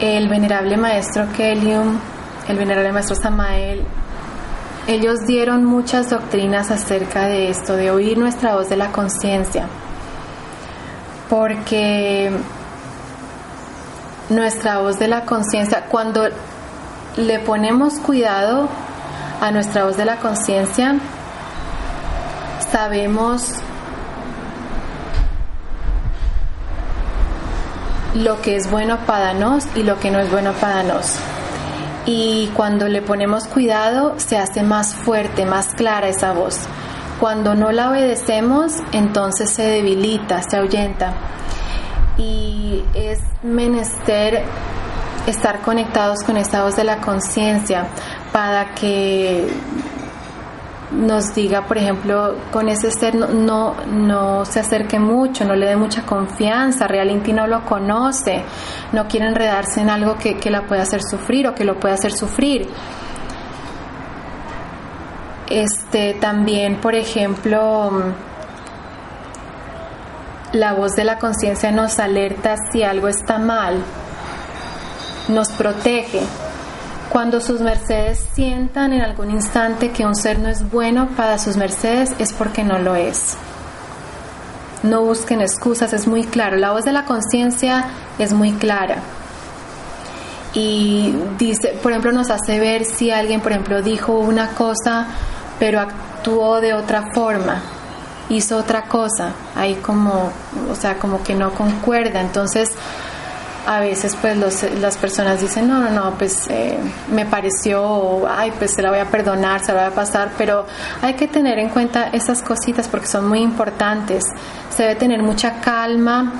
El 0.00 0.28
venerable 0.28 0.76
maestro 0.76 1.26
Kelium, 1.36 1.98
el 2.48 2.56
venerable 2.56 2.92
maestro 2.92 3.16
Samael, 3.16 3.84
ellos 4.86 5.26
dieron 5.26 5.64
muchas 5.64 6.08
doctrinas 6.10 6.70
acerca 6.70 7.26
de 7.26 7.50
esto, 7.50 7.76
de 7.76 7.90
oír 7.90 8.16
nuestra 8.18 8.54
voz 8.54 8.68
de 8.68 8.76
la 8.76 8.92
conciencia, 8.92 9.66
porque 11.28 12.30
nuestra 14.30 14.78
voz 14.78 14.98
de 14.98 15.08
la 15.08 15.26
conciencia, 15.26 15.86
cuando 15.90 16.28
le 17.16 17.38
ponemos 17.40 17.98
cuidado 17.98 18.68
a 19.40 19.50
nuestra 19.50 19.84
voz 19.84 19.96
de 19.96 20.06
la 20.06 20.16
conciencia, 20.16 20.94
sabemos 22.70 23.60
lo 28.14 28.40
que 28.42 28.56
es 28.56 28.70
bueno 28.70 28.98
para 29.06 29.34
nos 29.34 29.64
y 29.76 29.82
lo 29.82 29.98
que 29.98 30.10
no 30.10 30.18
es 30.18 30.30
bueno 30.30 30.52
para 30.52 30.82
nos. 30.82 31.16
Y 32.06 32.50
cuando 32.54 32.88
le 32.88 33.02
ponemos 33.02 33.46
cuidado, 33.46 34.14
se 34.18 34.38
hace 34.38 34.62
más 34.62 34.94
fuerte, 34.94 35.44
más 35.44 35.74
clara 35.74 36.08
esa 36.08 36.32
voz. 36.32 36.60
Cuando 37.20 37.54
no 37.54 37.70
la 37.70 37.90
obedecemos, 37.90 38.72
entonces 38.92 39.50
se 39.50 39.62
debilita, 39.62 40.42
se 40.42 40.56
ahuyenta. 40.56 41.12
Y 42.16 42.82
es 42.94 43.18
menester 43.42 44.42
estar 45.26 45.60
conectados 45.60 46.22
con 46.24 46.36
esta 46.36 46.64
voz 46.64 46.76
de 46.76 46.84
la 46.84 46.98
conciencia 46.98 47.86
para 48.32 48.74
que 48.74 49.48
nos 50.92 51.34
diga, 51.34 51.66
por 51.66 51.78
ejemplo, 51.78 52.36
con 52.50 52.68
ese 52.68 52.90
ser 52.90 53.14
no, 53.14 53.74
no, 53.86 54.44
se 54.44 54.60
acerque 54.60 54.98
mucho, 54.98 55.44
no 55.44 55.54
le 55.54 55.66
dé 55.66 55.76
mucha 55.76 56.02
confianza, 56.02 56.88
realmente 56.88 57.32
no 57.32 57.46
lo 57.46 57.64
conoce, 57.64 58.42
no 58.92 59.06
quiere 59.06 59.26
enredarse 59.26 59.80
en 59.80 59.90
algo 59.90 60.16
que, 60.16 60.36
que 60.36 60.50
la 60.50 60.62
pueda 60.62 60.82
hacer 60.82 61.00
sufrir 61.02 61.46
o 61.46 61.54
que 61.54 61.64
lo 61.64 61.78
pueda 61.78 61.94
hacer 61.94 62.12
sufrir. 62.12 62.68
Este, 65.48 66.14
también, 66.14 66.80
por 66.80 66.94
ejemplo, 66.94 68.12
la 70.52 70.72
voz 70.74 70.92
de 70.92 71.04
la 71.04 71.18
conciencia 71.18 71.70
nos 71.70 71.98
alerta 72.00 72.56
si 72.72 72.82
algo 72.82 73.08
está 73.08 73.38
mal, 73.38 73.82
nos 75.28 75.50
protege. 75.52 76.20
Cuando 77.10 77.40
sus 77.40 77.60
mercedes 77.60 78.24
sientan 78.34 78.92
en 78.92 79.02
algún 79.02 79.30
instante 79.30 79.90
que 79.90 80.06
un 80.06 80.14
ser 80.14 80.38
no 80.38 80.48
es 80.48 80.70
bueno 80.70 81.08
para 81.16 81.38
sus 81.38 81.56
mercedes 81.56 82.12
es 82.18 82.32
porque 82.32 82.62
no 82.64 82.78
lo 82.78 82.94
es. 82.94 83.36
No 84.82 85.02
busquen 85.02 85.40
excusas, 85.40 85.92
es 85.92 86.06
muy 86.06 86.24
claro. 86.24 86.56
La 86.56 86.70
voz 86.70 86.84
de 86.84 86.92
la 86.92 87.04
conciencia 87.04 87.86
es 88.18 88.32
muy 88.32 88.52
clara. 88.52 89.02
Y 90.54 91.14
dice, 91.38 91.78
por 91.82 91.92
ejemplo, 91.92 92.12
nos 92.12 92.30
hace 92.30 92.58
ver 92.58 92.84
si 92.84 93.10
alguien, 93.10 93.40
por 93.40 93.52
ejemplo, 93.52 93.82
dijo 93.82 94.18
una 94.18 94.48
cosa 94.50 95.06
pero 95.60 95.78
actuó 95.78 96.60
de 96.60 96.72
otra 96.72 97.12
forma, 97.14 97.62
hizo 98.30 98.56
otra 98.56 98.82
cosa, 98.84 99.32
ahí 99.54 99.74
como, 99.74 100.32
o 100.70 100.74
sea, 100.74 100.98
como 100.98 101.22
que 101.22 101.34
no 101.34 101.52
concuerda. 101.52 102.20
Entonces, 102.20 102.72
a 103.66 103.80
veces 103.80 104.16
pues 104.20 104.36
las 104.80 104.96
personas 104.96 105.40
dicen, 105.40 105.68
no, 105.68 105.78
no, 105.78 105.90
no, 105.90 106.14
pues 106.18 106.48
eh, 106.48 106.78
me 107.12 107.26
pareció, 107.26 108.28
ay, 108.28 108.52
pues 108.58 108.72
se 108.72 108.82
la 108.82 108.90
voy 108.90 109.00
a 109.00 109.06
perdonar, 109.06 109.64
se 109.64 109.72
la 109.72 109.82
voy 109.82 109.92
a 109.92 109.94
pasar, 109.94 110.32
pero 110.38 110.66
hay 111.02 111.14
que 111.14 111.28
tener 111.28 111.58
en 111.58 111.68
cuenta 111.68 112.08
esas 112.12 112.42
cositas 112.42 112.88
porque 112.88 113.06
son 113.06 113.28
muy 113.28 113.40
importantes. 113.40 114.24
Se 114.70 114.84
debe 114.84 114.96
tener 114.96 115.22
mucha 115.22 115.60
calma 115.60 116.32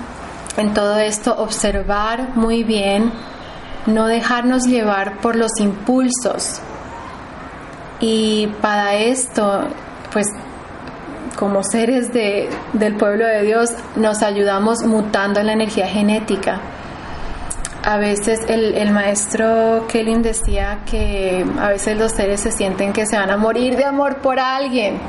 en 0.57 0.75
todo 0.75 0.99
esto, 0.99 1.35
observar 1.37 2.37
muy 2.37 2.65
bien, 2.65 3.13
no 3.87 4.07
dejarnos 4.07 4.65
llevar 4.65 5.21
por 5.21 5.37
los 5.37 5.59
impulsos, 5.59 6.61
y 8.01 8.47
para 8.63 8.95
esto, 8.97 9.65
pues 10.13 10.27
como 11.37 11.63
seres 11.63 12.13
de, 12.13 12.49
del 12.73 12.97
pueblo 12.97 13.27
de 13.27 13.43
Dios, 13.43 13.71
nos 13.97 14.23
ayudamos 14.23 14.83
mutando 14.85 15.41
en 15.41 15.47
la 15.47 15.53
energía 15.53 15.87
genética. 15.87 16.61
A 17.83 17.97
veces 17.97 18.41
el, 18.49 18.75
el 18.75 18.91
maestro 18.91 19.87
Kelly 19.89 20.17
decía 20.17 20.81
que 20.85 21.45
a 21.59 21.69
veces 21.69 21.97
los 21.97 22.13
seres 22.13 22.41
se 22.41 22.53
sienten 22.53 22.93
que 22.93 23.07
se 23.07 23.17
van 23.17 23.31
a 23.31 23.37
morir 23.37 23.77
de 23.77 23.85
amor 23.85 24.19
por 24.19 24.39
alguien. 24.39 25.01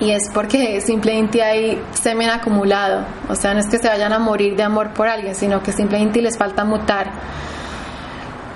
Y 0.00 0.10
es 0.10 0.28
porque 0.32 0.80
simplemente 0.80 1.42
hay 1.42 1.80
semen 1.92 2.30
acumulado. 2.30 3.04
O 3.28 3.36
sea, 3.36 3.54
no 3.54 3.60
es 3.60 3.68
que 3.68 3.78
se 3.78 3.88
vayan 3.88 4.12
a 4.12 4.18
morir 4.18 4.56
de 4.56 4.64
amor 4.64 4.90
por 4.90 5.06
alguien, 5.06 5.34
sino 5.34 5.62
que 5.62 5.72
simplemente 5.72 6.20
les 6.20 6.36
falta 6.36 6.64
mutar. 6.64 7.12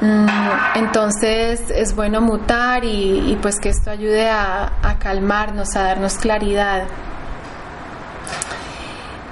Mm, 0.00 0.26
entonces 0.76 1.70
es 1.70 1.94
bueno 1.94 2.20
mutar 2.20 2.84
y, 2.84 3.36
pues 3.42 3.58
que 3.60 3.68
esto 3.68 3.90
ayude 3.90 4.28
a, 4.28 4.96
calmarnos, 4.98 5.76
a 5.76 5.82
darnos 5.82 6.14
claridad. 6.18 6.84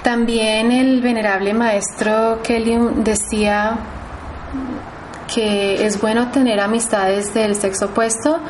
También 0.03 0.71
el 0.71 1.01
venerable 1.01 1.53
maestro 1.55 2.41
Kelly 2.43 2.79
decía 2.97 3.77
que 5.33 5.85
es 5.85 6.01
bueno 6.01 6.31
tener 6.31 6.61
amistades 6.61 7.35
del 7.35 7.57
sexo 7.57 7.87
opuesto 7.87 8.41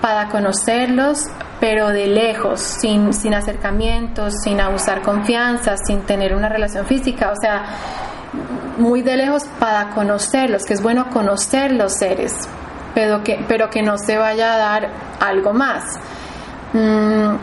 para 0.00 0.28
conocerlos, 0.28 1.26
pero 1.60 1.88
de 1.88 2.06
lejos, 2.06 2.60
sin, 2.60 3.12
sin 3.12 3.34
acercamientos, 3.34 4.34
sin 4.42 4.60
abusar 4.60 5.02
confianza, 5.02 5.76
sin 5.76 6.02
tener 6.02 6.34
una 6.34 6.48
relación 6.48 6.86
física. 6.86 7.30
O 7.30 7.40
sea, 7.40 7.64
muy 8.78 9.02
de 9.02 9.16
lejos 9.16 9.44
para 9.58 9.90
conocerlos, 9.90 10.64
que 10.64 10.74
es 10.74 10.82
bueno 10.82 11.10
conocer 11.10 11.72
los 11.72 11.92
seres, 11.92 12.32
pero 12.94 13.22
que, 13.22 13.44
pero 13.46 13.68
que 13.68 13.82
no 13.82 13.98
se 13.98 14.16
vaya 14.16 14.54
a 14.54 14.56
dar 14.56 14.90
algo 15.20 15.52
más. 15.52 15.84
Mm, 16.72 17.34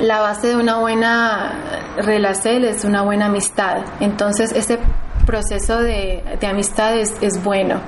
la 0.00 0.20
base 0.20 0.48
de 0.48 0.56
una 0.56 0.78
buena 0.78 1.52
relación 1.98 2.64
es 2.64 2.84
una 2.84 3.02
buena 3.02 3.26
amistad. 3.26 3.78
Entonces 4.00 4.52
ese 4.52 4.78
proceso 5.26 5.82
de, 5.82 6.22
amistad 6.48 6.96
es, 6.96 7.42
bueno 7.42 7.80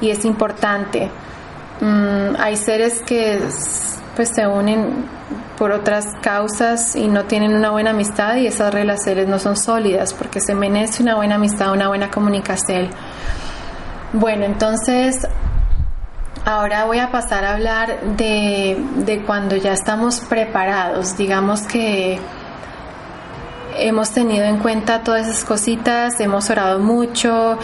y 0.00 0.10
es 0.10 0.24
importante. 0.24 1.10
Mm, 1.80 2.36
hay 2.38 2.56
seres 2.56 3.02
que 3.02 3.40
pues 4.16 4.30
se 4.30 4.46
unen 4.46 5.06
por 5.56 5.72
otras 5.72 6.06
causas 6.22 6.96
y 6.96 7.08
no 7.08 7.24
tienen 7.24 7.54
una 7.54 7.70
buena 7.70 7.90
amistad 7.90 8.36
y 8.36 8.46
esas 8.46 8.72
relaciones 8.72 9.28
no 9.28 9.38
son 9.38 9.56
sólidas 9.56 10.12
porque 10.12 10.40
se 10.40 10.54
merece 10.54 11.02
una 11.02 11.16
buena 11.16 11.36
amistad, 11.36 11.72
una 11.72 11.88
buena 11.88 12.10
comunicación. 12.10 12.88
Bueno, 14.12 14.44
entonces 14.44 15.26
ahora 16.44 16.84
voy 16.84 16.98
a 16.98 17.10
pasar 17.10 17.44
a 17.44 17.54
hablar 17.54 18.00
de, 18.16 18.76
de 19.04 19.22
cuando 19.22 19.56
ya 19.56 19.72
estamos 19.72 20.20
preparados, 20.20 21.16
digamos 21.16 21.62
que 21.62 22.18
hemos 23.78 24.10
tenido 24.10 24.44
en 24.44 24.58
cuenta 24.58 25.02
todas 25.02 25.28
esas 25.28 25.44
cositas, 25.44 26.20
hemos 26.20 26.50
orado 26.50 26.78
mucho, 26.78 27.58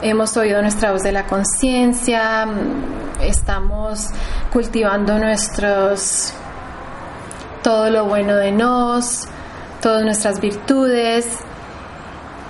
hemos 0.00 0.36
oído 0.36 0.62
nuestra 0.62 0.92
voz 0.92 1.02
de 1.02 1.12
la 1.12 1.26
conciencia, 1.26 2.46
estamos 3.20 4.08
cultivando 4.52 5.18
nuestros 5.18 6.34
todo 7.62 7.90
lo 7.90 8.06
bueno 8.06 8.36
de 8.36 8.52
nos, 8.52 9.28
todas 9.80 10.04
nuestras 10.04 10.40
virtudes 10.40 11.26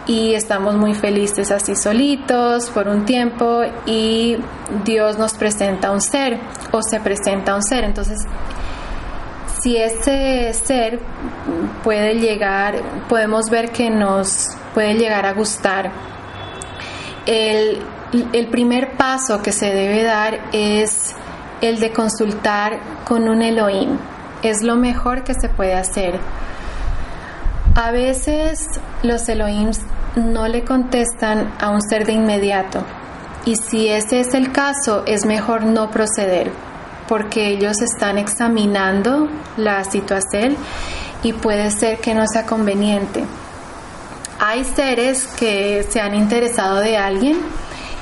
y 0.07 0.35
estamos 0.35 0.75
muy 0.75 0.95
felices 0.95 1.51
así 1.51 1.77
solitos 1.77 2.71
por 2.71 2.89
un 2.89 3.05
tiempo 3.05 3.63
y 3.87 4.37
Dios 4.85 5.19
nos 5.19 5.35
presenta 5.35 5.91
un 5.91 6.01
ser 6.01 6.41
o 6.73 6.83
se 6.83 6.99
presenta 7.01 7.55
un 7.55 7.63
ser. 7.63 7.85
Entonces, 7.85 8.19
si 9.63 9.77
ese 9.77 10.53
ser 10.55 10.99
puede 11.85 12.15
llegar, 12.15 12.75
podemos 13.09 13.49
ver 13.49 13.71
que 13.71 13.91
nos 13.91 14.49
puede 14.75 14.95
llegar 14.95 15.25
a 15.25 15.33
gustar. 15.33 15.93
El, 17.27 17.81
el 18.33 18.49
primer 18.49 18.97
paso 18.97 19.41
que 19.41 19.53
se 19.53 19.67
debe 19.67 20.03
dar 20.03 20.41
es 20.53 21.15
el 21.61 21.79
de 21.79 21.93
consultar 21.93 22.81
con 23.05 23.29
un 23.29 23.41
Elohim 23.41 23.99
es 24.43 24.63
lo 24.63 24.75
mejor 24.75 25.23
que 25.23 25.35
se 25.35 25.49
puede 25.49 25.75
hacer. 25.75 26.19
A 27.77 27.93
veces 27.93 28.67
los 29.05 29.29
Elohims 29.29 29.81
no 30.17 30.49
le 30.49 30.65
contestan 30.65 31.55
a 31.61 31.71
un 31.71 31.81
ser 31.81 32.05
de 32.05 32.15
inmediato 32.15 32.83
y 33.45 33.55
si 33.57 33.89
ese 33.89 34.21
es 34.21 34.35
el 34.35 34.53
caso 34.53 35.05
es 35.07 35.25
mejor 35.25 35.63
no 35.63 35.91
proceder 35.91 36.51
porque 37.09 37.49
ellos 37.49 37.81
están 37.81 38.19
examinando 38.19 39.29
la 39.57 39.85
situación 39.85 40.57
y 41.23 41.33
puede 41.33 41.71
ser 41.71 41.99
que 41.99 42.15
no 42.15 42.27
sea 42.27 42.47
conveniente. 42.47 43.25
Hay 44.39 44.65
seres 44.65 45.27
que 45.39 45.87
se 45.89 46.01
han 46.01 46.15
interesado 46.15 46.81
de 46.81 46.97
alguien 46.97 47.39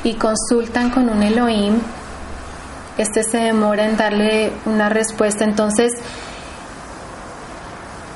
y 0.04 0.14
consultan 0.14 0.90
con 0.90 1.08
un 1.08 1.22
Elohim, 1.22 1.80
este 2.96 3.22
se 3.22 3.38
demora 3.38 3.86
en 3.86 3.96
darle 3.96 4.52
una 4.66 4.88
respuesta, 4.88 5.44
entonces 5.44 5.92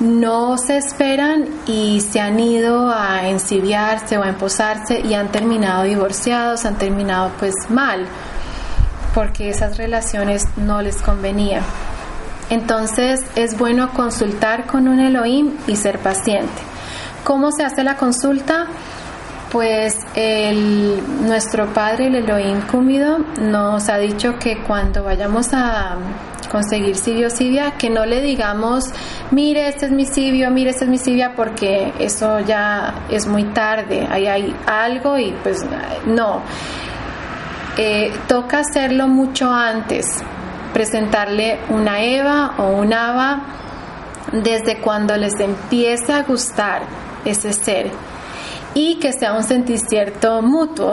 no 0.01 0.59
se 0.59 0.77
esperan 0.77 1.47
y 1.67 2.01
se 2.01 2.21
han 2.21 2.39
ido 2.39 2.91
a 2.91 3.29
encibiarse 3.29 4.19
o 4.19 4.23
a 4.23 4.29
emposarse 4.29 5.01
y 5.01 5.15
han 5.15 5.29
terminado 5.29 5.85
divorciados, 5.85 6.65
han 6.65 6.77
terminado 6.77 7.31
pues 7.39 7.55
mal, 7.71 8.07
porque 9.15 9.51
esas 9.51 9.77
relaciones 9.77 10.47
no 10.57 10.83
les 10.83 11.01
convenían. 11.01 11.63
Entonces 12.51 13.21
es 13.37 13.57
bueno 13.57 13.93
consultar 13.95 14.67
con 14.67 14.89
un 14.89 15.01
Elohim 15.01 15.53
y 15.67 15.77
ser 15.77 15.99
paciente. 15.99 16.63
¿Cómo 17.23 17.51
se 17.53 17.65
hace 17.65 17.83
la 17.83 17.97
consulta? 17.97 18.67
Pues 19.51 19.97
el, 20.15 21.01
nuestro 21.23 21.73
padre, 21.73 22.09
el 22.09 22.17
Elohim 22.17 22.61
Cúmido, 22.63 23.19
nos 23.41 23.89
ha 23.89 23.99
dicho 23.99 24.39
que 24.39 24.63
cuando 24.63 25.05
vayamos 25.05 25.55
a 25.55 25.97
conseguir 26.51 26.97
Sibio 26.97 27.31
Sibia, 27.31 27.73
que 27.79 27.89
no 27.89 28.05
le 28.05 28.21
digamos, 28.21 28.85
mire, 29.31 29.69
este 29.69 29.87
es 29.87 29.93
mi 29.93 30.07
Sibio, 30.07 30.51
mire, 30.51 30.71
este 30.71 30.85
es 30.85 30.91
mi 30.91 30.99
Sibia, 30.99 31.35
porque 31.35 31.93
eso 31.99 32.41
ya 32.41 32.95
es 33.11 33.27
muy 33.27 33.45
tarde, 33.45 34.07
ahí 34.11 34.27
hay 34.27 34.55
algo 34.67 35.19
y 35.19 35.33
pues 35.43 35.65
no. 36.07 36.43
Eh, 37.77 38.13
toca 38.29 38.61
hacerlo 38.61 39.09
mucho 39.09 39.51
antes, 39.51 40.07
presentarle 40.73 41.59
una 41.71 42.03
Eva 42.03 42.55
o 42.59 42.69
un 42.69 42.93
Ava 42.93 43.43
desde 44.33 44.79
cuando 44.79 45.17
les 45.17 45.39
empieza 45.41 46.19
a 46.19 46.23
gustar 46.23 46.83
ese 47.25 47.53
ser 47.53 47.91
y 48.75 48.97
que 49.01 49.13
sea 49.13 49.33
un 49.35 49.43
sentir 49.43 49.81
cierto 49.81 50.41
mutuo, 50.41 50.93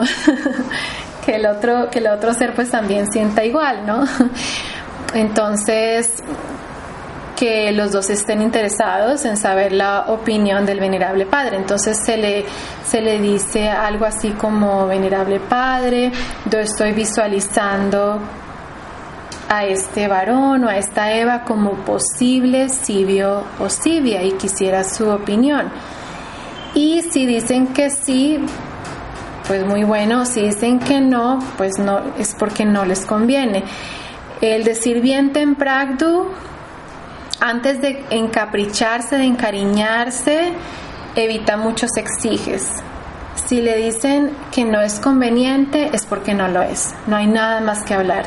que 1.24 1.36
el 1.36 1.46
otro 1.46 1.88
que 1.90 2.00
el 2.00 2.08
otro 2.08 2.34
ser 2.34 2.54
pues 2.54 2.70
también 2.70 3.10
sienta 3.12 3.44
igual, 3.44 3.86
¿no? 3.86 4.04
Entonces, 5.14 6.10
que 7.42 7.72
los 7.72 7.90
dos 7.90 8.08
estén 8.08 8.40
interesados 8.40 9.24
en 9.24 9.36
saber 9.36 9.72
la 9.72 10.04
opinión 10.06 10.64
del 10.64 10.78
venerable 10.78 11.26
padre. 11.26 11.56
Entonces 11.56 11.98
se 12.06 12.16
le, 12.16 12.44
se 12.84 13.00
le 13.00 13.18
dice 13.18 13.68
algo 13.68 14.04
así 14.04 14.30
como 14.30 14.86
venerable 14.86 15.40
padre, 15.40 16.12
yo 16.48 16.60
estoy 16.60 16.92
visualizando 16.92 18.20
a 19.48 19.64
este 19.64 20.06
varón 20.06 20.62
o 20.62 20.68
a 20.68 20.76
esta 20.76 21.12
Eva 21.16 21.42
como 21.42 21.72
posible 21.84 22.68
Sibio 22.68 23.42
o 23.58 23.68
Sibia 23.68 24.22
y 24.22 24.30
quisiera 24.34 24.84
su 24.84 25.10
opinión. 25.10 25.68
Y 26.76 27.02
si 27.10 27.26
dicen 27.26 27.74
que 27.74 27.90
sí, 27.90 28.38
pues 29.48 29.66
muy 29.66 29.82
bueno, 29.82 30.26
si 30.26 30.42
dicen 30.42 30.78
que 30.78 31.00
no, 31.00 31.40
pues 31.58 31.76
no, 31.80 32.02
es 32.20 32.36
porque 32.38 32.64
no 32.64 32.84
les 32.84 33.04
conviene. 33.04 33.64
El 34.40 34.62
decir 34.62 35.00
bien 35.00 35.32
tempragdu 35.32 36.28
antes 37.42 37.80
de 37.82 38.04
encapricharse, 38.10 39.16
de 39.16 39.24
encariñarse, 39.24 40.52
evita 41.16 41.56
muchos 41.56 41.90
exiges. 41.96 42.70
Si 43.34 43.60
le 43.60 43.76
dicen 43.76 44.30
que 44.52 44.64
no 44.64 44.80
es 44.80 45.00
conveniente, 45.00 45.90
es 45.92 46.06
porque 46.06 46.34
no 46.34 46.46
lo 46.46 46.62
es. 46.62 46.94
No 47.08 47.16
hay 47.16 47.26
nada 47.26 47.60
más 47.60 47.82
que 47.82 47.94
hablar. 47.94 48.26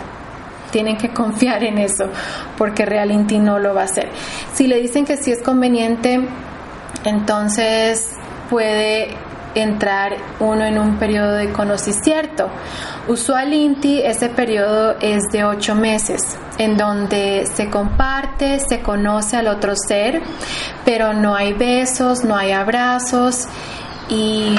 Tienen 0.72 0.98
que 0.98 1.10
confiar 1.14 1.64
en 1.64 1.78
eso, 1.78 2.10
porque 2.58 2.86
realmente 2.86 3.40
no 3.40 3.58
lo 3.58 3.74
va 3.74 3.84
a 3.84 3.86
hacer. 3.86 4.10
Si 4.54 4.68
le 4.68 4.82
dicen 4.82 5.06
que 5.06 5.16
sí 5.16 5.32
es 5.32 5.42
conveniente, 5.42 6.20
entonces 7.06 8.12
puede 8.50 9.16
entrar 9.56 10.18
uno 10.40 10.66
en 10.66 10.78
un 10.78 10.98
periodo 10.98 11.34
de 11.34 11.52
conocimiento. 11.52 12.50
Usualmente 13.08 14.08
ese 14.08 14.30
periodo 14.30 14.96
es 15.00 15.24
de 15.32 15.44
ocho 15.44 15.76
meses, 15.76 16.38
en 16.58 16.78
donde 16.78 17.46
se 17.54 17.70
comparte, 17.70 18.60
se 18.60 18.82
conoce 18.82 19.38
al 19.38 19.48
otro 19.48 19.74
ser, 19.76 20.22
pero 20.84 21.14
no 21.14 21.36
hay 21.36 21.54
besos, 21.54 22.24
no 22.24 22.36
hay 22.36 22.52
abrazos 22.52 23.48
y 24.10 24.56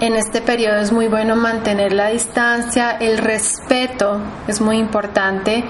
en 0.00 0.14
este 0.14 0.42
periodo 0.42 0.80
es 0.80 0.92
muy 0.92 1.08
bueno 1.08 1.36
mantener 1.36 1.92
la 1.92 2.08
distancia, 2.08 2.92
el 3.00 3.18
respeto 3.18 4.20
es 4.46 4.60
muy 4.60 4.78
importante 4.78 5.64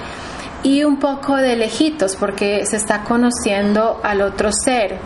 y 0.62 0.82
un 0.82 0.98
poco 0.98 1.36
de 1.36 1.54
lejitos 1.54 2.16
porque 2.16 2.66
se 2.66 2.76
está 2.76 3.04
conociendo 3.04 4.00
al 4.02 4.22
otro 4.22 4.50
ser. 4.52 4.98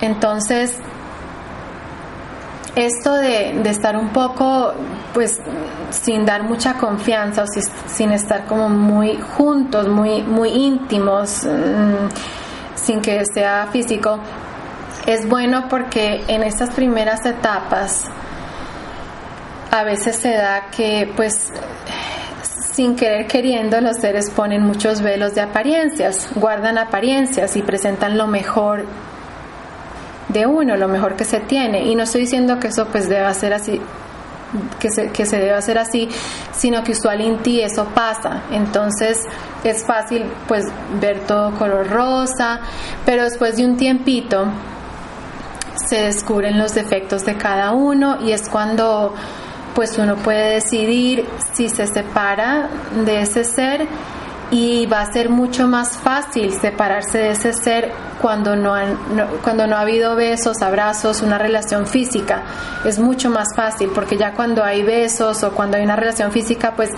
Entonces, 0.00 0.78
esto 2.76 3.14
de, 3.14 3.60
estar 3.68 3.96
un 3.96 4.10
poco, 4.10 4.72
pues, 5.14 5.40
sin 5.90 6.24
dar 6.24 6.42
mucha 6.42 6.74
confianza 6.74 7.44
o 7.44 7.46
sin 7.86 8.12
estar 8.12 8.46
como 8.46 8.68
muy 8.68 9.18
juntos, 9.36 9.88
muy, 9.88 10.22
muy 10.22 10.50
íntimos, 10.50 11.44
mm, 11.44 12.08
sin 12.74 13.00
que 13.00 13.24
sea 13.32 13.68
físico, 13.72 14.18
es 15.06 15.28
bueno 15.28 15.68
porque 15.68 16.22
en 16.28 16.42
estas 16.42 16.70
primeras 16.70 17.24
etapas 17.24 18.04
a 19.70 19.84
veces 19.84 20.16
se 20.16 20.32
da 20.32 20.70
que, 20.70 21.10
pues, 21.16 21.52
sin 22.78 22.94
querer 22.94 23.26
queriendo, 23.26 23.80
los 23.80 23.96
seres 23.96 24.30
ponen 24.30 24.62
muchos 24.62 25.02
velos 25.02 25.34
de 25.34 25.40
apariencias, 25.40 26.28
guardan 26.34 26.78
apariencias 26.78 27.56
y 27.56 27.62
presentan 27.62 28.16
lo 28.16 28.26
mejor 28.28 28.86
uno, 30.46 30.76
lo 30.76 30.88
mejor 30.88 31.16
que 31.16 31.24
se 31.24 31.40
tiene. 31.40 31.84
Y 31.84 31.94
no 31.94 32.04
estoy 32.04 32.22
diciendo 32.22 32.58
que 32.58 32.68
eso 32.68 32.86
pues 32.86 33.08
deba 33.08 33.32
ser 33.34 33.54
así, 33.54 33.80
que 34.78 34.90
se, 34.90 35.10
que 35.10 35.26
se 35.26 35.36
debe 35.38 35.54
hacer 35.54 35.78
así, 35.78 36.08
sino 36.52 36.82
que 36.82 36.92
usualmente 36.92 37.64
eso 37.64 37.86
pasa. 37.94 38.42
Entonces 38.50 39.24
es 39.64 39.84
fácil 39.84 40.24
pues 40.46 40.64
ver 41.00 41.20
todo 41.20 41.54
color 41.54 41.88
rosa, 41.88 42.60
pero 43.04 43.24
después 43.24 43.56
de 43.56 43.64
un 43.64 43.76
tiempito 43.76 44.46
se 45.88 46.02
descubren 46.02 46.58
los 46.58 46.74
defectos 46.74 47.24
de 47.24 47.36
cada 47.36 47.72
uno 47.72 48.18
y 48.20 48.32
es 48.32 48.48
cuando 48.48 49.14
pues 49.74 49.96
uno 49.96 50.16
puede 50.16 50.54
decidir 50.54 51.24
si 51.54 51.68
se 51.68 51.86
separa 51.86 52.68
de 53.04 53.22
ese 53.22 53.44
ser 53.44 53.86
y 54.50 54.86
va 54.86 55.02
a 55.02 55.12
ser 55.12 55.28
mucho 55.28 55.66
más 55.66 55.98
fácil 55.98 56.52
separarse 56.52 57.18
de 57.18 57.30
ese 57.30 57.52
ser 57.52 57.92
cuando 58.20 58.56
no, 58.56 58.74
cuando 59.42 59.66
no 59.66 59.76
ha 59.76 59.80
habido 59.80 60.16
besos, 60.16 60.62
abrazos, 60.62 61.22
una 61.22 61.38
relación 61.38 61.86
física. 61.86 62.42
Es 62.84 62.98
mucho 62.98 63.30
más 63.30 63.48
fácil 63.54 63.90
porque 63.94 64.16
ya 64.16 64.32
cuando 64.32 64.64
hay 64.64 64.82
besos 64.82 65.42
o 65.44 65.52
cuando 65.52 65.76
hay 65.76 65.84
una 65.84 65.96
relación 65.96 66.32
física, 66.32 66.72
pues 66.74 66.90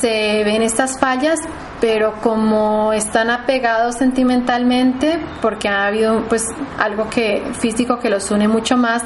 se 0.00 0.42
ven 0.44 0.62
estas 0.62 0.98
fallas, 0.98 1.38
pero 1.80 2.20
como 2.20 2.92
están 2.92 3.30
apegados 3.30 3.96
sentimentalmente, 3.96 5.18
porque 5.40 5.68
ha 5.68 5.86
habido 5.86 6.24
pues 6.28 6.44
algo 6.78 7.08
que 7.08 7.42
físico 7.58 7.98
que 7.98 8.10
los 8.10 8.30
une 8.30 8.48
mucho 8.48 8.76
más, 8.76 9.02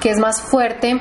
que 0.00 0.10
es 0.10 0.18
más 0.18 0.40
fuerte, 0.40 1.00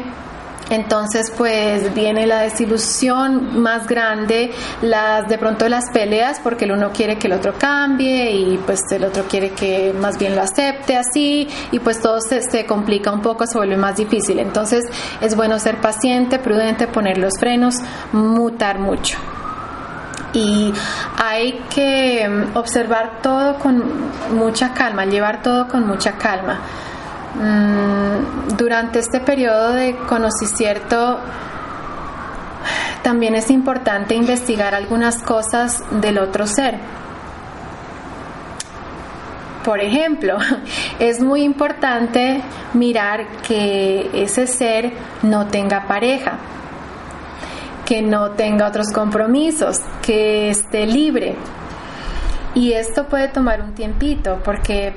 entonces, 0.71 1.31
pues 1.37 1.93
viene 1.93 2.25
la 2.25 2.41
desilusión 2.43 3.61
más 3.61 3.87
grande, 3.87 4.51
las 4.81 5.27
de 5.27 5.37
pronto 5.37 5.67
las 5.67 5.83
peleas, 5.91 6.39
porque 6.39 6.63
el 6.63 6.71
uno 6.71 6.91
quiere 6.93 7.17
que 7.17 7.27
el 7.27 7.33
otro 7.33 7.55
cambie 7.57 8.31
y 8.31 8.57
pues 8.57 8.79
el 8.91 9.03
otro 9.03 9.25
quiere 9.25 9.49
que 9.49 9.93
más 9.93 10.17
bien 10.17 10.33
lo 10.33 10.41
acepte 10.41 10.95
así 10.95 11.49
y 11.71 11.79
pues 11.79 11.99
todo 11.99 12.21
se, 12.21 12.41
se 12.41 12.65
complica 12.65 13.11
un 13.11 13.21
poco, 13.21 13.45
se 13.45 13.57
vuelve 13.57 13.75
más 13.75 13.97
difícil. 13.97 14.39
Entonces, 14.39 14.85
es 15.19 15.35
bueno 15.35 15.59
ser 15.59 15.81
paciente, 15.81 16.39
prudente, 16.39 16.87
poner 16.87 17.17
los 17.17 17.37
frenos, 17.37 17.75
mutar 18.13 18.79
mucho 18.79 19.17
y 20.33 20.73
hay 21.17 21.59
que 21.73 22.47
observar 22.53 23.19
todo 23.21 23.59
con 23.59 23.83
mucha 24.33 24.73
calma, 24.73 25.05
llevar 25.05 25.41
todo 25.41 25.67
con 25.67 25.85
mucha 25.85 26.13
calma. 26.13 26.61
Mm, 27.35 28.57
durante 28.57 28.99
este 28.99 29.21
periodo 29.21 29.71
de 29.71 29.95
conocimiento 30.07 31.19
también 33.03 33.35
es 33.35 33.49
importante 33.49 34.15
investigar 34.15 34.75
algunas 34.75 35.23
cosas 35.23 35.83
del 36.01 36.19
otro 36.19 36.45
ser. 36.45 36.77
Por 39.63 39.79
ejemplo, 39.79 40.37
es 40.99 41.21
muy 41.21 41.43
importante 41.43 42.41
mirar 42.73 43.27
que 43.47 44.09
ese 44.13 44.45
ser 44.47 44.91
no 45.23 45.47
tenga 45.47 45.87
pareja, 45.87 46.37
que 47.85 48.01
no 48.01 48.31
tenga 48.31 48.67
otros 48.67 48.91
compromisos, 48.91 49.79
que 50.01 50.49
esté 50.49 50.85
libre. 50.85 51.35
Y 52.53 52.73
esto 52.73 53.05
puede 53.05 53.29
tomar 53.29 53.61
un 53.61 53.73
tiempito 53.73 54.39
porque 54.43 54.93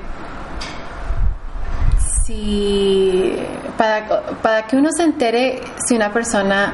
si 2.25 3.35
para, 3.77 4.07
para 4.41 4.65
que 4.65 4.75
uno 4.75 4.89
se 4.95 5.03
entere 5.03 5.61
si 5.85 5.95
una 5.95 6.11
persona 6.11 6.73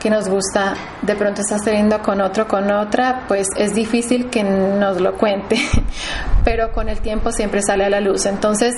que 0.00 0.10
nos 0.10 0.28
gusta 0.28 0.74
de 1.02 1.16
pronto 1.16 1.40
está 1.40 1.58
saliendo 1.58 2.00
con 2.02 2.20
otro, 2.20 2.46
con 2.46 2.70
otra, 2.70 3.24
pues 3.26 3.48
es 3.56 3.74
difícil 3.74 4.28
que 4.28 4.44
nos 4.44 5.00
lo 5.00 5.14
cuente, 5.14 5.56
pero 6.44 6.72
con 6.72 6.88
el 6.88 7.00
tiempo 7.00 7.32
siempre 7.32 7.62
sale 7.62 7.86
a 7.86 7.90
la 7.90 8.00
luz. 8.00 8.26
Entonces, 8.26 8.74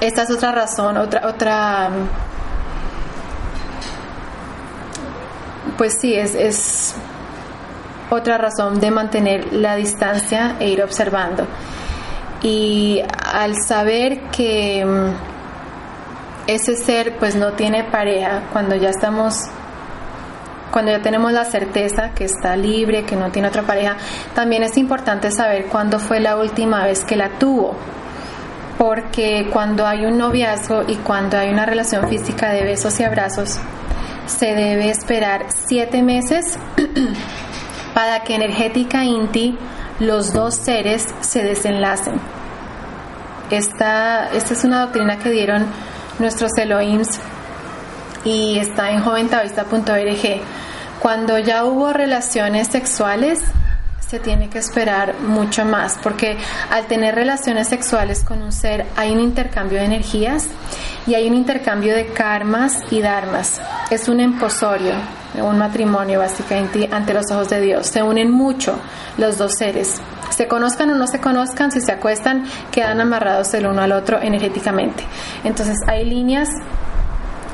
esta 0.00 0.22
es 0.22 0.30
otra 0.30 0.52
razón, 0.52 0.96
otra, 0.96 1.26
otra, 1.26 1.90
pues 5.76 5.98
sí, 6.00 6.14
es, 6.14 6.34
es 6.36 6.94
otra 8.08 8.38
razón 8.38 8.78
de 8.78 8.90
mantener 8.92 9.52
la 9.52 9.74
distancia 9.74 10.56
e 10.60 10.68
ir 10.68 10.82
observando 10.82 11.46
y 12.42 13.02
al 13.32 13.54
saber 13.56 14.20
que 14.30 14.84
mm, 14.84 16.50
ese 16.50 16.76
ser 16.76 17.16
pues 17.18 17.36
no 17.36 17.52
tiene 17.52 17.84
pareja 17.84 18.42
cuando 18.52 18.74
ya 18.74 18.90
estamos 18.90 19.50
cuando 20.70 20.92
ya 20.92 21.02
tenemos 21.02 21.32
la 21.32 21.44
certeza 21.44 22.10
que 22.14 22.24
está 22.24 22.56
libre, 22.56 23.04
que 23.04 23.16
no 23.16 23.30
tiene 23.30 23.48
otra 23.48 23.62
pareja, 23.62 23.96
también 24.34 24.62
es 24.62 24.76
importante 24.76 25.32
saber 25.32 25.66
cuándo 25.66 25.98
fue 25.98 26.20
la 26.20 26.36
última 26.36 26.84
vez 26.84 27.04
que 27.04 27.16
la 27.16 27.30
tuvo. 27.38 27.74
Porque 28.78 29.48
cuando 29.52 29.84
hay 29.84 30.06
un 30.06 30.16
noviazgo 30.16 30.84
y 30.86 30.94
cuando 30.96 31.36
hay 31.36 31.50
una 31.50 31.66
relación 31.66 32.08
física 32.08 32.52
de 32.52 32.62
besos 32.62 32.98
y 33.00 33.02
abrazos, 33.04 33.58
se 34.26 34.54
debe 34.54 34.90
esperar 34.90 35.46
siete 35.48 36.02
meses 36.02 36.56
para 37.94 38.22
que 38.22 38.36
energética 38.36 39.04
Inti 39.04 39.58
los 40.00 40.32
dos 40.32 40.54
seres 40.54 41.06
se 41.20 41.44
desenlacen. 41.44 42.14
Esta, 43.50 44.30
esta 44.32 44.54
es 44.54 44.64
una 44.64 44.80
doctrina 44.80 45.18
que 45.18 45.30
dieron 45.30 45.66
nuestros 46.18 46.56
Elohims 46.56 47.20
y 48.24 48.58
está 48.58 48.90
en 48.90 49.02
joventavista.org. 49.02 50.40
Cuando 51.00 51.38
ya 51.38 51.64
hubo 51.64 51.92
relaciones 51.92 52.68
sexuales, 52.68 53.40
se 54.06 54.18
tiene 54.18 54.48
que 54.48 54.58
esperar 54.58 55.20
mucho 55.20 55.64
más, 55.64 55.96
porque 56.02 56.36
al 56.70 56.86
tener 56.86 57.14
relaciones 57.14 57.68
sexuales 57.68 58.24
con 58.24 58.42
un 58.42 58.52
ser 58.52 58.86
hay 58.96 59.12
un 59.12 59.20
intercambio 59.20 59.78
de 59.78 59.84
energías 59.84 60.48
y 61.06 61.14
hay 61.14 61.28
un 61.28 61.34
intercambio 61.34 61.94
de 61.94 62.06
karmas 62.06 62.78
y 62.90 63.00
dharmas. 63.00 63.60
Es 63.90 64.08
un 64.08 64.20
emposorio, 64.20 64.94
un 65.34 65.58
matrimonio 65.58 66.18
básicamente 66.18 66.88
ante 66.90 67.14
los 67.14 67.30
ojos 67.30 67.48
de 67.50 67.60
Dios. 67.60 67.86
Se 67.86 68.02
unen 68.02 68.30
mucho 68.30 68.78
los 69.18 69.38
dos 69.38 69.54
seres. 69.54 70.00
Se 70.30 70.48
conozcan 70.48 70.90
o 70.90 70.94
no 70.94 71.06
se 71.06 71.20
conozcan, 71.20 71.70
si 71.70 71.80
se 71.80 71.92
acuestan, 71.92 72.44
quedan 72.70 73.00
amarrados 73.00 73.52
el 73.54 73.66
uno 73.66 73.82
al 73.82 73.92
otro 73.92 74.20
energéticamente. 74.20 75.04
Entonces 75.44 75.76
hay 75.86 76.04
líneas 76.04 76.48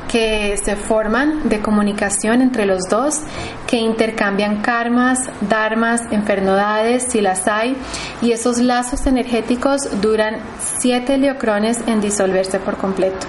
que 0.09 0.57
se 0.62 0.77
forman 0.77 1.49
de 1.49 1.61
comunicación 1.61 2.41
entre 2.41 2.64
los 2.64 2.85
dos, 2.89 3.20
que 3.66 3.77
intercambian 3.77 4.62
karmas, 4.62 5.18
dharmas, 5.41 6.01
enfermedades, 6.11 7.07
si 7.11 7.20
las 7.20 7.49
hay, 7.49 7.77
y 8.22 8.33
esos 8.33 8.59
lazos 8.59 9.07
energéticos 9.07 10.01
duran 10.01 10.37
siete 10.79 11.18
leocrones 11.18 11.79
en 11.87 12.01
disolverse 12.01 12.61
por 12.61 12.77
completo. 12.77 13.27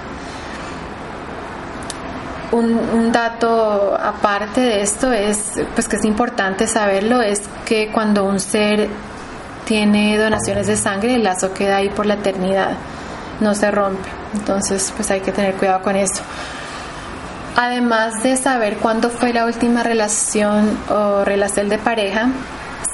Un, 2.50 3.12
dato 3.12 3.94
aparte 3.94 4.60
de 4.62 4.80
esto 4.80 5.12
es, 5.12 5.52
pues 5.74 5.86
que 5.86 5.96
es 5.96 6.04
importante 6.04 6.66
saberlo, 6.66 7.20
es 7.20 7.42
que 7.66 7.90
cuando 7.92 8.24
un 8.24 8.40
ser 8.40 8.88
tiene 9.66 10.16
donaciones 10.16 10.66
de 10.66 10.76
sangre, 10.76 11.14
el 11.16 11.24
lazo 11.24 11.52
queda 11.52 11.76
ahí 11.76 11.90
por 11.90 12.06
la 12.06 12.14
eternidad, 12.14 12.70
no 13.40 13.54
se 13.54 13.70
rompe. 13.70 14.08
Entonces, 14.32 14.92
pues 14.96 15.10
hay 15.10 15.20
que 15.20 15.30
tener 15.30 15.54
cuidado 15.54 15.82
con 15.82 15.94
eso. 15.96 16.22
Además 17.54 18.22
de 18.22 18.36
saber 18.36 18.76
cuándo 18.78 19.10
fue 19.10 19.32
la 19.32 19.44
última 19.44 19.82
relación 19.82 20.78
o 20.88 21.24
relación 21.24 21.68
de 21.68 21.76
pareja, 21.76 22.30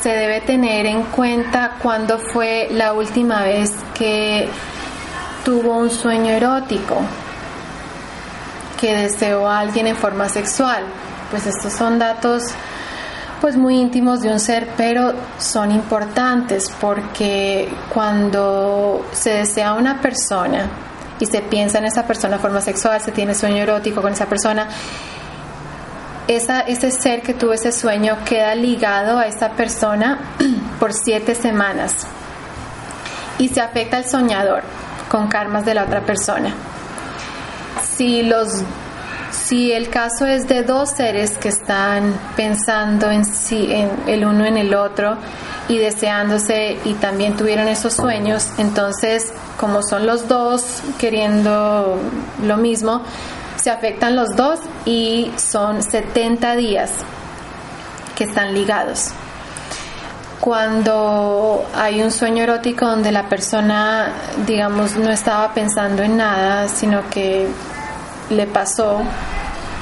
se 0.01 0.09
debe 0.09 0.41
tener 0.41 0.87
en 0.87 1.03
cuenta 1.05 1.77
cuándo 1.81 2.19
fue 2.19 2.69
la 2.73 2.93
última 2.93 3.43
vez 3.43 3.73
que 3.95 4.49
tuvo 5.45 5.77
un 5.77 5.91
sueño 5.91 6.33
erótico 6.33 6.97
que 8.81 8.95
deseó 8.95 9.49
a 9.49 9.61
alguien 9.61 9.87
en 9.87 9.97
forma 9.97 10.29
sexual. 10.29 10.85
Pues 11.31 11.47
estos 11.47 11.73
son 11.73 11.99
datos 11.99 12.55
pues 13.41 13.57
muy 13.57 13.79
íntimos 13.79 14.23
de 14.23 14.31
un 14.31 14.41
ser, 14.41 14.69
pero 14.75 15.13
son 15.39 15.71
importantes 15.71 16.73
porque 16.81 17.69
cuando 17.93 19.05
se 19.13 19.31
desea 19.35 19.71
a 19.71 19.75
una 19.75 20.01
persona 20.01 20.71
y 21.21 21.27
se 21.27 21.43
piensa 21.43 21.77
en 21.77 21.85
esa 21.85 22.07
persona 22.07 22.37
de 22.37 22.43
forma 22.43 22.63
sexual, 22.63 23.03
se 23.03 23.13
tiene 23.13 23.35
sueño 23.35 23.63
erótico 23.63 24.01
con 24.01 24.15
esa 24.15 24.27
persona, 24.27 24.67
esa, 26.27 26.61
ese 26.61 26.91
ser 26.91 27.21
que 27.21 27.35
tuvo 27.35 27.53
ese 27.53 27.71
sueño 27.71 28.17
queda 28.25 28.55
ligado 28.55 29.19
a 29.19 29.27
esa 29.27 29.51
persona 29.51 30.21
por 30.81 30.95
siete 30.95 31.35
semanas 31.35 32.07
y 33.39 33.49
se 33.49 33.61
afecta 33.61 33.99
al 33.99 34.07
soñador 34.07 34.63
con 35.11 35.29
karmas 35.29 35.67
de 35.67 35.75
la 35.75 35.85
otra 35.85 36.01
persona 36.01 36.55
si 37.97 38.23
los 38.23 38.63
si 39.31 39.73
el 39.73 39.91
caso 39.91 40.27
es 40.27 40.47
de 40.47 40.63
dos 40.63 40.91
seres 40.91 41.37
que 41.37 41.49
están 41.49 42.15
pensando 42.37 43.11
en 43.11 43.25
sí, 43.25 43.67
en 43.69 43.91
el 44.07 44.25
uno 44.25 44.45
en 44.45 44.57
el 44.57 44.75
otro 44.75 45.17
y 45.69 45.79
deseándose 45.79 46.79
y 46.85 46.95
también 46.95 47.37
tuvieron 47.37 47.69
esos 47.69 47.95
sueños, 47.95 48.51
entonces 48.59 49.33
como 49.59 49.83
son 49.83 50.07
los 50.07 50.29
dos 50.29 50.83
queriendo 50.99 51.99
lo 52.43 52.57
mismo, 52.57 53.03
se 53.57 53.71
afectan 53.71 54.15
los 54.15 54.37
dos 54.37 54.61
y 54.85 55.31
son 55.37 55.83
70 55.83 56.57
días 56.57 56.91
que 58.15 58.25
están 58.25 58.55
ligados. 58.55 59.11
Cuando 60.41 61.65
hay 61.75 62.03
un 62.03 62.11
sueño 62.11 62.43
erótico 62.43 62.87
donde 62.87 63.11
la 63.11 63.29
persona, 63.29 64.13
digamos, 64.47 64.97
no 64.97 65.11
estaba 65.11 65.55
pensando 65.55 66.03
en 66.03 66.19
nada, 66.19 66.69
sino 66.69 67.09
que 67.09 67.47
le 68.31 68.47
pasó, 68.47 69.03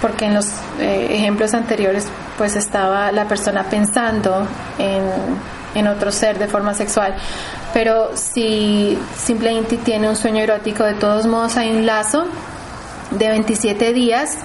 porque 0.00 0.26
en 0.26 0.34
los 0.34 0.46
eh, 0.80 1.08
ejemplos 1.10 1.54
anteriores 1.54 2.06
pues 2.36 2.56
estaba 2.56 3.12
la 3.12 3.26
persona 3.26 3.64
pensando 3.64 4.46
en, 4.78 5.02
en 5.74 5.86
otro 5.86 6.10
ser 6.10 6.38
de 6.38 6.48
forma 6.48 6.74
sexual, 6.74 7.14
pero 7.72 8.16
si 8.16 8.98
simplemente 9.16 9.76
tiene 9.78 10.08
un 10.08 10.16
sueño 10.16 10.42
erótico, 10.42 10.84
de 10.84 10.94
todos 10.94 11.26
modos 11.26 11.56
hay 11.56 11.70
un 11.70 11.86
lazo 11.86 12.26
de 13.10 13.28
27 13.28 13.92
días 13.92 14.38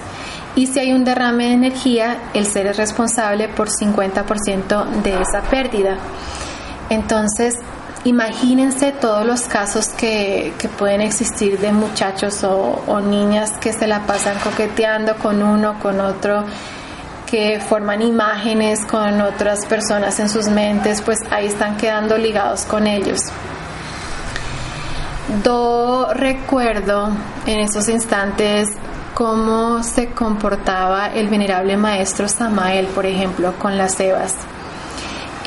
y 0.54 0.66
si 0.66 0.80
hay 0.80 0.92
un 0.92 1.04
derrame 1.04 1.46
de 1.46 1.52
energía, 1.52 2.18
el 2.34 2.46
ser 2.46 2.66
es 2.66 2.76
responsable 2.76 3.48
por 3.48 3.68
50% 3.68 5.02
de 5.02 5.20
esa 5.20 5.42
pérdida. 5.42 5.96
Entonces, 6.90 7.54
Imagínense 8.08 8.92
todos 8.92 9.26
los 9.26 9.42
casos 9.42 9.88
que, 9.88 10.54
pueden 10.78 11.02
existir 11.02 11.58
de 11.58 11.72
muchachos 11.72 12.42
o, 12.42 13.00
niñas 13.02 13.52
que 13.60 13.70
se 13.74 13.86
la 13.86 14.06
pasan 14.06 14.38
coqueteando 14.38 15.16
con 15.16 15.42
uno, 15.42 15.78
con 15.78 16.00
otro, 16.00 16.46
que 17.30 17.60
forman 17.60 18.00
imágenes 18.00 18.86
con 18.86 19.20
otras 19.20 19.66
personas 19.66 20.18
en 20.20 20.30
sus 20.30 20.48
mentes, 20.48 21.02
pues 21.02 21.18
ahí 21.30 21.48
están 21.48 21.76
quedando 21.76 22.16
ligados 22.16 22.64
con 22.64 22.86
ellos. 22.86 23.20
Do 25.44 26.08
recuerdo 26.14 27.10
en 27.44 27.60
esos 27.60 27.90
instantes 27.90 28.70
cómo 29.12 29.82
se 29.82 30.12
comportaba 30.12 31.08
el 31.08 31.28
venerable 31.28 31.76
maestro 31.76 32.26
Samael, 32.26 32.86
por 32.86 33.04
ejemplo, 33.04 33.52
con 33.58 33.76
las 33.76 34.00
Evas 34.00 34.34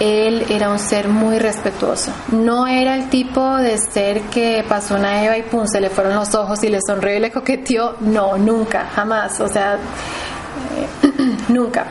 él 0.02 0.48
era 0.50 0.72
un 0.72 0.80
ser 0.80 1.08
muy 1.08 1.38
respetuoso. 1.38 2.12
No 2.32 2.66
era 2.66 2.96
el 2.96 3.08
tipo 3.10 3.58
de 3.58 3.78
ser 3.78 4.22
que 4.24 4.66
pasó 4.68 4.96
una 4.96 5.24
Eva 5.24 5.38
y 5.38 5.44
pum, 5.44 5.68
se 5.68 5.80
le 5.80 5.92
fueron 5.92 6.16
los 6.16 6.34
ojos 6.34 6.64
y 6.64 6.70
le 6.70 6.80
sonrió 6.82 7.18
y 7.18 7.20
le 7.20 7.32
coqueteó. 7.32 7.98
No, 8.00 8.36
nunca, 8.36 8.90
jamás. 8.96 9.40
O 9.40 9.48
sea, 9.48 9.76
eh, 9.76 11.38
nunca. 11.50 11.86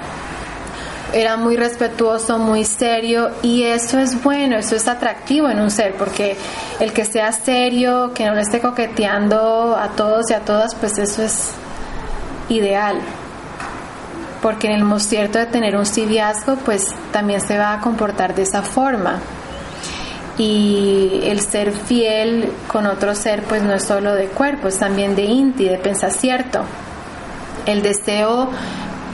Era 1.13 1.37
muy 1.37 1.57
respetuoso, 1.57 2.39
muy 2.39 2.65
serio 2.65 3.31
y 3.43 3.63
eso 3.63 3.99
es 4.01 4.21
bueno, 4.23 4.57
eso 4.57 4.75
es 4.75 4.89
atractivo 4.89 5.49
en 5.49 5.61
un 5.61 5.71
ser 5.71 5.95
porque 5.95 6.37
el 6.81 6.93
que 6.93 7.05
sea 7.05 7.33
serio, 7.33 8.13
que 8.15 8.27
no 8.27 8.35
le 8.35 8.43
esté 8.43 8.61
coqueteando 8.61 9.77
a 9.77 9.89
todos 9.91 10.31
y 10.31 10.35
a 10.35 10.41
todas, 10.41 10.75
pues 10.77 10.99
eso 10.99 11.23
es 11.23 11.51
ideal 12.49 13.01
porque 14.43 14.69
en 14.69 14.81
el 14.81 15.01
cierto 15.01 15.39
de 15.39 15.47
tener 15.47 15.77
un 15.77 15.87
civiazgo, 15.87 16.57
pues 16.57 16.87
también 17.13 17.41
se 17.41 17.59
va 17.59 17.75
a 17.75 17.81
comportar 17.81 18.35
de 18.35 18.43
esa 18.43 18.63
forma. 18.63 19.19
Y 20.39 21.21
el 21.25 21.41
ser 21.41 21.73
fiel 21.73 22.51
con 22.67 22.87
otro 22.87 23.15
ser, 23.15 23.43
pues 23.43 23.63
no 23.63 23.75
es 23.75 23.85
solo 23.85 24.15
de 24.15 24.27
cuerpo, 24.27 24.69
es 24.69 24.79
también 24.79 25.15
de 25.15 25.25
inti, 25.25 25.65
de 25.65 25.79
cierto. 26.11 26.63
El 27.67 27.83
deseo 27.83 28.49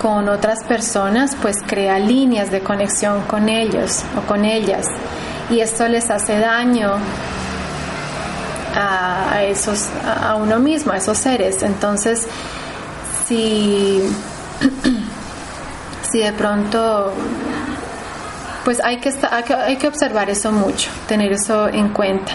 con 0.00 0.28
otras 0.28 0.62
personas, 0.64 1.36
pues 1.42 1.56
crea 1.66 1.98
líneas 1.98 2.50
de 2.50 2.60
conexión 2.60 3.22
con 3.22 3.48
ellos 3.48 4.02
o 4.16 4.20
con 4.26 4.44
ellas. 4.44 4.86
Y 5.50 5.60
esto 5.60 5.88
les 5.88 6.10
hace 6.10 6.38
daño 6.38 6.92
a, 8.76 9.42
esos, 9.42 9.88
a 10.04 10.36
uno 10.36 10.58
mismo, 10.60 10.92
a 10.92 10.98
esos 10.98 11.18
seres. 11.18 11.62
Entonces, 11.62 12.26
si 13.26 14.02
si 16.16 16.22
de 16.22 16.32
pronto 16.32 17.12
pues 18.64 18.80
hay 18.82 18.96
que, 18.96 19.12
hay 19.30 19.76
que 19.76 19.86
observar 19.86 20.30
eso 20.30 20.50
mucho, 20.50 20.90
tener 21.06 21.30
eso 21.30 21.68
en 21.68 21.90
cuenta. 21.90 22.32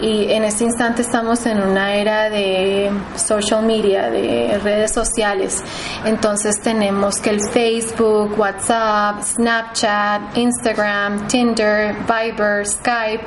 Y 0.00 0.30
en 0.30 0.44
este 0.44 0.64
instante 0.64 1.02
estamos 1.02 1.44
en 1.46 1.60
una 1.60 1.94
era 1.94 2.30
de 2.30 2.90
social 3.16 3.64
media, 3.64 4.10
de 4.10 4.60
redes 4.62 4.92
sociales. 4.92 5.64
Entonces 6.04 6.60
tenemos 6.60 7.18
que 7.18 7.30
el 7.30 7.40
Facebook, 7.50 8.38
WhatsApp, 8.38 9.22
Snapchat, 9.22 10.36
Instagram, 10.36 11.26
Tinder, 11.26 11.96
Viber, 12.06 12.64
Skype, 12.64 13.24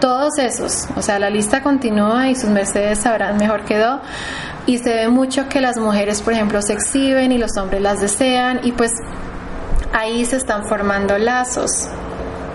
todos 0.00 0.36
esos. 0.38 0.88
O 0.96 1.00
sea, 1.00 1.18
la 1.18 1.30
lista 1.30 1.62
continúa 1.62 2.28
y 2.28 2.34
sus 2.34 2.50
mercedes 2.50 2.98
sabrán 2.98 3.38
mejor 3.38 3.64
quedó 3.64 4.02
y 4.66 4.78
se 4.78 4.94
ve 4.94 5.08
mucho 5.08 5.48
que 5.48 5.60
las 5.60 5.76
mujeres, 5.76 6.22
por 6.22 6.32
ejemplo, 6.32 6.62
se 6.62 6.74
exhiben 6.74 7.32
y 7.32 7.38
los 7.38 7.56
hombres 7.56 7.82
las 7.82 8.00
desean 8.00 8.60
y 8.62 8.72
pues 8.72 8.92
ahí 9.92 10.24
se 10.24 10.36
están 10.36 10.66
formando 10.66 11.18
lazos. 11.18 11.88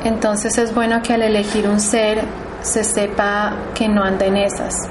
Entonces 0.03 0.57
es 0.57 0.73
bueno 0.73 1.01
que 1.01 1.13
al 1.13 1.21
elegir 1.21 1.67
un 1.67 1.79
ser 1.79 2.23
se 2.61 2.83
sepa 2.83 3.53
que 3.73 3.89
no 3.89 4.03
anda 4.03 4.25
en 4.25 4.37
esas. 4.37 4.87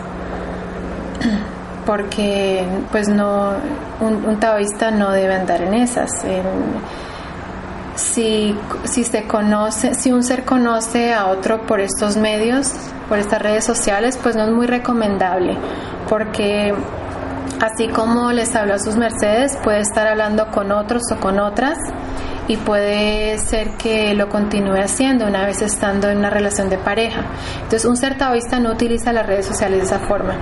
Porque 1.87 2.65
pues 2.91 3.09
no, 3.09 3.53
un, 4.01 4.39
taoísta 4.41 4.91
no 4.91 5.13
debe 5.13 5.35
andar 5.35 5.63
en 5.63 5.75
esas. 5.75 6.11
si, 7.95 8.57
si 8.85 9.05
se 9.05 9.27
conoce, 9.27 9.95
si 9.95 10.11
un 10.13 10.25
ser 10.25 10.45
conoce 10.45 11.15
a 11.15 11.27
otro 11.27 11.63
por 11.63 11.81
estos 11.81 12.17
medios, 12.17 12.73
por 13.09 13.19
estas 13.19 13.41
redes 13.41 13.65
sociales, 13.65 14.19
pues 14.21 14.35
no 14.35 14.45
es 14.45 14.51
muy 14.51 14.67
recomendable, 14.67 15.57
porque 16.09 16.75
Así 17.61 17.89
como 17.89 18.33
les 18.33 18.55
habló 18.55 18.75
a 18.75 18.79
sus 18.79 18.97
mercedes, 18.97 19.57
puede 19.65 19.81
estar 19.81 20.07
hablando 20.07 20.49
con 20.51 20.73
otros 20.73 21.03
o 21.11 21.17
con 21.17 21.39
otras 21.39 21.79
y 22.49 22.59
puede 22.59 23.39
ser 23.39 23.71
que 23.79 24.15
lo 24.15 24.29
continúe 24.29 24.77
haciendo 24.77 25.27
una 25.27 25.47
vez 25.47 25.63
estando 25.63 26.11
en 26.11 26.19
una 26.19 26.31
relación 26.31 26.69
de 26.69 26.77
pareja. 26.77 27.23
Entonces, 27.63 27.87
un 27.87 27.97
ser 27.97 28.19
taoísta 28.19 28.61
no 28.61 28.73
utiliza 28.73 29.13
las 29.13 29.27
redes 29.27 29.47
sociales 29.47 29.79
de 29.79 29.85
esa 29.87 30.01
forma. 30.01 30.35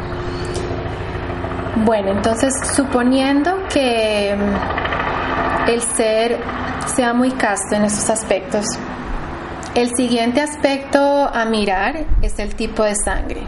Bueno, 1.84 2.10
entonces 2.12 2.52
suponiendo 2.74 3.62
que 3.72 4.36
mm, 4.36 5.68
el 5.70 5.80
ser 5.82 6.38
sea 6.94 7.14
muy 7.14 7.30
casto 7.32 7.76
en 7.76 7.84
esos 7.84 8.10
aspectos, 8.10 8.66
el 9.74 9.94
siguiente 9.96 10.40
aspecto 10.40 10.98
a 11.00 11.44
mirar 11.46 12.06
es 12.22 12.38
el 12.38 12.54
tipo 12.54 12.82
de 12.84 12.94
sangre. 12.94 13.42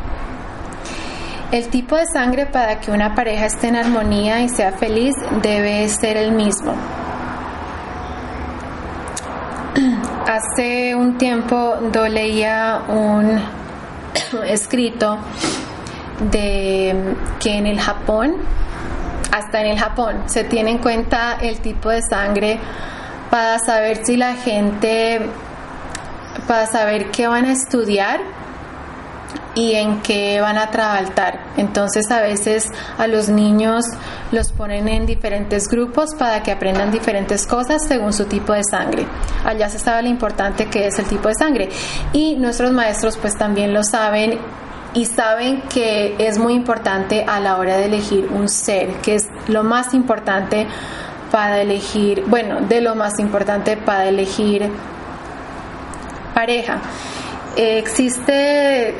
El 1.52 1.68
tipo 1.68 1.94
de 1.94 2.06
sangre 2.06 2.46
para 2.46 2.80
que 2.80 2.90
una 2.90 3.14
pareja 3.14 3.46
esté 3.46 3.68
en 3.68 3.76
armonía 3.76 4.40
y 4.40 4.48
sea 4.48 4.72
feliz 4.72 5.14
debe 5.42 5.88
ser 5.88 6.16
el 6.16 6.32
mismo. 6.32 6.74
Hace 10.26 10.96
un 10.96 11.16
tiempo 11.18 11.76
yo 11.92 12.08
leía 12.08 12.82
un 12.88 13.40
escrito 14.46 15.18
de 16.32 17.14
que 17.38 17.56
en 17.56 17.66
el 17.68 17.78
Japón, 17.78 18.38
hasta 19.30 19.60
en 19.60 19.66
el 19.68 19.78
Japón, 19.78 20.24
se 20.26 20.42
tiene 20.42 20.72
en 20.72 20.78
cuenta 20.78 21.38
el 21.40 21.60
tipo 21.60 21.90
de 21.90 22.02
sangre 22.02 22.58
para 23.30 23.60
saber 23.60 24.04
si 24.04 24.16
la 24.16 24.34
gente, 24.34 25.20
para 26.48 26.66
saber 26.66 27.12
qué 27.12 27.28
van 27.28 27.44
a 27.44 27.52
estudiar 27.52 28.18
y 29.56 29.74
en 29.74 30.02
qué 30.02 30.40
van 30.40 30.58
a 30.58 30.70
trabajar. 30.70 31.40
Entonces 31.56 32.08
a 32.10 32.20
veces 32.20 32.68
a 32.98 33.08
los 33.08 33.28
niños 33.28 33.84
los 34.30 34.52
ponen 34.52 34.86
en 34.86 35.06
diferentes 35.06 35.66
grupos 35.68 36.10
para 36.16 36.42
que 36.42 36.52
aprendan 36.52 36.92
diferentes 36.92 37.46
cosas 37.46 37.82
según 37.88 38.12
su 38.12 38.26
tipo 38.26 38.52
de 38.52 38.62
sangre. 38.62 39.06
Allá 39.44 39.68
se 39.68 39.78
sabe 39.78 40.02
lo 40.02 40.08
importante 40.08 40.66
que 40.66 40.86
es 40.86 40.98
el 40.98 41.06
tipo 41.06 41.28
de 41.28 41.34
sangre 41.34 41.68
y 42.12 42.36
nuestros 42.36 42.70
maestros 42.72 43.16
pues 43.16 43.36
también 43.36 43.72
lo 43.72 43.82
saben 43.82 44.38
y 44.92 45.06
saben 45.06 45.62
que 45.62 46.14
es 46.18 46.38
muy 46.38 46.54
importante 46.54 47.24
a 47.26 47.40
la 47.40 47.56
hora 47.56 47.76
de 47.76 47.86
elegir 47.86 48.28
un 48.30 48.48
ser, 48.48 48.88
que 49.02 49.16
es 49.16 49.28
lo 49.48 49.62
más 49.62 49.94
importante 49.94 50.66
para 51.30 51.60
elegir, 51.60 52.24
bueno, 52.26 52.60
de 52.60 52.80
lo 52.80 52.94
más 52.94 53.18
importante 53.18 53.76
para 53.76 54.06
elegir 54.06 54.70
pareja. 56.34 56.80
existe 57.56 58.94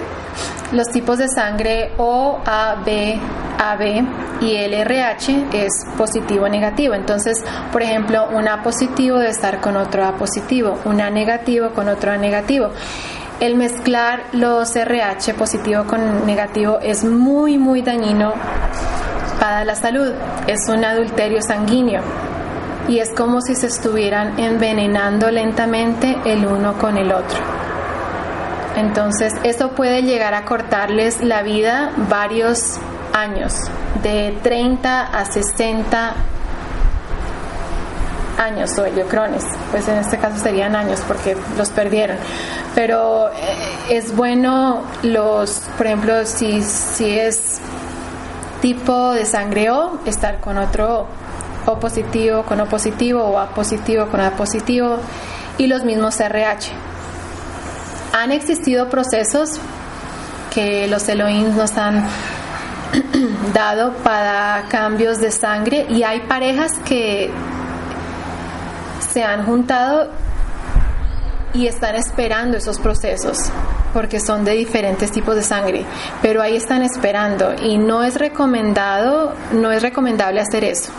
los 0.73 0.89
tipos 0.89 1.19
de 1.19 1.29
sangre 1.29 1.93
O, 1.99 2.39
A, 2.45 2.77
B, 2.85 3.19
AB 3.59 4.05
y 4.41 4.57
el 4.57 4.75
RH 4.75 5.47
es 5.53 5.73
positivo 5.97 6.49
negativo. 6.49 6.95
Entonces, 6.95 7.43
por 7.73 7.83
ejemplo, 7.83 8.29
un 8.33 8.49
A 8.49 8.63
positivo 8.63 9.19
debe 9.19 9.31
estar 9.31 9.61
con 9.61 9.77
otro 9.77 10.05
A 10.05 10.13
positivo, 10.17 10.79
un 10.85 11.01
A 11.01 11.11
negativo 11.11 11.71
con 11.71 11.89
otro 11.89 12.13
A 12.13 12.17
negativo. 12.17 12.71
El 13.41 13.55
mezclar 13.57 14.25
los 14.33 14.75
RH 14.75 15.35
positivo 15.35 15.85
con 15.85 16.27
negativo 16.27 16.79
es 16.81 17.05
muy, 17.05 17.59
muy 17.59 17.83
dañino 17.83 18.33
para 19.39 19.65
la 19.65 19.75
salud. 19.75 20.13
Es 20.47 20.69
un 20.69 20.85
adulterio 20.85 21.43
sanguíneo 21.43 22.01
y 22.89 22.99
es 22.99 23.11
como 23.11 23.41
si 23.41 23.55
se 23.55 23.67
estuvieran 23.67 24.39
envenenando 24.39 25.31
lentamente 25.31 26.17
el 26.25 26.47
uno 26.47 26.79
con 26.79 26.97
el 26.97 27.13
otro. 27.13 27.66
Entonces, 28.77 29.33
eso 29.43 29.71
puede 29.71 30.03
llegar 30.03 30.35
a 30.35 30.45
cortarles 30.45 31.23
la 31.23 31.43
vida 31.43 31.93
varios 32.09 32.79
años, 33.13 33.55
de 34.03 34.37
30 34.43 35.03
a 35.03 35.25
60 35.25 36.15
años 38.39 38.79
o 38.79 38.85
crones, 39.09 39.45
pues 39.71 39.89
en 39.89 39.97
este 39.97 40.19
caso 40.19 40.39
serían 40.39 40.77
años 40.77 41.01
porque 41.09 41.37
los 41.57 41.71
perdieron. 41.71 42.19
Pero 42.75 43.31
eh, 43.31 43.33
es 43.91 44.15
bueno 44.15 44.83
los, 45.03 45.63
por 45.77 45.87
ejemplo, 45.87 46.27
si, 46.27 46.63
si 46.63 47.19
es 47.19 47.61
tipo 48.61 49.13
de 49.13 49.25
sangre 49.25 49.71
O, 49.71 49.99
estar 50.07 50.41
con 50.41 50.59
otro 50.59 51.07
O 51.67 51.79
positivo 51.79 52.43
con 52.43 52.61
O 52.61 52.67
positivo 52.67 53.23
o 53.23 53.39
A 53.39 53.49
positivo 53.49 54.07
con 54.07 54.21
A 54.21 54.33
positivo 54.33 54.99
y 55.59 55.67
los 55.67 55.85
mismos 55.85 56.21
RH 56.21 56.86
han 58.27 58.33
existido 58.33 58.89
procesos 58.89 59.51
que 60.53 60.89
los 60.89 61.09
Elohim 61.09 61.57
nos 61.57 61.79
han 61.79 62.05
dado 63.55 63.93
para 63.99 64.65
cambios 64.69 65.19
de 65.19 65.31
sangre 65.31 65.87
y 65.89 66.03
hay 66.03 66.23
parejas 66.23 66.73
que 66.85 67.31
se 69.13 69.23
han 69.23 69.47
juntado 69.47 70.11
y 71.55 71.69
están 71.69 71.95
esperando 71.95 72.57
esos 72.57 72.81
procesos 72.81 73.53
porque 73.95 74.19
son 74.19 74.45
de 74.45 74.55
diferentes 74.55 75.13
tipos 75.13 75.37
de 75.37 75.45
sangre, 75.45 75.85
pero 76.21 76.43
ahí 76.43 76.57
están 76.57 76.83
esperando 76.83 77.55
y 77.63 77.79
no 77.79 78.03
es 78.03 78.17
recomendado, 78.17 79.35
no 79.53 79.71
es 79.71 79.83
recomendable 79.83 80.41
hacer 80.41 80.65
eso, 80.65 80.91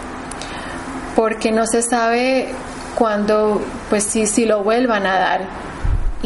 porque 1.14 1.52
no 1.52 1.68
se 1.68 1.82
sabe 1.82 2.54
cuándo, 2.96 3.62
pues 3.90 4.06
si, 4.06 4.26
si 4.28 4.46
lo 4.46 4.64
vuelvan 4.64 5.06
a 5.06 5.20
dar 5.20 5.67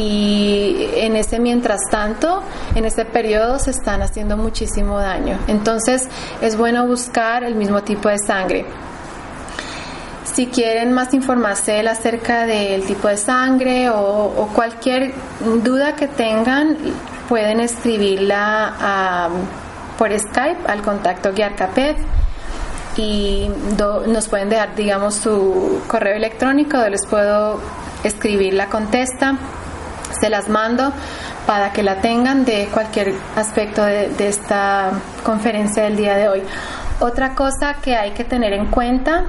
y 0.02 0.88
en 0.96 1.14
ese 1.16 1.38
mientras 1.38 1.80
tanto, 1.90 2.42
en 2.74 2.84
este 2.84 3.04
periodo 3.04 3.58
se 3.58 3.70
están 3.70 4.02
haciendo 4.02 4.36
muchísimo 4.36 4.98
daño. 4.98 5.38
Entonces 5.46 6.08
es 6.40 6.56
bueno 6.56 6.86
buscar 6.86 7.44
el 7.44 7.54
mismo 7.54 7.82
tipo 7.82 8.08
de 8.08 8.18
sangre. 8.18 8.66
Si 10.24 10.46
quieren 10.46 10.92
más 10.92 11.14
información 11.14 11.86
acerca 11.86 12.46
del 12.46 12.84
tipo 12.84 13.06
de 13.08 13.16
sangre 13.16 13.90
o, 13.90 14.48
cualquier 14.54 15.12
duda 15.62 15.94
que 15.94 16.08
tengan, 16.08 16.76
pueden 17.28 17.60
escribirla 17.60 19.28
por 19.98 20.18
Skype 20.18 20.66
al 20.66 20.82
contacto 20.82 21.32
Guiarcaped 21.32 21.96
y 22.96 23.50
nos 23.76 24.28
pueden 24.28 24.48
dejar, 24.48 24.74
digamos, 24.74 25.14
su 25.14 25.80
correo 25.86 26.16
electrónico, 26.16 26.76
les 26.88 27.06
puedo 27.06 27.60
escribir 28.02 28.54
la 28.54 28.66
contesta 28.66 29.38
se 30.22 30.30
las 30.30 30.48
mando 30.48 30.92
para 31.48 31.72
que 31.72 31.82
la 31.82 32.00
tengan 32.00 32.44
de 32.44 32.68
cualquier 32.72 33.12
aspecto 33.34 33.84
de, 33.84 34.28
esta 34.28 34.92
conferencia 35.24 35.82
del 35.82 35.96
día 35.96 36.16
de 36.16 36.28
hoy. 36.28 36.42
Otra 37.00 37.34
cosa 37.34 37.74
que 37.82 37.96
hay 37.96 38.12
que 38.12 38.22
tener 38.22 38.52
en 38.52 38.66
cuenta 38.66 39.24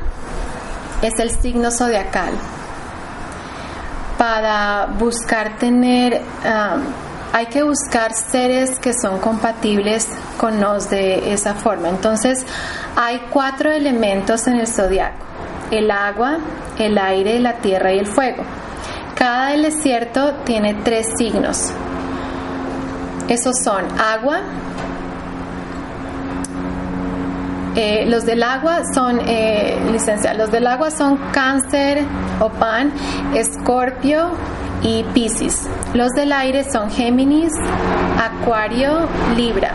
es 1.02 1.14
el 1.18 1.32
signo 1.32 1.72
zodiacal. 1.72 2.34
Para 4.20 4.86
buscar 5.00 5.58
tener, 5.58 6.22
um, 6.46 6.84
hay 7.34 7.48
que 7.48 7.64
buscar 7.64 8.14
seres 8.14 8.78
que 8.80 8.94
son 8.94 9.18
compatibles 9.18 10.08
con 10.38 10.60
nos 10.60 10.91
de 10.91 11.34
esa 11.34 11.56
forma. 11.56 11.89
Entonces, 11.89 12.46
hay 12.96 13.20
cuatro 13.32 13.72
elementos 13.72 14.46
en 14.46 14.60
el 14.60 14.68
zodiaco: 14.68 15.26
el 15.72 15.89
agua, 15.89 16.38
el 16.78 17.00
aire, 17.00 17.39
la 17.39 17.54
tierra 17.54 17.91
y 17.91 17.98
el 17.98 18.06
fuego. 18.06 18.44
Cada 19.16 19.51
desierto 19.55 20.34
tiene 20.43 20.74
tres 20.84 21.07
signos. 21.18 21.74
Esos 23.30 23.55
son 23.64 23.86
agua. 23.99 24.41
Eh, 27.76 28.05
los 28.07 28.26
del 28.26 28.43
agua 28.43 28.82
son, 28.93 29.20
eh, 29.26 29.80
licencia, 29.91 30.34
los 30.36 30.51
del 30.51 30.68
agua 30.68 30.91
son 30.91 31.18
cáncer 31.32 32.03
o 32.39 32.49
pan, 32.49 32.91
escorpio 33.34 34.30
y 34.84 35.03
piscis. 35.14 35.68
Los 35.93 36.11
del 36.11 36.32
aire 36.34 36.64
son 36.70 36.91
Géminis, 36.91 37.53
acuario, 38.22 39.07
libra. 39.36 39.72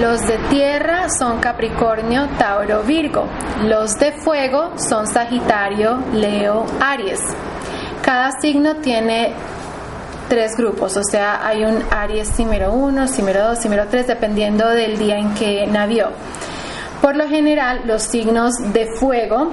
Los 0.00 0.26
de 0.26 0.38
tierra 0.50 1.08
son 1.08 1.38
Capricornio, 1.38 2.28
Tauro, 2.38 2.82
Virgo. 2.82 3.26
Los 3.64 3.98
de 3.98 4.12
fuego 4.12 4.72
son 4.76 5.06
Sagitario, 5.06 5.98
Leo, 6.12 6.66
Aries. 6.80 7.20
Cada 8.06 8.30
signo 8.40 8.76
tiene 8.76 9.32
tres 10.28 10.56
grupos, 10.56 10.96
o 10.96 11.02
sea, 11.02 11.44
hay 11.44 11.64
un 11.64 11.82
Aries 11.90 12.38
número 12.38 12.72
1, 12.72 13.06
número 13.18 13.48
2, 13.48 13.64
número 13.64 13.88
3, 13.88 14.06
dependiendo 14.06 14.68
del 14.68 14.96
día 14.96 15.18
en 15.18 15.34
que 15.34 15.66
nació. 15.66 16.10
Por 17.02 17.16
lo 17.16 17.28
general, 17.28 17.82
los 17.84 18.04
signos 18.04 18.52
de 18.72 18.86
fuego, 19.00 19.50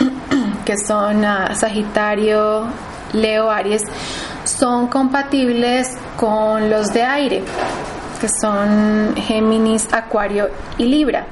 que 0.64 0.76
son 0.76 1.24
ah, 1.24 1.54
Sagitario, 1.54 2.66
Leo, 3.12 3.48
Aries, 3.48 3.82
son 4.42 4.88
compatibles 4.88 5.96
con 6.16 6.68
los 6.68 6.92
de 6.92 7.04
aire, 7.04 7.44
que 8.20 8.28
son 8.28 9.14
Géminis, 9.14 9.86
Acuario 9.92 10.48
y 10.78 10.86
Libra. 10.86 11.26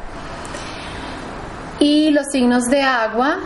Y 1.80 2.12
los 2.12 2.28
signos 2.30 2.66
de 2.66 2.82
agua, 2.82 3.40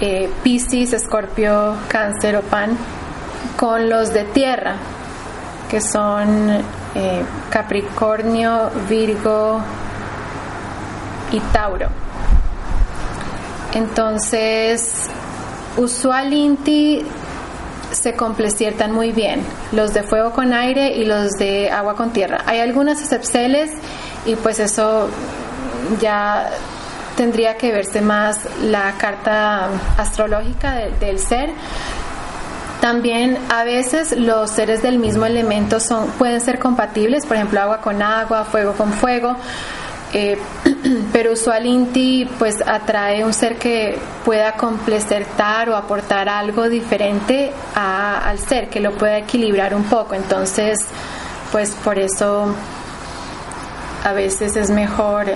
eh, 0.00 0.30
Piscis, 0.42 0.92
Escorpio, 0.92 1.76
Cáncer 1.88 2.36
o 2.36 2.42
Pan, 2.42 2.76
con 3.56 3.88
los 3.88 4.12
de 4.12 4.24
tierra, 4.24 4.76
que 5.70 5.80
son 5.80 6.50
eh, 6.94 7.22
Capricornio, 7.50 8.70
Virgo 8.88 9.60
y 11.32 11.40
Tauro. 11.52 11.88
Entonces, 13.74 15.08
usualmente 15.76 17.04
se 17.92 18.14
compleciertan 18.14 18.92
muy 18.92 19.12
bien, 19.12 19.42
los 19.72 19.94
de 19.94 20.02
fuego 20.02 20.32
con 20.32 20.52
aire 20.52 20.96
y 20.96 21.04
los 21.04 21.32
de 21.32 21.70
agua 21.70 21.94
con 21.94 22.10
tierra. 22.10 22.42
Hay 22.46 22.60
algunas 22.60 23.00
excepciones 23.00 23.70
y 24.24 24.34
pues 24.36 24.58
eso 24.58 25.08
ya 26.00 26.50
tendría 27.16 27.56
que 27.56 27.72
verse 27.72 28.00
más 28.00 28.40
la 28.62 28.92
carta 28.98 29.68
astrológica 29.96 30.76
del 31.00 31.18
ser. 31.18 31.50
También 32.80 33.38
a 33.48 33.64
veces 33.64 34.12
los 34.16 34.50
seres 34.50 34.82
del 34.82 34.98
mismo 34.98 35.26
elemento 35.26 35.80
son, 35.80 36.08
pueden 36.18 36.40
ser 36.40 36.58
compatibles, 36.58 37.26
por 37.26 37.36
ejemplo 37.36 37.60
agua 37.60 37.80
con 37.80 38.02
agua, 38.02 38.44
fuego 38.44 38.74
con 38.74 38.92
fuego, 38.92 39.34
eh, 40.12 40.38
pero 41.12 41.32
Usualinti 41.32 42.28
pues 42.38 42.56
atrae 42.64 43.24
un 43.24 43.32
ser 43.32 43.56
que 43.56 43.98
pueda 44.24 44.52
completar 44.52 45.68
o 45.70 45.76
aportar 45.76 46.28
algo 46.28 46.68
diferente 46.68 47.50
al 47.74 48.38
ser, 48.38 48.68
que 48.68 48.80
lo 48.80 48.92
pueda 48.92 49.18
equilibrar 49.18 49.74
un 49.74 49.84
poco. 49.84 50.14
Entonces, 50.14 50.78
pues 51.50 51.70
por 51.82 51.98
eso 51.98 52.54
a 54.06 54.12
veces 54.12 54.54
es 54.56 54.70
mejor 54.70 55.26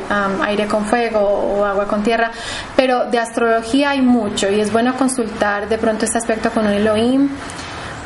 aire 0.43 0.69
con 0.69 0.87
fuego 0.87 1.19
o 1.19 1.65
agua 1.65 1.89
con 1.89 2.05
tierra, 2.05 2.31
pero 2.77 3.07
de 3.07 3.19
astrología 3.19 3.91
hay 3.91 4.01
mucho 4.01 4.49
y 4.49 4.61
es 4.61 4.71
bueno 4.71 4.97
consultar 4.97 5.69
de 5.69 5.77
pronto 5.77 6.05
este 6.05 6.19
aspecto 6.19 6.51
con 6.51 6.67
un 6.67 6.75
Elohim 6.75 7.31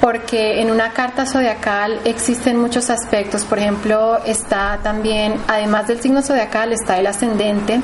porque 0.00 0.62
en 0.62 0.70
una 0.70 0.90
carta 0.92 1.26
zodiacal 1.26 2.00
existen 2.04 2.58
muchos 2.58 2.88
aspectos. 2.88 3.44
Por 3.44 3.58
ejemplo, 3.58 4.22
está 4.24 4.78
también, 4.82 5.34
además 5.48 5.86
del 5.86 6.00
signo 6.00 6.22
zodiacal, 6.22 6.72
está 6.72 6.98
el 6.98 7.06
ascendente, 7.06 7.80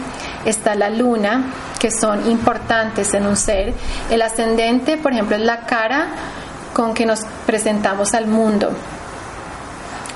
está 0.46 0.74
la 0.74 0.88
luna, 0.88 1.52
que 1.78 1.90
son 1.90 2.30
importantes 2.30 3.12
en 3.12 3.26
un 3.26 3.36
ser. 3.36 3.74
El 4.10 4.22
ascendente, 4.22 4.96
por 4.96 5.12
ejemplo, 5.12 5.36
es 5.36 5.42
la 5.42 5.60
cara 5.60 6.08
con 6.72 6.94
que 6.94 7.04
nos 7.04 7.20
presentamos 7.46 8.14
al 8.14 8.26
mundo 8.26 8.70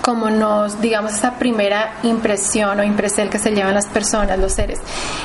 como 0.04 0.28
nos, 0.28 0.82
digamos, 0.82 1.14
esa 1.14 1.38
primera 1.38 1.94
impresión 2.02 2.78
o 2.78 2.84
impresión 2.84 3.30
que 3.30 3.38
se 3.38 3.52
llevan 3.52 3.72
las 3.72 3.86
personas, 3.86 4.38
los 4.38 4.52
seres. 4.52 4.78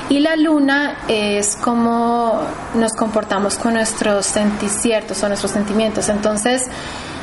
Y 0.07 0.19
la 0.19 0.37
luna 0.37 0.99
es 1.09 1.57
como 1.57 2.39
nos 2.75 2.93
comportamos 2.93 3.57
con 3.57 3.73
nuestros 3.73 4.25
senticiertos 4.25 5.21
o 5.21 5.27
nuestros 5.27 5.51
sentimientos. 5.51 6.07
Entonces, 6.07 6.63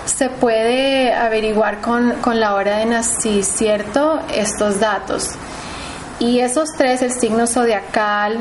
se 0.04 0.28
puede 0.28 1.14
averiguar 1.14 1.80
con, 1.80 2.12
con 2.20 2.40
la 2.40 2.54
hora 2.54 2.76
de 2.76 2.84
nacimiento 2.84 4.20
estos 4.34 4.78
datos. 4.78 5.30
Y 6.18 6.40
esos 6.40 6.68
tres, 6.76 7.00
el 7.00 7.12
signo 7.12 7.46
zodiacal, 7.46 8.38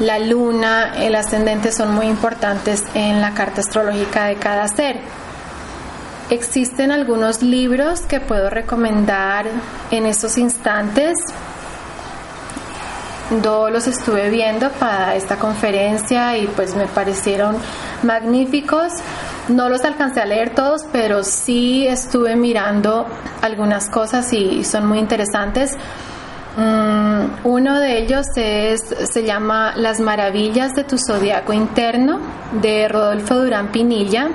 la 0.00 0.18
luna, 0.18 0.92
el 0.96 1.14
ascendente, 1.14 1.70
son 1.70 1.94
muy 1.94 2.06
importantes 2.06 2.82
en 2.94 3.20
la 3.20 3.32
carta 3.34 3.60
astrológica 3.60 4.24
de 4.24 4.34
cada 4.36 4.66
ser. 4.66 5.00
Existen 6.30 6.92
algunos 6.92 7.42
libros 7.42 8.00
que 8.02 8.20
puedo 8.20 8.50
recomendar 8.50 9.46
en 9.90 10.04
estos 10.04 10.36
instantes. 10.36 11.16
Yo 13.42 13.70
los 13.70 13.86
estuve 13.86 14.28
viendo 14.28 14.70
para 14.72 15.14
esta 15.16 15.36
conferencia 15.36 16.36
y 16.36 16.46
pues 16.46 16.74
me 16.74 16.86
parecieron 16.86 17.56
magníficos. 18.02 18.92
No 19.48 19.70
los 19.70 19.82
alcancé 19.84 20.20
a 20.20 20.26
leer 20.26 20.54
todos, 20.54 20.84
pero 20.92 21.24
sí 21.24 21.86
estuve 21.86 22.36
mirando 22.36 23.06
algunas 23.40 23.88
cosas 23.88 24.30
y 24.34 24.64
son 24.64 24.86
muy 24.86 24.98
interesantes. 24.98 25.78
Mm, 26.58 27.46
uno 27.46 27.80
de 27.80 28.00
ellos 28.00 28.26
es, 28.36 28.82
se 28.82 29.24
llama 29.24 29.72
Las 29.76 29.98
maravillas 29.98 30.74
de 30.74 30.84
tu 30.84 30.98
zodiaco 30.98 31.54
interno 31.54 32.20
de 32.60 32.86
Rodolfo 32.86 33.36
Durán 33.36 33.68
Pinilla 33.68 34.28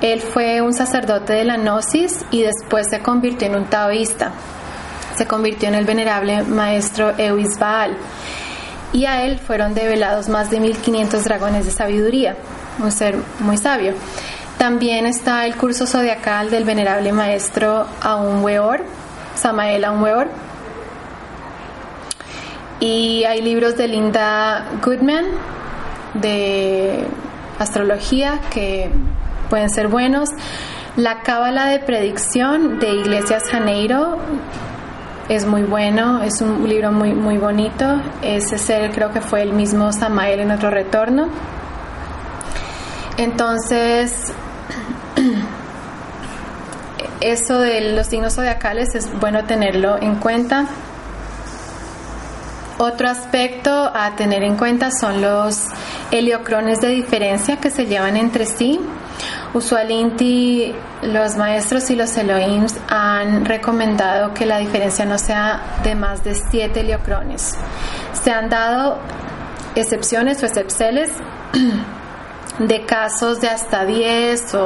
él 0.00 0.20
fue 0.22 0.62
un 0.62 0.72
sacerdote 0.72 1.34
de 1.34 1.44
la 1.44 1.58
Gnosis 1.58 2.24
y 2.30 2.42
después 2.42 2.86
se 2.88 3.00
convirtió 3.00 3.48
en 3.48 3.56
un 3.56 3.64
taoísta. 3.66 4.32
Se 5.16 5.26
convirtió 5.26 5.68
en 5.68 5.74
el 5.74 5.84
venerable 5.84 6.42
maestro 6.42 7.12
Euis 7.18 7.58
Baal. 7.58 7.96
Y 8.92 9.04
a 9.04 9.24
él 9.24 9.38
fueron 9.38 9.74
develados 9.74 10.28
más 10.28 10.50
de 10.50 10.58
1500 10.58 11.22
dragones 11.24 11.66
de 11.66 11.70
sabiduría, 11.70 12.36
un 12.78 12.90
ser 12.90 13.16
muy 13.40 13.58
sabio. 13.58 13.92
También 14.56 15.06
está 15.06 15.46
el 15.46 15.54
curso 15.56 15.86
zodiacal 15.86 16.50
del 16.50 16.64
venerable 16.64 17.12
maestro 17.12 17.86
Aun 18.00 18.42
Weor, 18.42 18.82
Samael 19.36 19.84
Aun 19.84 20.02
Weor. 20.02 20.28
Y 22.80 23.24
hay 23.24 23.42
libros 23.42 23.76
de 23.76 23.86
Linda 23.86 24.66
Goodman 24.82 25.26
de 26.14 27.06
astrología 27.58 28.40
que 28.50 28.90
pueden 29.50 29.68
ser 29.68 29.88
buenos. 29.88 30.30
La 30.96 31.20
Cábala 31.20 31.66
de 31.66 31.80
Predicción 31.80 32.78
de 32.78 32.94
Iglesias 32.94 33.42
Janeiro 33.50 34.16
es 35.28 35.44
muy 35.44 35.62
bueno, 35.62 36.22
es 36.22 36.40
un 36.40 36.66
libro 36.66 36.92
muy, 36.92 37.12
muy 37.12 37.36
bonito. 37.36 38.00
Ese 38.22 38.56
ser 38.56 38.90
creo 38.92 39.12
que 39.12 39.20
fue 39.20 39.42
el 39.42 39.52
mismo 39.52 39.92
Samael 39.92 40.40
en 40.40 40.52
otro 40.52 40.70
retorno. 40.70 41.28
Entonces, 43.18 44.32
eso 47.20 47.58
de 47.58 47.92
los 47.92 48.06
signos 48.06 48.34
zodiacales 48.34 48.94
es 48.94 49.10
bueno 49.20 49.44
tenerlo 49.44 50.00
en 50.00 50.16
cuenta. 50.16 50.66
Otro 52.78 53.08
aspecto 53.08 53.90
a 53.94 54.16
tener 54.16 54.42
en 54.42 54.56
cuenta 54.56 54.90
son 54.90 55.20
los 55.20 55.66
heliocrones 56.10 56.80
de 56.80 56.88
diferencia 56.88 57.58
que 57.58 57.70
se 57.70 57.84
llevan 57.84 58.16
entre 58.16 58.46
sí. 58.46 58.80
Usualmente 59.52 60.74
los 61.02 61.36
maestros 61.36 61.90
y 61.90 61.96
los 61.96 62.16
Elohims 62.16 62.76
han 62.88 63.44
recomendado 63.44 64.32
que 64.32 64.46
la 64.46 64.58
diferencia 64.58 65.04
no 65.04 65.18
sea 65.18 65.60
de 65.82 65.96
más 65.96 66.22
de 66.22 66.36
7 66.36 66.80
heliocrones. 66.80 67.56
Se 68.12 68.30
han 68.30 68.48
dado 68.48 68.98
excepciones 69.74 70.40
o 70.42 70.46
excepciones 70.46 71.10
de 72.60 72.86
casos 72.86 73.40
de 73.40 73.48
hasta 73.48 73.84
10 73.84 74.56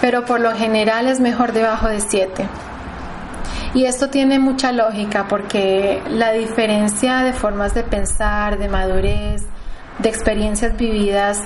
pero 0.00 0.24
por 0.24 0.40
lo 0.40 0.54
general 0.54 1.08
es 1.08 1.18
mejor 1.18 1.52
debajo 1.52 1.88
de 1.88 2.00
7. 2.00 2.46
Y 3.74 3.84
esto 3.86 4.08
tiene 4.08 4.38
mucha 4.38 4.72
lógica 4.72 5.26
porque 5.28 6.00
la 6.08 6.32
diferencia 6.32 7.18
de 7.18 7.32
formas 7.32 7.74
de 7.74 7.82
pensar, 7.82 8.58
de 8.58 8.68
madurez, 8.68 9.42
de 9.98 10.08
experiencias 10.08 10.76
vividas 10.76 11.42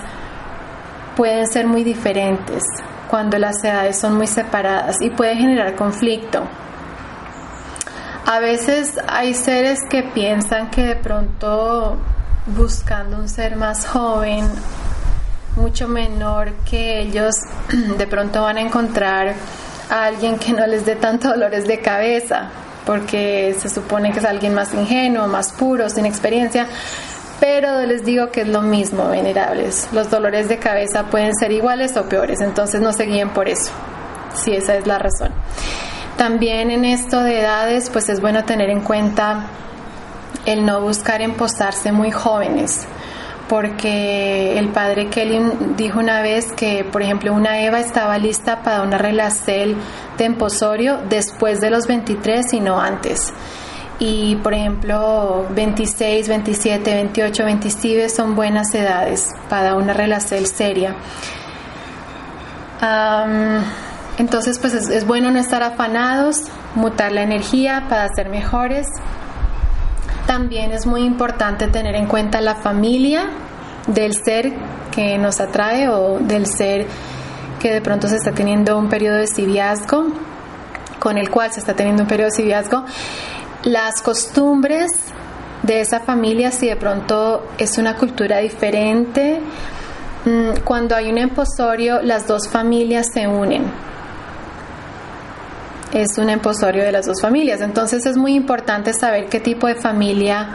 pueden 1.16 1.46
ser 1.46 1.66
muy 1.66 1.84
diferentes 1.84 2.62
cuando 3.08 3.38
las 3.38 3.62
edades 3.62 3.98
son 3.98 4.16
muy 4.16 4.26
separadas 4.26 5.00
y 5.00 5.10
puede 5.10 5.36
generar 5.36 5.74
conflicto. 5.74 6.42
A 8.26 8.40
veces 8.40 8.94
hay 9.06 9.34
seres 9.34 9.78
que 9.90 10.02
piensan 10.02 10.70
que 10.70 10.82
de 10.82 10.96
pronto 10.96 11.98
buscando 12.46 13.18
un 13.18 13.28
ser 13.28 13.56
más 13.56 13.86
joven, 13.86 14.46
mucho 15.56 15.88
menor 15.88 16.52
que 16.68 17.00
ellos, 17.00 17.34
de 17.98 18.06
pronto 18.06 18.42
van 18.42 18.56
a 18.56 18.60
encontrar 18.62 19.34
a 19.90 20.04
alguien 20.06 20.38
que 20.38 20.52
no 20.52 20.66
les 20.66 20.84
dé 20.84 20.96
tanto 20.96 21.28
dolores 21.28 21.66
de 21.66 21.80
cabeza, 21.80 22.48
porque 22.86 23.54
se 23.58 23.68
supone 23.68 24.12
que 24.12 24.18
es 24.18 24.24
alguien 24.24 24.54
más 24.54 24.74
ingenuo, 24.74 25.26
más 25.26 25.52
puro, 25.52 25.88
sin 25.88 26.06
experiencia, 26.06 26.66
pero 27.40 27.84
les 27.86 28.04
digo 28.04 28.30
que 28.30 28.42
es 28.42 28.48
lo 28.48 28.62
mismo, 28.62 29.08
venerables. 29.08 29.88
Los 29.92 30.10
dolores 30.10 30.48
de 30.48 30.58
cabeza 30.58 31.04
pueden 31.04 31.34
ser 31.34 31.52
iguales 31.52 31.96
o 31.96 32.08
peores, 32.08 32.40
entonces 32.40 32.80
no 32.80 32.92
se 32.92 33.04
guíen 33.04 33.30
por 33.30 33.48
eso, 33.48 33.72
si 34.34 34.52
esa 34.52 34.76
es 34.76 34.86
la 34.86 34.98
razón. 34.98 35.32
También 36.16 36.70
en 36.70 36.84
esto 36.84 37.22
de 37.22 37.40
edades, 37.40 37.90
pues 37.90 38.08
es 38.08 38.20
bueno 38.20 38.44
tener 38.44 38.70
en 38.70 38.80
cuenta 38.80 39.46
el 40.46 40.64
no 40.64 40.80
buscar 40.80 41.22
emposarse 41.22 41.90
muy 41.90 42.10
jóvenes, 42.10 42.86
porque 43.48 44.58
el 44.58 44.68
padre 44.68 45.08
Kelly 45.08 45.40
dijo 45.76 45.98
una 45.98 46.22
vez 46.22 46.52
que, 46.52 46.84
por 46.84 47.02
ejemplo, 47.02 47.32
una 47.32 47.60
Eva 47.60 47.80
estaba 47.80 48.16
lista 48.18 48.62
para 48.62 48.82
una 48.82 48.98
relación 48.98 49.76
de 50.16 50.24
emposorio 50.24 50.98
después 51.08 51.60
de 51.60 51.70
los 51.70 51.86
23 51.86 52.52
y 52.52 52.60
no 52.60 52.80
antes 52.80 53.32
y 53.98 54.36
por 54.36 54.54
ejemplo 54.54 55.46
26, 55.50 56.28
27, 56.28 56.94
28, 56.94 57.44
27 57.44 58.08
son 58.08 58.34
buenas 58.34 58.74
edades 58.74 59.28
para 59.48 59.76
una 59.76 59.92
relación 59.92 60.46
seria. 60.46 60.94
entonces 64.18 64.58
pues 64.58 64.74
es, 64.74 65.06
bueno 65.06 65.30
no 65.30 65.38
estar 65.38 65.62
afanados, 65.62 66.42
mutar 66.74 67.12
la 67.12 67.22
energía 67.22 67.86
para 67.88 68.08
ser 68.14 68.28
mejores. 68.28 68.86
También 70.26 70.72
es 70.72 70.86
muy 70.86 71.02
importante 71.02 71.68
tener 71.68 71.94
en 71.94 72.06
cuenta 72.06 72.40
la 72.40 72.56
familia 72.56 73.28
del 73.86 74.14
ser 74.14 74.52
que 74.90 75.18
nos 75.18 75.38
atrae 75.40 75.88
o 75.88 76.18
del 76.18 76.46
ser 76.46 76.86
que 77.60 77.70
de 77.70 77.80
pronto 77.80 78.08
se 78.08 78.16
está 78.16 78.32
teniendo 78.32 78.78
un 78.78 78.88
periodo 78.88 79.18
de 79.18 79.26
civiazgo, 79.26 80.06
con 80.98 81.18
el 81.18 81.28
cual 81.30 81.52
se 81.52 81.60
está 81.60 81.74
teniendo 81.74 82.02
un 82.02 82.08
periodo 82.08 82.30
de 82.30 82.36
civiazgo 82.36 82.84
las 83.64 84.02
costumbres 84.02 84.90
de 85.62 85.80
esa 85.80 86.00
familia, 86.00 86.50
si 86.50 86.68
de 86.68 86.76
pronto 86.76 87.46
es 87.58 87.78
una 87.78 87.96
cultura 87.96 88.38
diferente, 88.38 89.40
mm, 90.24 90.60
cuando 90.64 90.94
hay 90.94 91.10
un 91.10 91.18
emposorio, 91.18 92.02
las 92.02 92.26
dos 92.26 92.48
familias 92.48 93.06
se 93.12 93.26
unen. 93.26 93.84
es 95.92 96.18
un 96.18 96.28
emposorio 96.28 96.82
de 96.82 96.90
las 96.90 97.06
dos 97.06 97.20
familias. 97.20 97.60
Entonces 97.60 98.04
es 98.04 98.16
muy 98.16 98.34
importante 98.34 98.92
saber 98.92 99.28
qué 99.28 99.38
tipo 99.38 99.68
de 99.68 99.76
familia, 99.76 100.48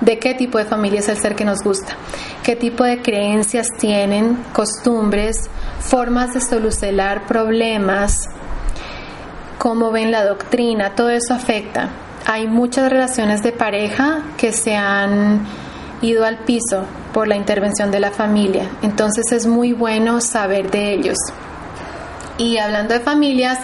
de 0.00 0.20
qué 0.20 0.34
tipo 0.34 0.58
de 0.58 0.64
familia 0.64 1.00
es 1.00 1.08
el 1.08 1.16
ser 1.16 1.34
que 1.34 1.44
nos 1.44 1.60
gusta, 1.64 1.94
qué 2.44 2.54
tipo 2.54 2.84
de 2.84 3.02
creencias 3.02 3.66
tienen, 3.80 4.36
costumbres, 4.52 5.50
formas 5.80 6.34
de 6.34 6.40
solucionar 6.40 7.26
problemas, 7.26 8.28
cómo 9.58 9.90
ven 9.90 10.12
la 10.12 10.24
doctrina, 10.24 10.94
todo 10.94 11.10
eso 11.10 11.34
afecta. 11.34 11.90
Hay 12.28 12.48
muchas 12.48 12.90
relaciones 12.90 13.44
de 13.44 13.52
pareja 13.52 14.22
que 14.36 14.52
se 14.52 14.74
han 14.74 15.46
ido 16.02 16.24
al 16.24 16.38
piso 16.38 16.84
por 17.14 17.28
la 17.28 17.36
intervención 17.36 17.92
de 17.92 18.00
la 18.00 18.10
familia, 18.10 18.68
entonces 18.82 19.30
es 19.30 19.46
muy 19.46 19.72
bueno 19.72 20.20
saber 20.20 20.70
de 20.72 20.92
ellos. 20.92 21.16
Y 22.36 22.58
hablando 22.58 22.94
de 22.94 23.00
familias, 23.00 23.60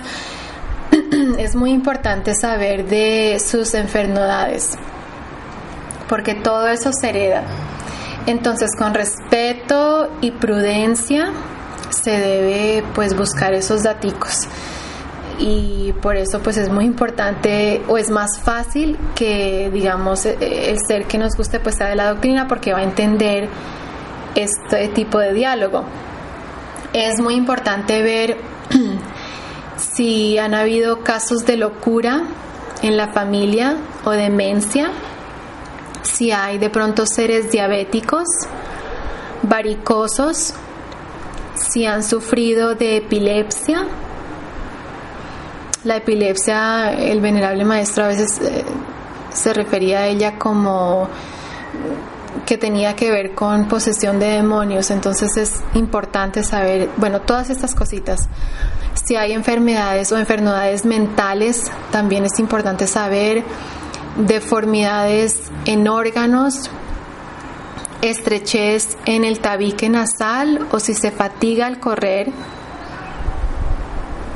es 1.39 1.57
muy 1.57 1.73
importante 1.73 2.35
saber 2.37 2.87
de 2.87 3.43
sus 3.45 3.75
enfermedades, 3.75 4.79
porque 6.09 6.37
todo 6.37 6.69
eso 6.69 6.93
se 6.93 7.09
hereda. 7.09 7.43
Entonces, 8.27 8.71
con 8.79 8.95
respeto 8.95 10.09
y 10.21 10.31
prudencia 10.31 11.33
se 11.91 12.13
debe 12.13 12.85
pues 12.95 13.17
buscar 13.17 13.55
esos 13.55 13.83
daticos. 13.83 14.47
Y 15.43 15.93
por 16.01 16.17
eso 16.17 16.41
pues 16.41 16.57
es 16.57 16.69
muy 16.69 16.85
importante 16.85 17.83
o 17.89 17.99
es 17.99 18.11
más 18.11 18.41
fácil 18.41 18.97
que 19.17 19.71
digamos 19.73 20.25
e, 20.25 20.39
e, 20.41 20.71
el 20.71 20.79
ser 20.87 21.07
que 21.07 21.19
nos 21.19 21.37
guste 21.37 21.59
pues 21.59 21.75
sea 21.75 21.89
de 21.89 21.97
la 21.97 22.11
doctrina 22.11 22.47
porque 22.47 22.73
va 22.73 22.79
a 22.79 22.85
entender 22.85 23.49
este 24.37 24.89
tipo 24.89 25.19
de 25.19 25.33
diálogo. 25.33 25.85
Es 26.93 27.21
muy 27.21 27.35
importante 27.35 28.03
ver 28.03 28.37
si 29.77 30.39
han 30.39 30.55
habido 30.55 31.01
casos 31.01 31.45
de 31.45 31.57
locura 31.57 32.23
en 32.83 32.97
la 32.97 33.09
familia 33.09 33.77
o 34.05 34.11
demencia, 34.11 34.91
si 36.03 36.31
hay 36.31 36.59
de 36.59 36.71
pronto 36.71 37.05
seres 37.07 37.51
diabéticos, 37.51 38.29
varicosos, 39.43 40.55
si 41.55 41.87
han 41.87 42.03
sufrido 42.03 42.75
de 42.75 42.99
epilepsia. 42.99 43.87
La 45.85 45.97
epilepsia, 45.97 46.93
el 46.93 47.21
venerable 47.21 47.65
maestro 47.65 48.05
a 48.05 48.09
veces 48.09 48.41
eh, 48.41 48.65
se 49.33 49.53
refería 49.53 50.01
a 50.01 50.07
ella 50.07 50.39
como 50.39 51.09
que 52.47 52.57
tenía 52.57 52.95
que 52.95 53.11
ver 53.11 53.35
con 53.35 53.67
posesión 53.67 54.19
de 54.19 54.27
demonios, 54.27 54.91
entonces 54.91 55.37
es 55.37 55.61
importante 55.75 56.45
saber, 56.45 56.89
bueno, 56.97 57.21
todas 57.21 57.51
estas 57.51 57.75
cositas. 57.75 58.29
Si 59.05 59.17
hay 59.17 59.33
enfermedades 59.33 60.13
o 60.13 60.19
enfermedades 60.19 60.85
mentales, 60.85 61.71
también 61.91 62.25
es 62.25 62.39
importante 62.39 62.87
saber 62.87 63.43
deformidades 64.17 65.51
en 65.65 65.89
órganos, 65.89 66.71
estrechez 68.03 68.97
en 69.05 69.25
el 69.25 69.41
tabique 69.41 69.89
nasal 69.89 70.67
o 70.71 70.81
si 70.81 70.95
se 70.95 71.11
fatiga 71.11 71.67
al 71.67 71.81
correr, 71.81 72.31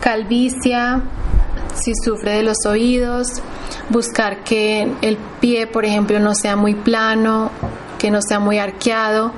calvicia, 0.00 1.02
si 1.82 1.92
sufre 1.94 2.32
de 2.32 2.42
los 2.42 2.64
oídos, 2.66 3.28
buscar 3.90 4.42
que 4.44 4.92
el 5.02 5.16
pie, 5.40 5.66
por 5.66 5.84
ejemplo, 5.84 6.18
no 6.18 6.34
sea 6.34 6.56
muy 6.56 6.74
plano, 6.74 7.50
que 7.98 8.10
no 8.10 8.20
sea 8.22 8.38
muy 8.40 8.58
arqueado, 8.58 9.32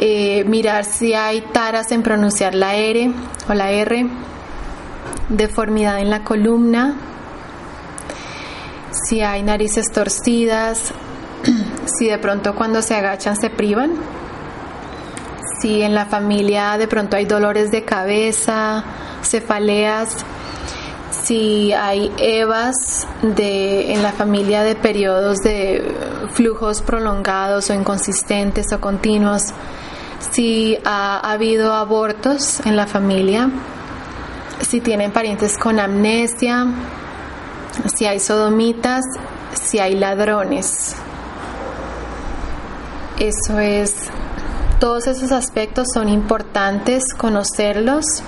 eh, 0.00 0.44
mirar 0.44 0.84
si 0.84 1.14
hay 1.14 1.42
taras 1.52 1.92
en 1.92 2.02
pronunciar 2.02 2.54
la 2.54 2.74
R 2.74 3.12
o 3.48 3.54
la 3.54 3.70
R, 3.70 4.06
deformidad 5.28 6.00
en 6.00 6.10
la 6.10 6.24
columna, 6.24 6.96
si 8.92 9.20
hay 9.20 9.42
narices 9.42 9.86
torcidas, 9.92 10.92
si 11.98 12.06
de 12.06 12.18
pronto 12.18 12.54
cuando 12.54 12.82
se 12.82 12.94
agachan 12.94 13.36
se 13.36 13.50
privan, 13.50 13.92
si 15.60 15.82
en 15.82 15.94
la 15.94 16.06
familia 16.06 16.78
de 16.78 16.88
pronto 16.88 17.16
hay 17.16 17.26
dolores 17.26 17.70
de 17.70 17.84
cabeza, 17.84 18.82
cefaleas, 19.22 20.24
si 21.30 21.72
hay 21.72 22.10
evas 22.18 23.06
de, 23.22 23.92
en 23.92 24.02
la 24.02 24.10
familia 24.10 24.64
de 24.64 24.74
periodos 24.74 25.38
de 25.38 25.94
flujos 26.32 26.82
prolongados 26.82 27.70
o 27.70 27.74
inconsistentes 27.74 28.72
o 28.72 28.80
continuos, 28.80 29.42
si 30.32 30.76
ha, 30.84 31.20
habido 31.20 31.72
abortos 31.72 32.58
en 32.66 32.76
la 32.76 32.88
familia, 32.88 33.48
si 34.60 34.80
tienen 34.80 35.12
parientes 35.12 35.56
con 35.56 35.78
amnesia, 35.78 36.66
si 37.94 38.06
hay 38.06 38.18
sodomitas, 38.18 39.04
si 39.52 39.78
hay 39.78 39.94
ladrones. 39.94 40.96
Eso 43.20 43.60
es, 43.60 44.08
todos 44.80 45.06
esos 45.06 45.30
aspectos 45.30 45.86
son 45.94 46.08
importantes 46.08 47.04
conocerlos, 47.16 48.24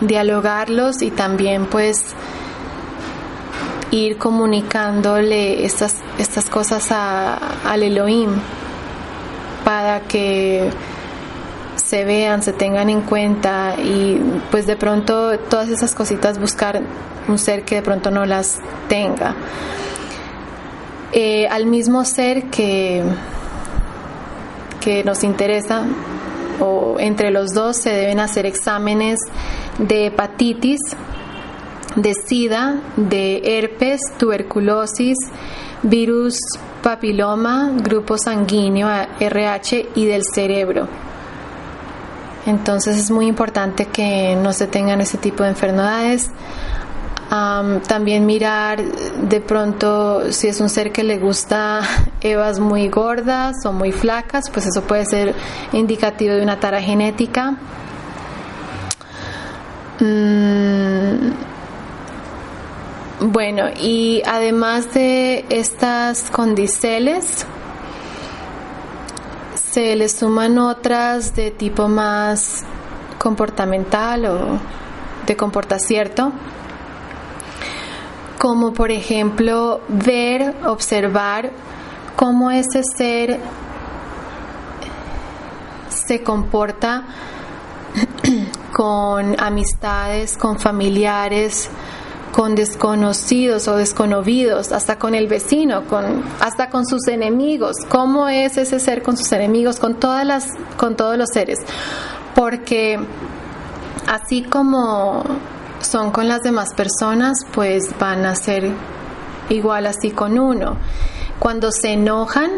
dialogarlos 0.00 1.02
y 1.02 1.10
también 1.10 1.66
pues 1.66 2.14
ir 3.90 4.18
comunicándole 4.18 5.64
estas, 5.64 5.96
estas 6.18 6.50
cosas 6.50 6.90
a, 6.90 7.36
al 7.64 7.82
Elohim 7.82 8.30
para 9.64 10.00
que 10.00 10.70
se 11.76 12.04
vean, 12.04 12.42
se 12.42 12.52
tengan 12.52 12.90
en 12.90 13.02
cuenta 13.02 13.76
y 13.78 14.20
pues 14.50 14.66
de 14.66 14.76
pronto 14.76 15.38
todas 15.38 15.68
esas 15.68 15.94
cositas 15.94 16.38
buscar 16.38 16.80
un 17.28 17.38
ser 17.38 17.64
que 17.64 17.76
de 17.76 17.82
pronto 17.82 18.10
no 18.10 18.26
las 18.26 18.58
tenga. 18.88 19.34
Eh, 21.12 21.46
al 21.48 21.66
mismo 21.66 22.04
ser 22.04 22.44
que, 22.44 23.02
que 24.80 25.04
nos 25.04 25.24
interesa 25.24 25.84
o 26.60 26.96
entre 26.98 27.30
los 27.30 27.52
dos 27.54 27.76
se 27.76 27.90
deben 27.90 28.20
hacer 28.20 28.46
exámenes 28.46 29.20
de 29.78 30.06
hepatitis, 30.06 30.80
de 31.96 32.14
sida, 32.14 32.80
de 32.96 33.58
herpes, 33.58 34.00
tuberculosis, 34.18 35.16
virus 35.82 36.38
papiloma, 36.82 37.72
grupo 37.74 38.18
sanguíneo 38.18 38.88
RH 39.18 39.90
y 39.94 40.06
del 40.06 40.22
cerebro. 40.24 40.88
Entonces 42.46 42.96
es 42.96 43.10
muy 43.10 43.26
importante 43.26 43.86
que 43.86 44.36
no 44.36 44.52
se 44.52 44.68
tengan 44.68 45.00
ese 45.00 45.18
tipo 45.18 45.42
de 45.42 45.50
enfermedades. 45.50 46.30
También 47.28 48.24
mirar 48.24 48.82
de 48.82 49.40
pronto 49.40 50.32
si 50.32 50.48
es 50.48 50.60
un 50.60 50.68
ser 50.68 50.92
que 50.92 51.02
le 51.02 51.18
gusta 51.18 51.80
evas 52.20 52.60
muy 52.60 52.88
gordas 52.88 53.64
o 53.64 53.72
muy 53.72 53.92
flacas, 53.92 54.50
pues 54.50 54.66
eso 54.66 54.82
puede 54.82 55.06
ser 55.06 55.34
indicativo 55.72 56.34
de 56.34 56.42
una 56.42 56.60
tara 56.60 56.80
genética. 56.80 57.56
Mm, 59.98 61.30
bueno, 63.20 63.70
y 63.80 64.22
además 64.26 64.92
de 64.92 65.46
estas 65.48 66.30
condiceles, 66.30 67.46
se 69.54 69.96
le 69.96 70.08
suman 70.08 70.58
otras 70.58 71.34
de 71.34 71.50
tipo 71.50 71.88
más 71.88 72.64
comportamental 73.18 74.26
o 74.26 74.58
de 75.26 75.36
comportacierto, 75.36 76.32
como 78.38 78.72
por 78.72 78.90
ejemplo 78.90 79.80
ver, 79.88 80.54
observar 80.66 81.50
cómo 82.16 82.50
ese 82.50 82.82
ser 82.82 83.40
se 85.88 86.22
comporta 86.22 87.04
con 88.72 89.40
amistades, 89.40 90.36
con 90.36 90.58
familiares, 90.58 91.70
con 92.32 92.54
desconocidos 92.54 93.66
o 93.66 93.76
desconocidos, 93.76 94.70
hasta 94.72 94.98
con 94.98 95.14
el 95.14 95.26
vecino, 95.26 95.86
con, 95.86 96.22
hasta 96.40 96.68
con 96.68 96.86
sus 96.86 97.08
enemigos. 97.08 97.76
¿Cómo 97.88 98.28
es 98.28 98.58
ese 98.58 98.78
ser 98.78 99.02
con 99.02 99.16
sus 99.16 99.32
enemigos, 99.32 99.78
con 99.78 99.94
todas 99.94 100.26
las, 100.26 100.48
con 100.76 100.96
todos 100.96 101.16
los 101.16 101.30
seres? 101.32 101.58
Porque 102.34 102.98
así 104.06 104.42
como 104.42 105.24
son 105.86 106.10
con 106.10 106.28
las 106.28 106.42
demás 106.42 106.74
personas, 106.74 107.38
pues 107.52 107.96
van 107.98 108.26
a 108.26 108.34
ser 108.34 108.70
igual 109.48 109.86
así 109.86 110.10
con 110.10 110.38
uno. 110.38 110.76
Cuando 111.38 111.70
se 111.70 111.92
enojan, 111.92 112.50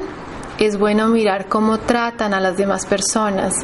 es 0.59 0.79
bueno 0.79 1.09
mirar 1.09 1.47
cómo 1.47 1.79
tratan 1.79 2.35
a 2.35 2.41
las 2.41 2.57
demás 2.57 2.87
personas. 2.87 3.55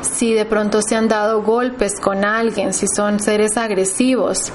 Si 0.00 0.34
de 0.34 0.44
pronto 0.44 0.80
se 0.82 0.96
han 0.96 1.08
dado 1.08 1.42
golpes 1.42 2.00
con 2.00 2.24
alguien, 2.24 2.72
si 2.72 2.86
son 2.88 3.20
seres 3.20 3.56
agresivos, 3.56 4.52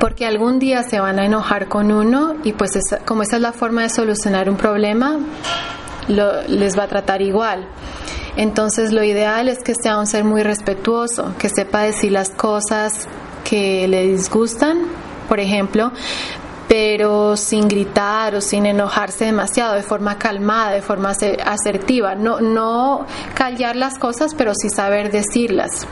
porque 0.00 0.26
algún 0.26 0.58
día 0.58 0.82
se 0.82 1.00
van 1.00 1.18
a 1.18 1.24
enojar 1.24 1.68
con 1.68 1.92
uno 1.92 2.34
y 2.44 2.52
pues 2.52 2.72
como 3.04 3.22
esa 3.22 3.36
es 3.36 3.42
la 3.42 3.52
forma 3.52 3.82
de 3.82 3.90
solucionar 3.90 4.50
un 4.50 4.56
problema, 4.56 5.18
les 6.08 6.78
va 6.78 6.84
a 6.84 6.88
tratar 6.88 7.22
igual. 7.22 7.68
Entonces 8.36 8.92
lo 8.92 9.02
ideal 9.02 9.48
es 9.48 9.58
que 9.62 9.74
sea 9.74 9.98
un 9.98 10.06
ser 10.06 10.24
muy 10.24 10.42
respetuoso, 10.42 11.34
que 11.38 11.48
sepa 11.48 11.82
decir 11.82 12.12
las 12.12 12.30
cosas 12.30 13.08
que 13.48 13.86
le 13.86 14.08
disgustan, 14.08 14.78
por 15.28 15.40
ejemplo, 15.40 15.92
pero 16.68 17.36
sin 17.36 17.68
gritar 17.68 18.34
o 18.34 18.40
sin 18.40 18.66
enojarse 18.66 19.26
demasiado, 19.26 19.74
de 19.74 19.82
forma 19.82 20.18
calmada, 20.18 20.72
de 20.72 20.82
forma 20.82 21.10
asertiva. 21.10 22.14
No, 22.14 22.40
no 22.40 23.06
callar 23.34 23.76
las 23.76 23.98
cosas, 23.98 24.34
pero 24.34 24.52
sí 24.54 24.68
saber 24.68 25.12
decirlas. 25.12 25.86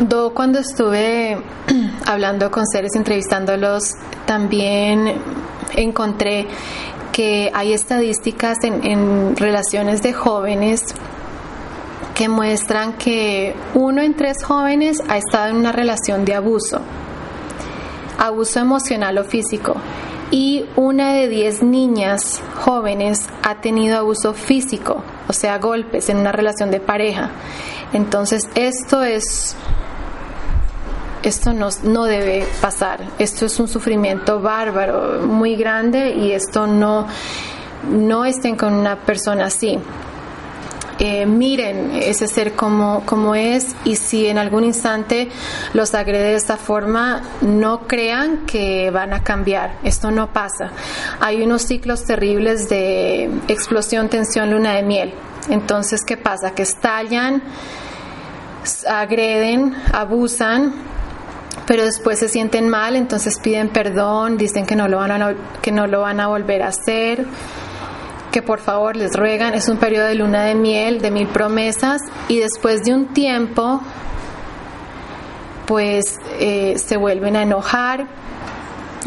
Do, 0.00 0.34
cuando 0.34 0.58
estuve 0.58 1.40
hablando 2.06 2.50
con 2.50 2.66
seres, 2.66 2.96
entrevistándolos, 2.96 3.92
también 4.26 5.14
encontré 5.74 6.46
que 7.12 7.50
hay 7.54 7.72
estadísticas 7.72 8.58
en, 8.62 8.84
en 8.84 9.36
relaciones 9.36 10.02
de 10.02 10.12
jóvenes 10.12 10.82
que 12.16 12.28
muestran 12.28 12.94
que 12.94 13.54
uno 13.74 14.00
en 14.02 14.14
tres 14.14 14.42
jóvenes 14.42 15.02
ha 15.08 15.18
estado 15.18 15.50
en 15.50 15.56
una 15.56 15.70
relación 15.70 16.24
de 16.24 16.34
abuso 16.34 16.80
abuso 18.18 18.58
emocional 18.58 19.18
o 19.18 19.24
físico 19.24 19.76
y 20.30 20.64
una 20.76 21.12
de 21.12 21.28
diez 21.28 21.62
niñas 21.62 22.42
jóvenes 22.64 23.28
ha 23.42 23.60
tenido 23.60 23.98
abuso 23.98 24.34
físico, 24.34 25.02
o 25.28 25.32
sea, 25.32 25.58
golpes 25.58 26.08
en 26.08 26.16
una 26.16 26.32
relación 26.32 26.70
de 26.72 26.80
pareja. 26.80 27.30
Entonces, 27.92 28.48
esto 28.56 29.04
es 29.04 29.54
esto 31.22 31.52
no, 31.52 31.68
no, 31.82 32.04
debe 32.04 32.46
pasar. 32.60 33.00
Esto 33.18 33.46
es 33.46 33.58
un 33.58 33.68
sufrimiento 33.68 34.40
bárbaro, 34.40 35.26
muy 35.26 35.56
grande 35.56 36.10
y 36.10 36.32
esto 36.32 36.66
no, 36.66 37.06
no 37.90 38.24
estén 38.24 38.56
con 38.56 38.74
una 38.74 38.96
persona 38.96 39.46
así. 39.46 39.78
Eh, 40.98 41.26
miren 41.26 41.90
ese 41.94 42.26
ser 42.26 42.54
como, 42.54 43.04
como 43.04 43.34
es 43.34 43.76
y 43.84 43.96
si 43.96 44.28
en 44.28 44.38
algún 44.38 44.64
instante 44.64 45.28
los 45.74 45.94
agrede 45.94 46.28
de 46.28 46.34
esta 46.36 46.56
forma, 46.56 47.22
no 47.42 47.86
crean 47.86 48.46
que 48.46 48.90
van 48.90 49.12
a 49.12 49.22
cambiar. 49.22 49.78
Esto 49.82 50.10
no 50.10 50.32
pasa. 50.32 50.70
Hay 51.20 51.42
unos 51.42 51.62
ciclos 51.62 52.04
terribles 52.04 52.70
de 52.70 53.24
explosión, 53.48 54.08
tensión, 54.08 54.50
luna 54.50 54.72
de 54.72 54.82
miel. 54.82 55.12
Entonces, 55.50 56.02
¿qué 56.02 56.16
pasa? 56.16 56.52
Que 56.52 56.62
estallan, 56.62 57.42
agreden, 58.88 59.74
abusan, 59.92 60.72
pero 61.66 61.84
después 61.84 62.18
se 62.18 62.28
sienten 62.28 62.68
mal, 62.68 62.96
entonces 62.96 63.38
piden 63.38 63.68
perdón, 63.68 64.38
dicen 64.38 64.64
que 64.64 64.76
no 64.76 64.88
lo 64.88 64.96
van 64.96 65.22
a, 65.22 65.34
que 65.60 65.72
no 65.72 65.86
lo 65.86 66.00
van 66.00 66.20
a 66.20 66.28
volver 66.28 66.62
a 66.62 66.68
hacer 66.68 67.26
que 68.30 68.42
por 68.42 68.60
favor 68.60 68.96
les 68.96 69.14
ruegan, 69.14 69.54
es 69.54 69.68
un 69.68 69.78
periodo 69.78 70.06
de 70.06 70.14
luna 70.14 70.44
de 70.44 70.54
miel, 70.54 71.00
de 71.00 71.10
mil 71.10 71.26
promesas, 71.28 72.02
y 72.28 72.38
después 72.38 72.84
de 72.84 72.94
un 72.94 73.06
tiempo, 73.08 73.80
pues 75.66 76.18
eh, 76.38 76.76
se 76.78 76.96
vuelven 76.96 77.36
a 77.36 77.42
enojar, 77.42 78.06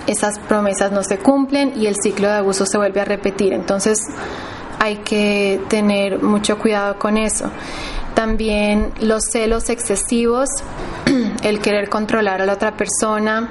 esas 0.08 0.40
promesas 0.40 0.92
no 0.92 1.04
se 1.04 1.18
cumplen 1.18 1.74
y 1.76 1.88
el 1.88 1.96
ciclo 2.02 2.28
de 2.28 2.38
abuso 2.38 2.66
se 2.66 2.78
vuelve 2.78 3.02
a 3.02 3.06
repetir. 3.06 3.54
Entonces 3.54 4.00
hay 4.80 4.98
que 4.98 5.62
tener 5.68 6.22
mucho 6.22 6.58
cuidado 6.58 6.98
con 6.98 7.18
eso. 7.18 7.52
También 8.16 8.92
los 9.02 9.24
celos 9.32 9.70
excesivos, 9.70 10.50
el 11.44 11.60
querer 11.60 11.90
controlar 11.90 12.42
a 12.42 12.46
la 12.46 12.54
otra 12.54 12.76
persona, 12.76 13.50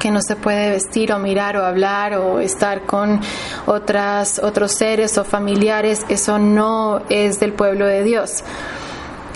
que 0.00 0.10
no 0.10 0.20
se 0.20 0.34
puede 0.34 0.70
vestir 0.70 1.12
o 1.12 1.20
mirar 1.20 1.56
o 1.56 1.64
hablar 1.64 2.14
o 2.14 2.40
estar 2.40 2.86
con 2.86 3.20
otras, 3.66 4.40
otros 4.42 4.72
seres 4.72 5.16
o 5.18 5.24
familiares, 5.24 6.04
eso 6.08 6.40
no 6.40 7.02
es 7.08 7.38
del 7.38 7.52
pueblo 7.52 7.86
de 7.86 8.02
Dios. 8.02 8.42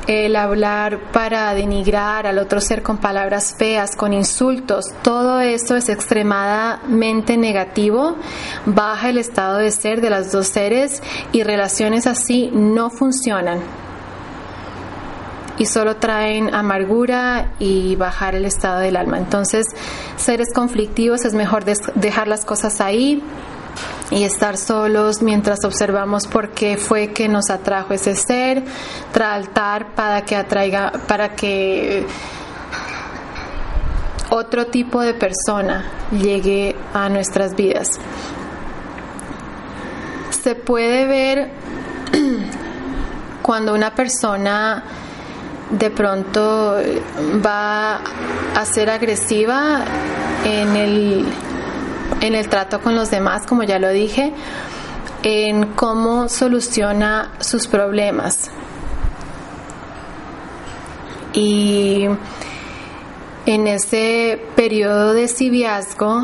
El 0.08 0.36
hablar 0.36 1.12
para 1.12 1.54
denigrar 1.54 2.26
al 2.26 2.38
otro 2.38 2.60
ser 2.60 2.82
con 2.82 2.98
palabras 2.98 3.54
feas, 3.58 3.94
con 3.96 4.12
insultos, 4.12 4.86
todo 5.02 5.40
eso 5.40 5.76
es 5.76 5.88
extremadamente 5.88 7.36
negativo, 7.36 8.16
baja 8.66 9.10
el 9.10 9.18
estado 9.18 9.58
de 9.58 9.70
ser 9.70 10.00
de 10.00 10.10
las 10.10 10.32
dos 10.32 10.48
seres 10.48 11.02
y 11.32 11.42
relaciones 11.42 12.06
así 12.06 12.50
no 12.52 12.90
funcionan 12.90 13.83
y 15.58 15.66
solo 15.66 15.96
traen 15.96 16.54
amargura 16.54 17.52
y 17.58 17.96
bajar 17.96 18.34
el 18.34 18.44
estado 18.44 18.80
del 18.80 18.96
alma. 18.96 19.18
Entonces, 19.18 19.66
seres 20.16 20.48
conflictivos 20.54 21.24
es 21.24 21.34
mejor 21.34 21.64
dejar 21.64 22.28
las 22.28 22.44
cosas 22.44 22.80
ahí 22.80 23.22
y 24.10 24.24
estar 24.24 24.56
solos 24.56 25.22
mientras 25.22 25.64
observamos 25.64 26.26
por 26.26 26.50
qué 26.50 26.76
fue 26.76 27.12
que 27.12 27.28
nos 27.28 27.50
atrajo 27.50 27.94
ese 27.94 28.14
ser, 28.14 28.64
tratar 29.12 29.94
para 29.94 30.22
que 30.22 30.36
atraiga, 30.36 30.92
para 31.06 31.34
que 31.34 32.06
otro 34.30 34.66
tipo 34.66 35.00
de 35.00 35.14
persona 35.14 35.84
llegue 36.10 36.76
a 36.92 37.08
nuestras 37.08 37.54
vidas. 37.54 37.88
Se 40.30 40.54
puede 40.54 41.06
ver 41.06 41.50
cuando 43.42 43.74
una 43.74 43.94
persona 43.94 44.84
de 45.70 45.90
pronto 45.90 46.76
va 47.44 48.00
a 48.54 48.64
ser 48.64 48.90
agresiva 48.90 49.84
en 50.44 50.76
el, 50.76 51.24
en 52.20 52.34
el 52.34 52.48
trato 52.48 52.80
con 52.80 52.94
los 52.94 53.10
demás, 53.10 53.46
como 53.46 53.62
ya 53.62 53.78
lo 53.78 53.88
dije, 53.88 54.32
en 55.22 55.72
cómo 55.74 56.28
soluciona 56.28 57.32
sus 57.40 57.66
problemas. 57.66 58.50
Y 61.32 62.06
en 63.46 63.66
ese 63.66 64.40
periodo 64.54 65.14
de 65.14 65.28
civiazgo 65.28 66.22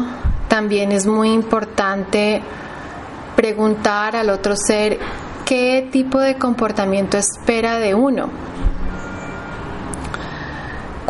también 0.49 0.93
es 0.93 1.07
muy 1.07 1.33
importante 1.33 2.43
preguntar 3.35 4.17
al 4.17 4.31
otro 4.31 4.55
ser 4.57 4.99
qué 5.45 5.89
tipo 5.91 6.21
de 6.21 6.37
comportamiento 6.37 7.17
espera 7.17 7.79
de 7.79 7.95
uno 7.95 8.50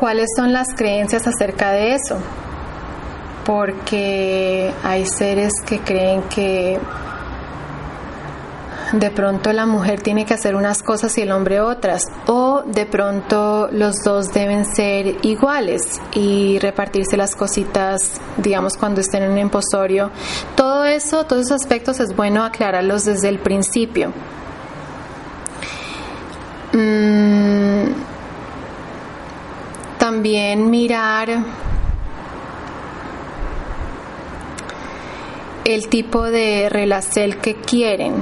cuáles 0.00 0.30
son 0.34 0.54
las 0.54 0.68
creencias 0.74 1.26
acerca 1.26 1.72
de 1.72 1.94
eso, 1.94 2.16
porque 3.44 4.72
hay 4.82 5.04
seres 5.04 5.52
que 5.66 5.80
creen 5.80 6.22
que 6.22 6.80
de 8.94 9.10
pronto 9.10 9.52
la 9.52 9.66
mujer 9.66 10.00
tiene 10.00 10.24
que 10.24 10.32
hacer 10.32 10.56
unas 10.56 10.82
cosas 10.82 11.18
y 11.18 11.20
el 11.20 11.30
hombre 11.30 11.60
otras, 11.60 12.06
o 12.26 12.62
de 12.64 12.86
pronto 12.86 13.68
los 13.72 13.96
dos 14.02 14.32
deben 14.32 14.64
ser 14.64 15.18
iguales 15.20 15.82
y 16.14 16.58
repartirse 16.60 17.18
las 17.18 17.36
cositas, 17.36 18.22
digamos, 18.38 18.78
cuando 18.78 19.02
estén 19.02 19.24
en 19.24 19.32
un 19.32 19.38
imposorio. 19.38 20.10
Todo 20.56 20.86
eso, 20.86 21.24
todos 21.24 21.42
esos 21.42 21.60
aspectos 21.60 22.00
es 22.00 22.16
bueno 22.16 22.42
aclararlos 22.42 23.04
desde 23.04 23.28
el 23.28 23.38
principio. 23.38 24.14
Mm, 26.72 28.09
también 30.10 30.70
mirar 30.70 31.28
el 35.64 35.88
tipo 35.88 36.24
de 36.24 36.68
relación 36.68 37.34
que 37.34 37.54
quieren. 37.54 38.14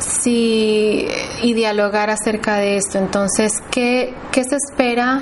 Sí, 0.00 1.06
y 1.42 1.54
dialogar 1.54 2.10
acerca 2.10 2.56
de 2.56 2.76
esto. 2.76 2.98
Entonces, 2.98 3.52
¿qué, 3.70 4.16
¿qué 4.32 4.42
se 4.42 4.56
espera 4.56 5.20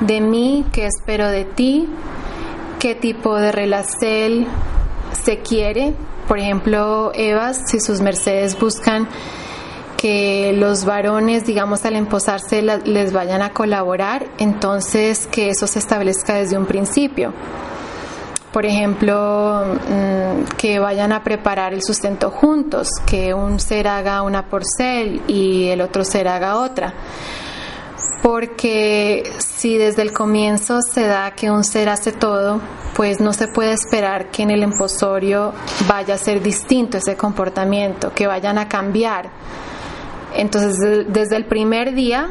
de 0.00 0.22
mí? 0.22 0.64
¿Qué 0.72 0.86
espero 0.86 1.28
de 1.28 1.44
ti? 1.44 1.90
¿Qué 2.80 2.94
tipo 2.94 3.36
de 3.36 3.52
relación 3.52 4.46
se 5.22 5.40
quiere? 5.40 5.92
Por 6.26 6.38
ejemplo, 6.38 7.12
Eva, 7.14 7.52
si 7.52 7.80
sus 7.80 8.00
mercedes 8.00 8.58
buscan 8.58 9.06
que 10.02 10.52
los 10.52 10.84
varones, 10.84 11.46
digamos, 11.46 11.84
al 11.84 11.94
emposarse 11.94 12.60
les 12.60 13.12
vayan 13.12 13.40
a 13.40 13.50
colaborar, 13.50 14.26
entonces 14.38 15.28
que 15.28 15.50
eso 15.50 15.68
se 15.68 15.78
establezca 15.78 16.34
desde 16.34 16.58
un 16.58 16.66
principio. 16.66 17.32
Por 18.52 18.66
ejemplo, 18.66 19.62
mm, 19.64 20.56
que 20.58 20.80
vayan 20.80 21.12
a 21.12 21.22
preparar 21.22 21.72
el 21.72 21.84
sustento 21.84 22.32
juntos, 22.32 22.88
que 23.06 23.32
un 23.32 23.60
ser 23.60 23.86
haga 23.86 24.22
una 24.22 24.48
porcel 24.48 25.22
y 25.28 25.68
el 25.68 25.80
otro 25.80 26.04
ser 26.04 26.26
haga 26.26 26.58
otra. 26.58 26.92
Porque 28.24 29.22
si 29.38 29.78
desde 29.78 30.02
el 30.02 30.12
comienzo 30.12 30.80
se 30.82 31.06
da 31.06 31.30
que 31.30 31.48
un 31.48 31.62
ser 31.62 31.88
hace 31.88 32.10
todo, 32.10 32.60
pues 32.96 33.20
no 33.20 33.32
se 33.32 33.46
puede 33.46 33.74
esperar 33.74 34.32
que 34.32 34.42
en 34.42 34.50
el 34.50 34.64
emposorio 34.64 35.52
vaya 35.86 36.14
a 36.14 36.18
ser 36.18 36.42
distinto 36.42 36.98
ese 36.98 37.16
comportamiento, 37.16 38.12
que 38.12 38.26
vayan 38.26 38.58
a 38.58 38.68
cambiar 38.68 39.30
entonces, 40.36 41.06
desde 41.08 41.36
el 41.36 41.46
primer 41.46 41.94
día, 41.94 42.30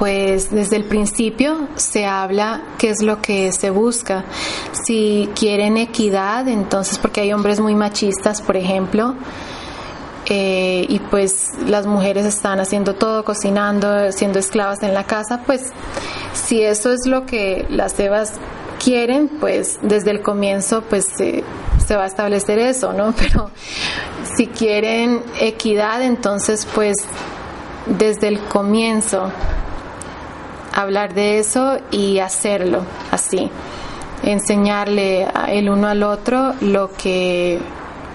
pues 0.00 0.50
desde 0.50 0.76
el 0.76 0.84
principio 0.84 1.68
se 1.76 2.06
habla 2.06 2.62
qué 2.78 2.88
es 2.88 3.02
lo 3.02 3.20
que 3.20 3.52
se 3.52 3.68
busca. 3.68 4.24
Si 4.86 5.28
quieren 5.38 5.76
equidad, 5.76 6.48
entonces, 6.48 6.98
porque 6.98 7.20
hay 7.20 7.32
hombres 7.34 7.60
muy 7.60 7.74
machistas, 7.74 8.40
por 8.40 8.56
ejemplo, 8.56 9.14
eh, 10.26 10.86
y 10.88 11.00
pues 11.00 11.50
las 11.66 11.86
mujeres 11.86 12.24
están 12.24 12.60
haciendo 12.60 12.94
todo, 12.94 13.24
cocinando, 13.24 14.10
siendo 14.12 14.38
esclavas 14.38 14.82
en 14.82 14.94
la 14.94 15.04
casa, 15.04 15.42
pues 15.44 15.70
si 16.32 16.62
eso 16.62 16.92
es 16.92 17.06
lo 17.06 17.26
que 17.26 17.66
las 17.68 17.98
Evas 18.00 18.34
quieren, 18.82 19.28
pues 19.28 19.78
desde 19.82 20.12
el 20.12 20.22
comienzo 20.22 20.82
pues 20.88 21.06
se 21.16 21.96
va 21.96 22.04
a 22.04 22.06
establecer 22.06 22.58
eso, 22.58 22.92
¿no? 22.92 23.12
Pero 23.18 23.50
si 24.40 24.46
quieren 24.46 25.22
equidad, 25.38 26.00
entonces 26.00 26.66
pues 26.74 26.96
desde 27.84 28.28
el 28.28 28.40
comienzo 28.40 29.30
hablar 30.72 31.12
de 31.12 31.40
eso 31.40 31.76
y 31.90 32.20
hacerlo 32.20 32.80
así, 33.10 33.50
enseñarle 34.22 35.28
el 35.48 35.68
uno 35.68 35.88
al 35.88 36.02
otro 36.02 36.54
lo 36.62 36.90
que, 36.90 37.60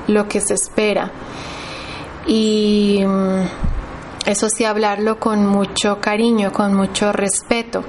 lo 0.07 0.27
que 0.27 0.41
se 0.41 0.55
espera. 0.55 1.11
Y 2.25 3.03
mm, 3.05 4.25
eso 4.25 4.49
sí, 4.49 4.65
hablarlo 4.65 5.19
con 5.19 5.45
mucho 5.45 6.01
cariño, 6.01 6.51
con 6.51 6.73
mucho 6.73 7.11
respeto, 7.11 7.83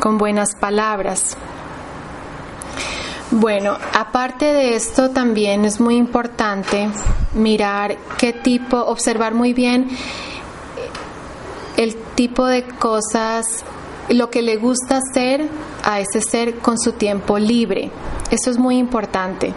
con 0.00 0.16
buenas 0.16 0.54
palabras. 0.58 1.36
Bueno, 3.30 3.76
aparte 3.94 4.44
de 4.44 4.76
esto 4.76 5.10
también 5.10 5.64
es 5.64 5.80
muy 5.80 5.96
importante 5.96 6.88
mirar 7.34 7.96
qué 8.18 8.32
tipo, 8.32 8.76
observar 8.76 9.34
muy 9.34 9.52
bien 9.52 9.88
el 11.76 11.96
tipo 12.14 12.46
de 12.46 12.64
cosas, 12.64 13.64
lo 14.08 14.30
que 14.30 14.42
le 14.42 14.56
gusta 14.56 14.98
hacer 14.98 15.48
a 15.82 16.00
ese 16.00 16.20
ser 16.20 16.58
con 16.58 16.78
su 16.78 16.92
tiempo 16.92 17.38
libre. 17.38 17.90
Eso 18.30 18.50
es 18.50 18.58
muy 18.58 18.78
importante. 18.78 19.52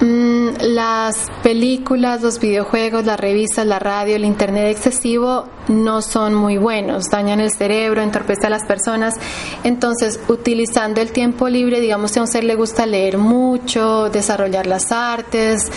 Mm, 0.00 0.56
las 0.60 1.30
películas, 1.42 2.20
los 2.20 2.40
videojuegos, 2.40 3.04
las 3.04 3.18
revistas, 3.18 3.64
la 3.64 3.78
radio, 3.78 4.16
el 4.16 4.24
internet 4.24 4.76
excesivo 4.76 5.46
no 5.68 6.02
son 6.02 6.34
muy 6.34 6.58
buenos, 6.58 7.10
dañan 7.10 7.40
el 7.40 7.52
cerebro, 7.52 8.02
entorpecen 8.02 8.46
a 8.46 8.50
las 8.50 8.66
personas. 8.66 9.14
Entonces, 9.62 10.18
utilizando 10.28 11.00
el 11.00 11.12
tiempo 11.12 11.48
libre, 11.48 11.80
digamos 11.80 12.12
que 12.12 12.18
a 12.18 12.22
un 12.22 12.28
ser 12.28 12.42
le 12.42 12.56
gusta 12.56 12.86
leer 12.86 13.18
mucho, 13.18 14.10
desarrollar 14.10 14.66
las 14.66 14.90
artes, 14.90 15.70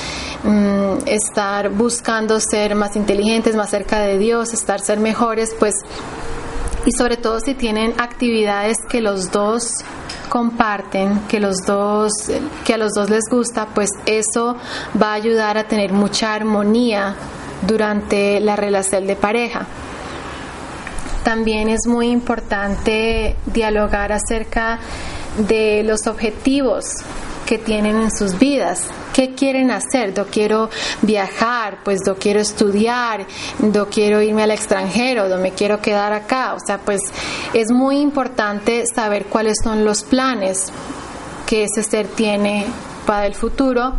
mm, 0.44 1.07
estar 1.07 1.69
buscando 1.69 2.39
ser 2.39 2.73
más 2.73 2.95
inteligentes, 2.95 3.56
más 3.56 3.69
cerca 3.69 3.99
de 3.99 4.18
Dios, 4.18 4.52
estar 4.52 4.80
ser 4.80 4.99
mejores, 4.99 5.56
pues 5.60 5.76
y 6.88 6.91
sobre 6.94 7.18
todo 7.18 7.41
si 7.41 7.53
tienen 7.53 7.94
actividades 7.99 8.77
que 8.89 9.02
los 9.02 9.30
dos 9.30 9.84
comparten, 10.38 11.22
que 11.27 11.39
los 11.39 11.65
dos, 11.65 12.11
que 12.64 12.76
a 12.76 12.77
los 12.77 12.91
dos 12.93 13.09
les 13.09 13.23
gusta, 13.27 13.69
pues 13.73 13.89
eso 14.05 14.55
va 15.01 15.09
a 15.09 15.14
ayudar 15.14 15.57
a 15.57 15.64
tener 15.64 15.93
mucha 15.93 16.35
armonía 16.35 17.15
durante 17.65 18.39
la 18.39 18.55
relación 18.55 19.07
de 19.07 19.15
pareja. 19.15 19.65
También 21.23 21.69
es 21.69 21.88
muy 21.88 22.09
importante 22.09 23.35
dialogar 23.47 24.11
acerca 24.11 24.77
de 25.39 25.81
los 25.84 26.05
objetivos 26.05 26.85
que 27.48 27.57
tienen 27.57 27.95
en 27.95 28.11
sus 28.11 28.38
vidas. 28.38 28.82
¿Qué 29.14 29.34
quieren 29.34 29.72
hacer? 29.72 30.14
Yo 30.14 30.28
quiero 30.28 30.69
viajar, 31.02 31.80
pues 31.84 32.02
yo 32.06 32.15
quiero 32.18 32.41
estudiar, 32.41 33.26
yo 33.60 33.88
quiero 33.90 34.22
irme 34.22 34.44
al 34.44 34.52
extranjero, 34.52 35.28
yo 35.28 35.38
me 35.38 35.53
quiero 35.53 35.82
quedar 35.82 36.14
acá. 36.14 36.53
O 36.53 36.60
sea, 36.60 36.78
pues 36.78 37.02
es 37.53 37.72
muy 37.72 37.99
importante 37.99 38.84
saber 38.86 39.26
cuáles 39.26 39.57
son 39.64 39.86
los 39.86 40.03
planes 40.03 40.72
que 41.48 41.64
ese 41.64 41.82
ser 41.82 42.07
tiene 42.07 42.65
para 43.06 43.26
el 43.26 43.34
futuro 43.34 43.94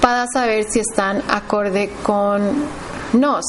para 0.00 0.26
saber 0.32 0.64
si 0.70 0.80
están 0.80 1.22
acorde 1.28 1.90
con 2.02 2.42
nos 3.14 3.44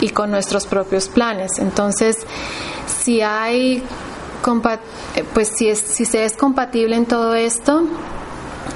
y 0.00 0.08
con 0.08 0.30
nuestros 0.30 0.66
propios 0.66 1.08
planes. 1.08 1.58
Entonces, 1.58 2.16
si 2.86 3.20
hay 3.20 3.82
eh, 5.14 5.24
pues 5.32 5.52
si, 5.56 5.68
es, 5.68 5.78
si 5.78 6.04
se 6.04 6.24
es 6.24 6.36
compatible 6.36 6.96
en 6.96 7.06
todo 7.06 7.34
esto, 7.34 7.84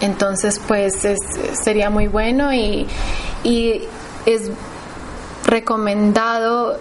entonces 0.01 0.61
pues 0.67 0.95
sería 1.63 1.91
muy 1.91 2.07
bueno 2.09 2.53
y, 2.53 2.87
es 4.27 4.51
recomendado 5.47 6.79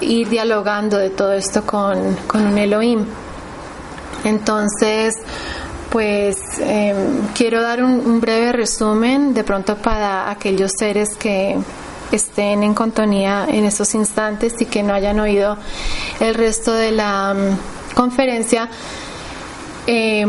ir 0.00 0.28
dialogando 0.28 0.96
de 0.98 1.10
todo 1.10 1.32
esto 1.32 1.64
con, 1.64 2.16
un 2.34 2.58
Elohim. 2.58 3.04
Entonces, 4.24 5.14
pues 5.90 6.36
em, 6.58 7.28
quiero 7.36 7.62
dar 7.62 7.84
un, 7.84 8.04
un, 8.04 8.20
breve 8.20 8.50
resumen 8.50 9.34
de 9.34 9.44
pronto 9.44 9.76
para 9.76 10.30
aquellos 10.30 10.72
seres 10.76 11.10
que 11.16 11.56
estén 12.10 12.64
en 12.64 12.74
contonía 12.74 13.46
en 13.48 13.64
estos 13.64 13.94
instantes 13.94 14.60
y 14.60 14.66
que 14.66 14.82
no 14.82 14.94
hayan 14.94 15.20
oído 15.20 15.56
el 16.18 16.34
resto 16.34 16.72
de 16.72 16.90
la 16.90 17.36
conferencia, 17.94 18.68
eh, 19.86 20.26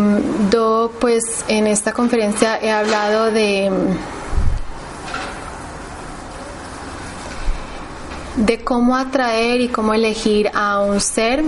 do, 0.50 0.92
pues 1.00 1.44
en 1.48 1.68
esta 1.68 1.92
conferencia 1.92 2.60
he 2.62 2.72
hablado 2.72 3.32
de, 3.32 3.70
de 8.38 8.64
cómo 8.64 8.96
atraer 8.96 9.62
y 9.62 9.68
cómo 9.68 9.94
elegir 9.94 10.50
a 10.54 10.80
un 10.80 11.02
ser 11.02 11.44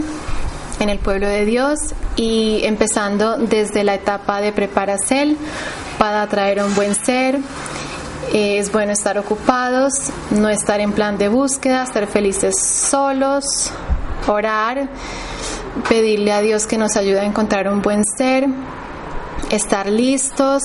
en 0.79 0.89
el 0.89 0.99
pueblo 0.99 1.27
de 1.27 1.45
Dios 1.45 1.79
y 2.15 2.61
empezando 2.63 3.38
desde 3.38 3.83
la 3.83 3.95
etapa 3.95 4.41
de 4.41 4.51
preparación 4.51 5.38
para 5.97 6.23
atraer 6.23 6.59
a 6.59 6.65
un 6.65 6.75
buen 6.75 6.95
ser. 6.95 7.39
Es 8.33 8.71
bueno 8.71 8.91
estar 8.91 9.17
ocupados, 9.17 9.93
no 10.31 10.49
estar 10.49 10.79
en 10.79 10.93
plan 10.93 11.17
de 11.17 11.27
búsqueda, 11.27 11.83
estar 11.83 12.07
felices 12.07 12.55
solos, 12.59 13.71
orar, 14.27 14.89
pedirle 15.88 16.32
a 16.32 16.41
Dios 16.41 16.68
que 16.68 16.78
nos 16.78 16.95
ayude 16.95 17.20
a 17.20 17.26
encontrar 17.26 17.68
un 17.68 17.82
buen 17.82 18.03
ser, 18.06 18.48
estar 19.52 19.88
listos, 19.88 20.62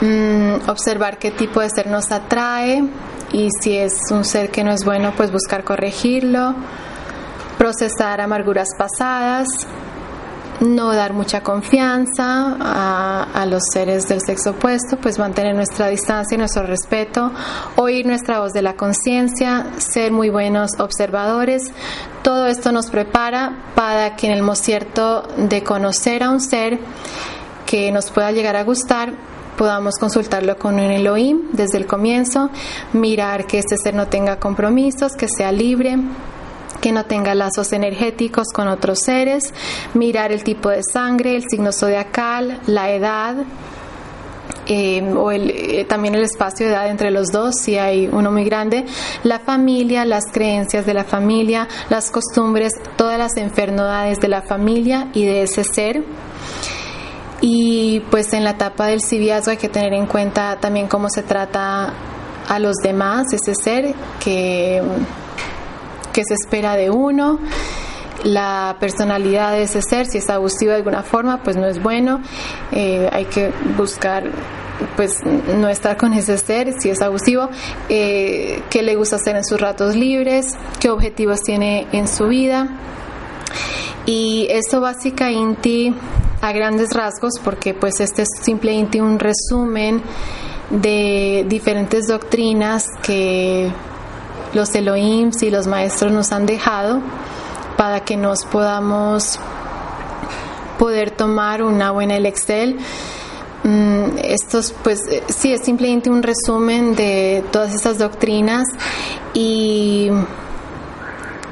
mm, 0.00 0.68
observar 0.68 1.18
qué 1.18 1.30
tipo 1.30 1.60
de 1.60 1.70
ser 1.70 1.86
nos 1.86 2.10
atrae 2.10 2.84
y 3.32 3.48
si 3.60 3.76
es 3.76 3.92
un 4.10 4.24
ser 4.24 4.50
que 4.50 4.64
no 4.64 4.72
es 4.72 4.84
bueno, 4.84 5.12
pues 5.16 5.30
buscar 5.30 5.64
corregirlo, 5.64 6.54
procesar 7.58 8.20
amarguras 8.20 8.68
pasadas, 8.76 9.46
no 10.60 10.92
dar 10.92 11.12
mucha 11.12 11.42
confianza 11.42 12.56
a, 12.60 13.46
los 13.46 13.62
seres 13.72 14.06
del 14.08 14.20
sexo 14.20 14.50
opuesto, 14.50 14.98
pues 14.98 15.18
mantener 15.18 15.54
nuestra 15.54 15.88
distancia 15.88 16.34
y 16.34 16.38
nuestro 16.38 16.62
respeto, 16.64 17.32
oír 17.76 18.06
nuestra 18.06 18.40
voz 18.40 18.52
de 18.52 18.62
la 18.62 18.74
conciencia, 18.74 19.66
ser 19.78 20.12
muy 20.12 20.28
buenos 20.28 20.72
observadores. 20.78 21.62
Todo 22.22 22.46
esto 22.46 22.70
nos 22.70 22.90
prepara 22.90 23.72
para 23.74 24.14
que 24.16 24.26
en 24.26 24.32
el 24.34 24.56
cierto 24.56 25.22
de 25.36 25.62
conocer 25.62 26.22
a 26.22 26.30
un 26.30 26.40
ser 26.40 26.78
que 27.66 27.90
nos 27.92 28.10
pueda 28.10 28.30
llegar 28.32 28.56
a 28.56 28.64
gustar, 28.64 29.14
podamos 29.56 29.94
consultarlo 29.98 30.58
con 30.58 30.74
un 30.74 30.90
Elohim 30.90 31.48
desde 31.52 31.78
el 31.78 31.86
comienzo, 31.86 32.50
mirar 32.92 33.46
que 33.46 33.58
este 33.58 33.76
ser 33.76 33.94
no 33.94 34.08
tenga 34.08 34.38
compromisos, 34.38 35.12
que 35.12 35.28
sea 35.28 35.52
libre, 35.52 35.98
que 36.80 36.92
no 36.92 37.04
tenga 37.04 37.34
lazos 37.34 37.72
energéticos 37.72 38.48
con 38.52 38.68
otros 38.68 39.00
seres, 39.00 39.52
mirar 39.94 40.32
el 40.32 40.42
tipo 40.42 40.70
de 40.70 40.82
sangre, 40.82 41.36
el 41.36 41.44
signo 41.48 41.72
zodiacal, 41.72 42.60
la 42.66 42.90
edad, 42.90 43.36
eh, 44.66 45.02
o 45.16 45.32
eh, 45.32 45.84
también 45.88 46.14
el 46.14 46.22
espacio 46.22 46.66
de 46.66 46.72
edad 46.72 46.88
entre 46.88 47.10
los 47.10 47.32
dos, 47.32 47.56
si 47.56 47.76
hay 47.76 48.08
uno 48.10 48.30
muy 48.30 48.44
grande, 48.44 48.84
la 49.24 49.40
familia, 49.40 50.04
las 50.04 50.24
creencias 50.32 50.86
de 50.86 50.94
la 50.94 51.04
familia, 51.04 51.66
las 51.88 52.10
costumbres, 52.10 52.72
todas 52.96 53.18
las 53.18 53.36
enfermedades 53.36 54.18
de 54.20 54.28
la 54.28 54.42
familia 54.42 55.08
y 55.12 55.24
de 55.24 55.42
ese 55.42 55.64
ser. 55.64 56.04
Y 57.40 58.00
pues 58.10 58.32
en 58.32 58.44
la 58.44 58.50
etapa 58.50 58.86
del 58.86 59.00
civiazgo 59.00 59.50
hay 59.50 59.56
que 59.56 59.68
tener 59.68 59.94
en 59.94 60.06
cuenta 60.06 60.58
también 60.60 60.86
cómo 60.86 61.08
se 61.08 61.22
trata 61.22 61.92
a 62.48 62.58
los 62.58 62.76
demás, 62.76 63.32
ese 63.32 63.54
ser 63.54 63.94
que 64.22 64.82
qué 66.12 66.22
se 66.26 66.34
espera 66.34 66.76
de 66.76 66.90
uno, 66.90 67.38
la 68.24 68.76
personalidad 68.78 69.52
de 69.52 69.62
ese 69.62 69.82
ser, 69.82 70.06
si 70.06 70.18
es 70.18 70.28
abusivo 70.28 70.70
de 70.72 70.78
alguna 70.78 71.02
forma, 71.02 71.42
pues 71.42 71.56
no 71.56 71.66
es 71.66 71.82
bueno, 71.82 72.20
eh, 72.72 73.08
hay 73.12 73.24
que 73.26 73.52
buscar 73.76 74.24
pues 74.96 75.22
no 75.24 75.68
estar 75.68 75.96
con 75.96 76.14
ese 76.14 76.38
ser 76.38 76.72
si 76.80 76.88
es 76.90 77.02
abusivo, 77.02 77.50
eh, 77.88 78.62
qué 78.70 78.82
le 78.82 78.96
gusta 78.96 79.16
hacer 79.16 79.36
en 79.36 79.44
sus 79.44 79.60
ratos 79.60 79.94
libres, 79.94 80.46
qué 80.78 80.88
objetivos 80.90 81.40
tiene 81.40 81.86
en 81.92 82.08
su 82.08 82.28
vida. 82.28 82.68
Y 84.06 84.46
eso 84.50 84.80
básica 84.80 85.30
Inti 85.30 85.94
a 86.40 86.52
grandes 86.52 86.94
rasgos, 86.94 87.34
porque 87.44 87.74
pues 87.74 88.00
este 88.00 88.22
es 88.22 88.28
simplemente 88.40 89.00
un 89.00 89.18
resumen 89.18 90.02
de 90.70 91.44
diferentes 91.48 92.06
doctrinas 92.06 92.84
que 93.02 93.70
los 94.52 94.74
Elohims 94.74 95.42
y 95.42 95.50
los 95.50 95.66
maestros 95.66 96.12
nos 96.12 96.32
han 96.32 96.46
dejado 96.46 97.00
para 97.76 98.00
que 98.00 98.16
nos 98.16 98.44
podamos 98.44 99.38
poder 100.78 101.10
tomar 101.10 101.62
una 101.62 101.90
buena 101.90 102.16
Excel. 102.16 102.78
Mm, 103.62 104.18
estos, 104.22 104.74
pues 104.82 105.00
sí, 105.28 105.52
es 105.52 105.62
simplemente 105.62 106.08
un 106.08 106.22
resumen 106.22 106.94
de 106.94 107.44
todas 107.52 107.74
estas 107.74 107.98
doctrinas 107.98 108.66
y 109.34 110.10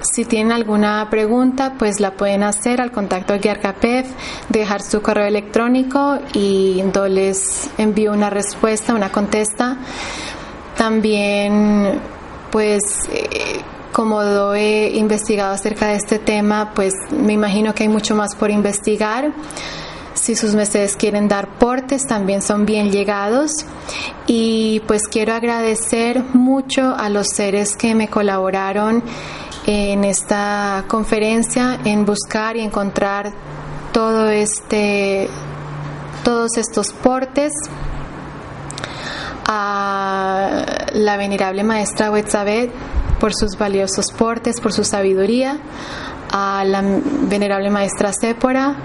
si 0.00 0.24
tienen 0.24 0.52
alguna 0.52 1.06
pregunta, 1.10 1.74
pues 1.78 2.00
la 2.00 2.12
pueden 2.12 2.42
hacer 2.42 2.80
al 2.80 2.90
contacto 2.90 3.34
de 3.34 3.40
Guiarcapef, 3.40 4.06
dejar 4.48 4.82
su 4.82 5.02
correo 5.02 5.26
electrónico 5.26 6.18
y 6.32 6.82
yo 6.94 7.08
les 7.08 7.70
envío 7.78 8.12
una 8.12 8.30
respuesta, 8.30 8.94
una 8.94 9.10
contesta. 9.10 9.76
También, 10.76 12.00
pues, 12.50 12.82
eh, 13.10 13.60
como 13.92 14.54
he 14.54 14.96
investigado 14.96 15.54
acerca 15.54 15.88
de 15.88 15.96
este 15.96 16.18
tema, 16.18 16.72
pues 16.74 16.94
me 17.10 17.32
imagino 17.32 17.74
que 17.74 17.84
hay 17.84 17.88
mucho 17.88 18.14
más 18.14 18.34
por 18.34 18.50
investigar. 18.50 19.32
Si 20.14 20.34
sus 20.34 20.54
mercedes 20.54 20.96
quieren 20.96 21.28
dar 21.28 21.48
portes, 21.58 22.06
también 22.06 22.42
son 22.42 22.66
bien 22.66 22.90
llegados. 22.90 23.52
Y 24.26 24.80
pues 24.86 25.08
quiero 25.08 25.32
agradecer 25.34 26.22
mucho 26.34 26.94
a 26.94 27.08
los 27.08 27.28
seres 27.28 27.76
que 27.76 27.94
me 27.94 28.08
colaboraron 28.08 29.02
en 29.66 30.04
esta 30.04 30.84
conferencia 30.88 31.78
en 31.84 32.04
buscar 32.04 32.56
y 32.56 32.60
encontrar 32.60 33.32
todo 33.92 34.28
este 34.28 35.28
todos 36.24 36.56
estos 36.56 36.92
portes 36.92 37.52
a 39.48 40.64
la 40.92 41.16
venerable 41.16 41.64
maestra 41.64 42.10
Wetzabet 42.10 42.70
por 43.18 43.34
sus 43.34 43.56
valiosos 43.56 44.12
portes, 44.12 44.60
por 44.60 44.72
su 44.72 44.84
sabiduría, 44.84 45.58
a 46.30 46.62
la 46.64 46.82
venerable 46.82 47.70
maestra 47.70 48.12
Sépora, 48.12 48.76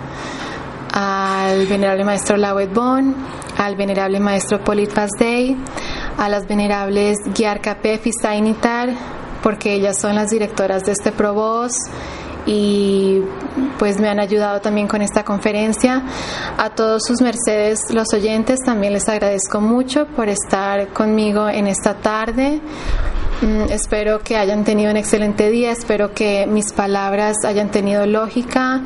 al 0.93 1.67
venerable 1.67 2.05
maestro 2.05 2.37
Lawet 2.37 2.73
Bon, 2.73 3.13
al 3.57 3.75
venerable 3.75 4.19
maestro 4.19 4.63
Polit 4.63 4.93
Day, 5.19 5.57
a 6.17 6.29
las 6.29 6.47
venerables 6.47 7.17
Gyar 7.35 7.59
Kapef 7.59 8.07
y 8.07 8.11
Sainitar, 8.13 8.89
porque 9.43 9.73
ellas 9.73 9.99
son 9.99 10.15
las 10.15 10.29
directoras 10.29 10.83
de 10.83 10.93
este 10.93 11.11
Provoz 11.11 11.73
y 12.45 13.21
pues 13.79 13.99
me 13.99 14.09
han 14.09 14.19
ayudado 14.19 14.61
también 14.61 14.87
con 14.87 15.01
esta 15.01 15.23
conferencia. 15.23 16.03
A 16.57 16.69
todos 16.69 17.03
sus 17.05 17.21
mercedes, 17.21 17.79
los 17.93 18.13
oyentes, 18.13 18.59
también 18.65 18.93
les 18.93 19.07
agradezco 19.07 19.61
mucho 19.61 20.07
por 20.07 20.29
estar 20.29 20.89
conmigo 20.89 21.49
en 21.49 21.67
esta 21.67 21.95
tarde. 21.95 22.61
Mm, 23.41 23.71
espero 23.71 24.19
que 24.19 24.37
hayan 24.37 24.63
tenido 24.63 24.91
un 24.91 24.97
excelente 24.97 25.49
día, 25.49 25.71
espero 25.71 26.13
que 26.13 26.45
mis 26.47 26.71
palabras 26.73 27.37
hayan 27.45 27.71
tenido 27.71 28.05
lógica 28.05 28.81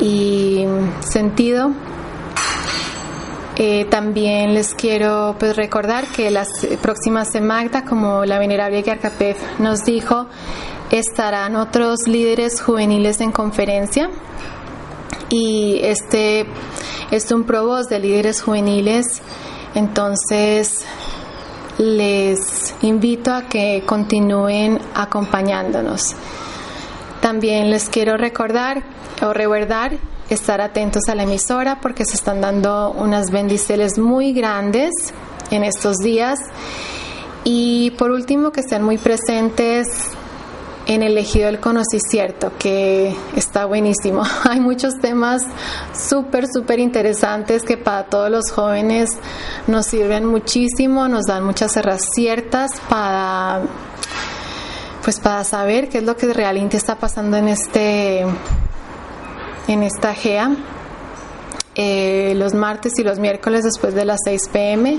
y 0.00 0.64
sentido 1.00 1.72
eh, 3.56 3.84
también 3.90 4.54
les 4.54 4.74
quiero 4.74 5.36
pues, 5.38 5.56
recordar 5.56 6.06
que 6.06 6.30
las 6.30 6.48
próximas 6.80 7.30
semanas, 7.30 7.82
como 7.86 8.24
la 8.24 8.38
venerable 8.38 8.82
Yarcapef 8.82 9.60
nos 9.60 9.84
dijo, 9.84 10.26
estarán 10.92 11.56
otros 11.56 12.06
líderes 12.06 12.60
juveniles 12.60 13.20
en 13.20 13.32
conferencia 13.32 14.10
y 15.30 15.80
este 15.82 16.46
es 17.10 17.32
un 17.32 17.44
provoz 17.44 17.88
de 17.88 17.98
líderes 17.98 18.42
juveniles, 18.42 19.22
entonces 19.74 20.84
les 21.78 22.74
invito 22.82 23.32
a 23.32 23.48
que 23.48 23.82
continúen 23.86 24.78
acompañándonos. 24.94 26.14
También 27.22 27.70
les 27.70 27.88
quiero 27.88 28.18
recordar 28.18 28.82
o 29.22 29.32
recordar 29.32 29.92
estar 30.28 30.60
atentos 30.60 31.08
a 31.08 31.14
la 31.14 31.22
emisora 31.22 31.80
porque 31.80 32.04
se 32.04 32.16
están 32.16 32.42
dando 32.42 32.92
unas 32.92 33.30
bendiciones 33.30 33.98
muy 33.98 34.32
grandes 34.34 34.90
en 35.50 35.64
estos 35.64 35.96
días. 35.98 36.38
Y 37.44 37.92
por 37.92 38.10
último, 38.10 38.52
que 38.52 38.60
estén 38.60 38.82
muy 38.82 38.98
presentes 38.98 39.86
en 40.94 41.02
el 41.02 41.16
ejido 41.16 41.46
del 41.46 41.58
que 42.58 43.16
está 43.34 43.64
buenísimo. 43.64 44.22
Hay 44.48 44.60
muchos 44.60 44.98
temas 45.00 45.42
súper, 45.94 46.46
súper 46.52 46.78
interesantes 46.78 47.62
que 47.62 47.76
para 47.78 48.04
todos 48.04 48.30
los 48.30 48.50
jóvenes 48.50 49.08
nos 49.66 49.86
sirven 49.86 50.26
muchísimo, 50.26 51.08
nos 51.08 51.24
dan 51.24 51.44
muchas 51.44 51.76
ciertas 52.14 52.72
para 52.88 53.62
pues 55.02 55.18
para 55.18 55.42
saber 55.42 55.88
qué 55.88 55.98
es 55.98 56.04
lo 56.04 56.16
que 56.16 56.32
realmente 56.32 56.76
está 56.76 56.96
pasando 56.96 57.36
en 57.36 57.48
este 57.48 58.20
en 59.68 59.82
esta 59.82 60.14
GEA 60.14 60.50
eh, 61.74 62.34
los 62.36 62.54
martes 62.54 62.92
y 62.98 63.02
los 63.02 63.18
miércoles 63.18 63.62
después 63.62 63.94
de 63.94 64.04
las 64.04 64.18
6 64.24 64.40
pm. 64.52 64.98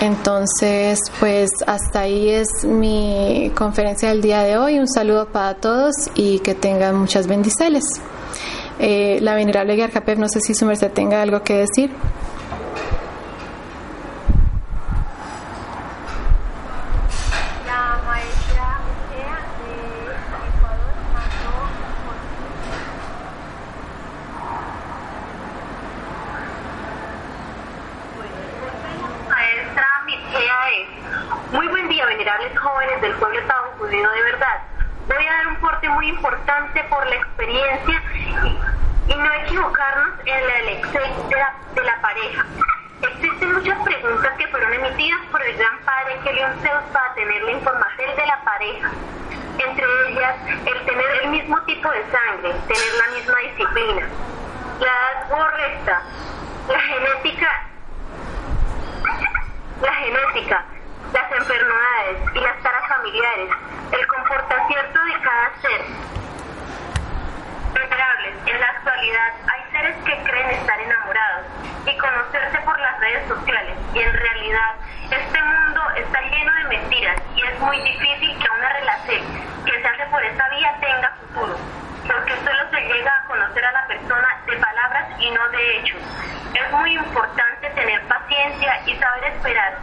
Entonces, 0.00 0.98
pues 1.18 1.50
hasta 1.66 2.00
ahí 2.00 2.30
es 2.30 2.48
mi 2.64 3.52
conferencia 3.54 4.08
del 4.08 4.22
día 4.22 4.42
de 4.42 4.56
hoy. 4.56 4.78
Un 4.78 4.88
saludo 4.88 5.26
para 5.26 5.54
todos 5.54 5.94
y 6.14 6.38
que 6.38 6.54
tengan 6.54 6.96
muchas 6.96 7.26
bendiciones. 7.26 7.84
Eh, 8.78 9.18
la 9.20 9.34
venerable 9.34 9.76
Garcapep, 9.76 10.18
no 10.18 10.28
sé 10.28 10.40
si 10.40 10.54
su 10.54 10.64
merced 10.64 10.90
tenga 10.90 11.20
algo 11.20 11.42
que 11.42 11.54
decir. 11.54 11.90
tipo 51.80 51.90
de 51.92 52.04
sangre, 52.12 52.52
tener 52.68 52.92
la 52.92 53.14
misma 53.16 53.38
disciplina. 53.38 54.06
La 54.80 54.86
edad 54.86 55.28
no. 55.30 56.02
La 56.68 56.78
genética, 56.78 57.62
la 59.80 59.94
genética, 59.94 60.64
las 61.12 61.32
enfermedades 61.32 62.34
y 62.34 62.40
las 62.40 62.62
taras 62.62 62.86
familiares, 62.86 63.48
el 63.92 64.06
comportamiento 64.06 65.04
de 65.04 65.12
cada 65.22 65.60
ser. 65.62 65.80
En 68.46 68.60
la 68.60 68.66
actualidad 68.66 69.32
hay 69.50 69.72
seres 69.72 69.96
que 70.04 70.22
creen 70.22 70.50
estar 70.50 70.80
enamorados 70.80 71.46
y 71.86 71.96
conocerse 71.96 72.58
por 72.58 72.78
las 72.78 73.00
redes 73.00 73.26
sociales 73.28 73.76
y 73.94 73.98
en 74.00 74.12
realidad 74.12 74.74
este 75.10 75.42
mundo 75.42 75.80
está 75.96 76.20
lleno 76.20 76.52
de 76.54 76.64
mentiras 76.64 77.22
y 77.34 77.42
es 77.42 77.58
muy 77.60 77.80
difícil 77.80 78.38
que 78.38 78.50
una 78.58 78.68
relación 78.68 79.22
que 79.64 79.80
se 79.80 79.88
hace 79.88 80.06
por 80.10 80.22
esta 80.22 80.48
vía 80.50 80.74
tenga 80.80 81.16
futuro 81.20 81.69
conocer 83.30 83.64
a 83.64 83.72
la 83.72 83.86
persona 83.86 84.28
de 84.44 84.56
palabras 84.56 85.06
y 85.20 85.30
no 85.30 85.48
de 85.50 85.78
hechos. 85.78 86.00
Es 86.52 86.72
muy 86.72 86.96
importante 86.96 87.70
tener 87.70 88.02
paciencia 88.08 88.82
y 88.86 88.96
saber 88.96 89.24
esperar 89.24 89.78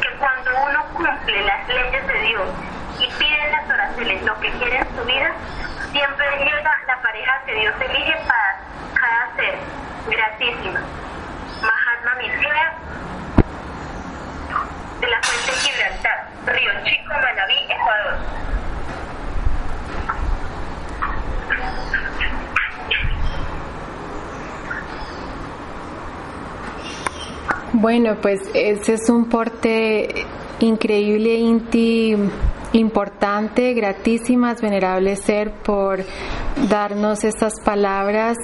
que 0.00 0.10
cuando 0.18 0.50
uno 0.66 0.84
cumple 0.92 1.44
las 1.44 1.68
leyes 1.68 2.06
de 2.08 2.18
Dios 2.22 2.48
y 2.98 3.06
pide 3.18 3.44
en 3.44 3.52
las 3.52 3.70
oraciones 3.70 4.22
lo 4.24 4.40
que 4.40 4.50
quiere 4.50 4.78
en 4.78 4.96
su 4.96 5.04
vida, 5.04 5.30
siempre 5.92 6.26
llega 6.38 6.76
la 6.88 7.02
pareja 7.02 7.42
que 7.46 7.54
Dios 7.54 7.74
elige 7.80 8.16
para 8.26 8.58
cada 8.94 9.36
ser. 9.36 9.54
Gratísima. 10.08 10.80
Mahatma 11.62 12.14
Mircea, 12.18 12.74
de 14.98 15.06
la 15.06 15.22
Fuente 15.22 15.52
Gibraltar, 15.52 16.26
Río 16.46 16.72
Chico, 16.84 17.14
Manaví, 17.14 17.58
Ecuador. 17.70 18.18
Bueno, 27.74 28.16
pues 28.20 28.38
ese 28.52 28.94
es 28.94 29.08
un 29.08 29.30
porte 29.30 30.26
increíble, 30.60 31.36
Inti, 31.36 32.14
importante, 32.74 33.72
gratísimas, 33.72 34.60
venerable 34.60 35.16
ser 35.16 35.52
por 35.52 36.00
darnos 36.68 37.24
estas 37.24 37.54
palabras. 37.64 38.36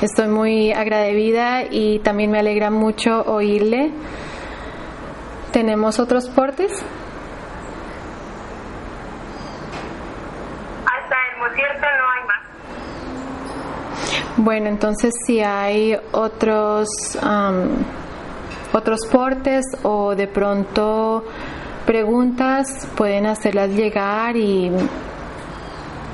Estoy 0.00 0.28
muy 0.28 0.72
agradecida 0.72 1.64
y 1.70 1.98
también 1.98 2.30
me 2.30 2.38
alegra 2.38 2.70
mucho 2.70 3.20
oírle. 3.22 3.92
¿Tenemos 5.52 5.98
otros 5.98 6.30
portes? 6.30 6.72
Hasta 10.86 11.16
el 11.46 11.54
cierto 11.54 11.86
no 11.98 12.10
hay 12.10 12.24
más. 12.26 12.40
Bueno, 14.36 14.68
entonces 14.68 15.12
si 15.26 15.40
hay 15.40 15.96
otros 16.12 16.88
otros 18.72 19.00
portes 19.10 19.64
o 19.84 20.14
de 20.16 20.26
pronto 20.26 21.24
preguntas, 21.86 22.66
pueden 22.96 23.26
hacerlas 23.26 23.70
llegar 23.70 24.36
y 24.36 24.70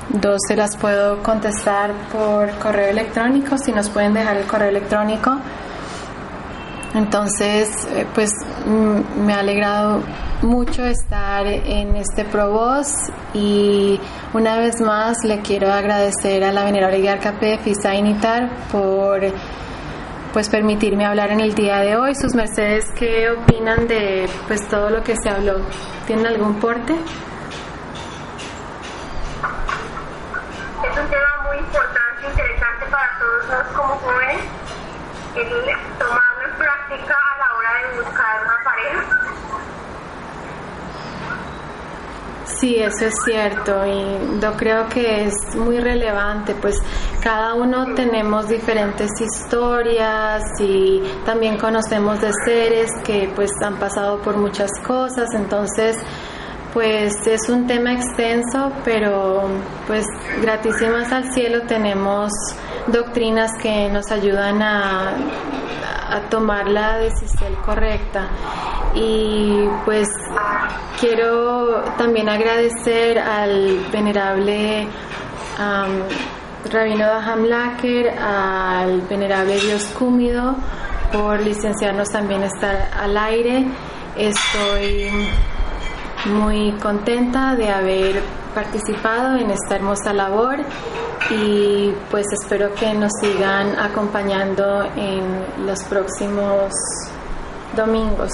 dos 0.09 0.39
se 0.47 0.55
las 0.55 0.77
puedo 0.77 1.23
contestar 1.23 1.91
por 2.11 2.51
correo 2.59 2.89
electrónico, 2.89 3.57
si 3.57 3.71
nos 3.71 3.89
pueden 3.89 4.13
dejar 4.13 4.37
el 4.37 4.45
correo 4.45 4.69
electrónico. 4.69 5.37
Entonces, 6.93 7.87
eh, 7.95 8.05
pues 8.13 8.31
me 8.65 9.33
ha 9.33 9.39
alegrado 9.39 10.01
mucho 10.41 10.85
estar 10.85 11.45
en 11.45 11.95
este 11.95 12.25
Provoz 12.25 12.87
y 13.33 13.99
una 14.33 14.57
vez 14.57 14.81
más 14.81 15.17
le 15.23 15.41
quiero 15.41 15.71
agradecer 15.71 16.43
a 16.43 16.51
la 16.51 16.63
venerable 16.63 16.99
Guiarca 16.99 17.33
Fisainitar 17.63 18.49
por 18.71 19.21
pues 20.33 20.49
permitirme 20.49 21.05
hablar 21.05 21.31
en 21.31 21.41
el 21.41 21.53
día 21.53 21.79
de 21.79 21.95
hoy. 21.97 22.15
Sus 22.15 22.33
mercedes, 22.33 22.85
¿qué 22.95 23.29
opinan 23.29 23.87
de 23.87 24.29
pues 24.47 24.67
todo 24.69 24.89
lo 24.89 25.03
que 25.03 25.15
se 25.21 25.29
habló? 25.29 25.57
¿Tienen 26.07 26.25
algún 26.25 26.59
porte? 26.59 26.93
Es 30.83 30.97
un 30.97 31.09
tema 31.09 31.43
muy 31.47 31.57
importante, 31.57 32.27
interesante 32.29 32.85
para 32.89 33.19
todos 33.19 33.45
nosotros 33.47 33.75
como 33.75 33.95
jóvenes, 33.95 34.41
el 35.35 35.47
tomarlo 35.99 36.43
en 36.49 36.57
práctica 36.57 37.15
a 37.15 37.37
la 37.37 37.53
hora 37.55 37.73
de 37.81 38.01
buscar 38.01 38.43
una 38.43 38.57
pareja. 38.63 39.21
Sí, 42.61 42.75
eso 42.75 43.07
es 43.07 43.15
cierto 43.25 43.71
y 43.87 44.39
yo 44.39 44.53
creo 44.55 44.87
que 44.87 45.25
es 45.25 45.33
muy 45.55 45.79
relevante, 45.79 46.53
pues 46.53 46.75
cada 47.19 47.55
uno 47.55 47.95
tenemos 47.95 48.49
diferentes 48.49 49.09
historias 49.19 50.43
y 50.59 51.01
también 51.25 51.57
conocemos 51.57 52.21
de 52.21 52.29
seres 52.45 52.91
que 53.03 53.31
pues 53.35 53.49
han 53.63 53.79
pasado 53.79 54.21
por 54.21 54.37
muchas 54.37 54.69
cosas, 54.85 55.33
entonces 55.33 55.97
pues 56.71 57.11
es 57.25 57.49
un 57.49 57.65
tema 57.65 57.93
extenso, 57.93 58.71
pero 58.85 59.49
pues 59.87 60.05
gratísimas 60.39 61.11
al 61.11 61.33
cielo 61.33 61.63
tenemos 61.63 62.31
doctrinas 62.85 63.49
que 63.59 63.89
nos 63.89 64.11
ayudan 64.11 64.61
a, 64.61 65.17
a 66.11 66.29
tomar 66.29 66.67
la 66.67 66.97
decisión 66.97 67.55
correcta. 67.65 68.27
Y 68.93 69.65
pues 69.85 70.07
quiero 70.99 71.81
también 71.97 72.29
agradecer 72.29 73.17
al 73.17 73.79
venerable 73.91 74.87
Rabino 76.69 77.05
Daham 77.05 77.45
Laker, 77.45 78.09
al 78.19 79.01
venerable 79.01 79.59
Dios 79.59 79.85
Cúmido, 79.97 80.55
por 81.11 81.39
licenciarnos 81.39 82.09
también 82.09 82.43
estar 82.43 82.89
al 82.93 83.17
aire. 83.17 83.65
Estoy 84.17 85.09
muy 86.25 86.73
contenta 86.73 87.55
de 87.55 87.69
haber 87.69 88.21
participado 88.53 89.37
en 89.37 89.51
esta 89.51 89.75
hermosa 89.75 90.13
labor 90.13 90.59
y 91.31 91.93
pues 92.09 92.25
espero 92.43 92.73
que 92.75 92.93
nos 92.93 93.11
sigan 93.21 93.77
acompañando 93.79 94.83
en 94.95 95.65
los 95.65 95.83
próximos 95.85 96.71
domingos. 97.75 98.31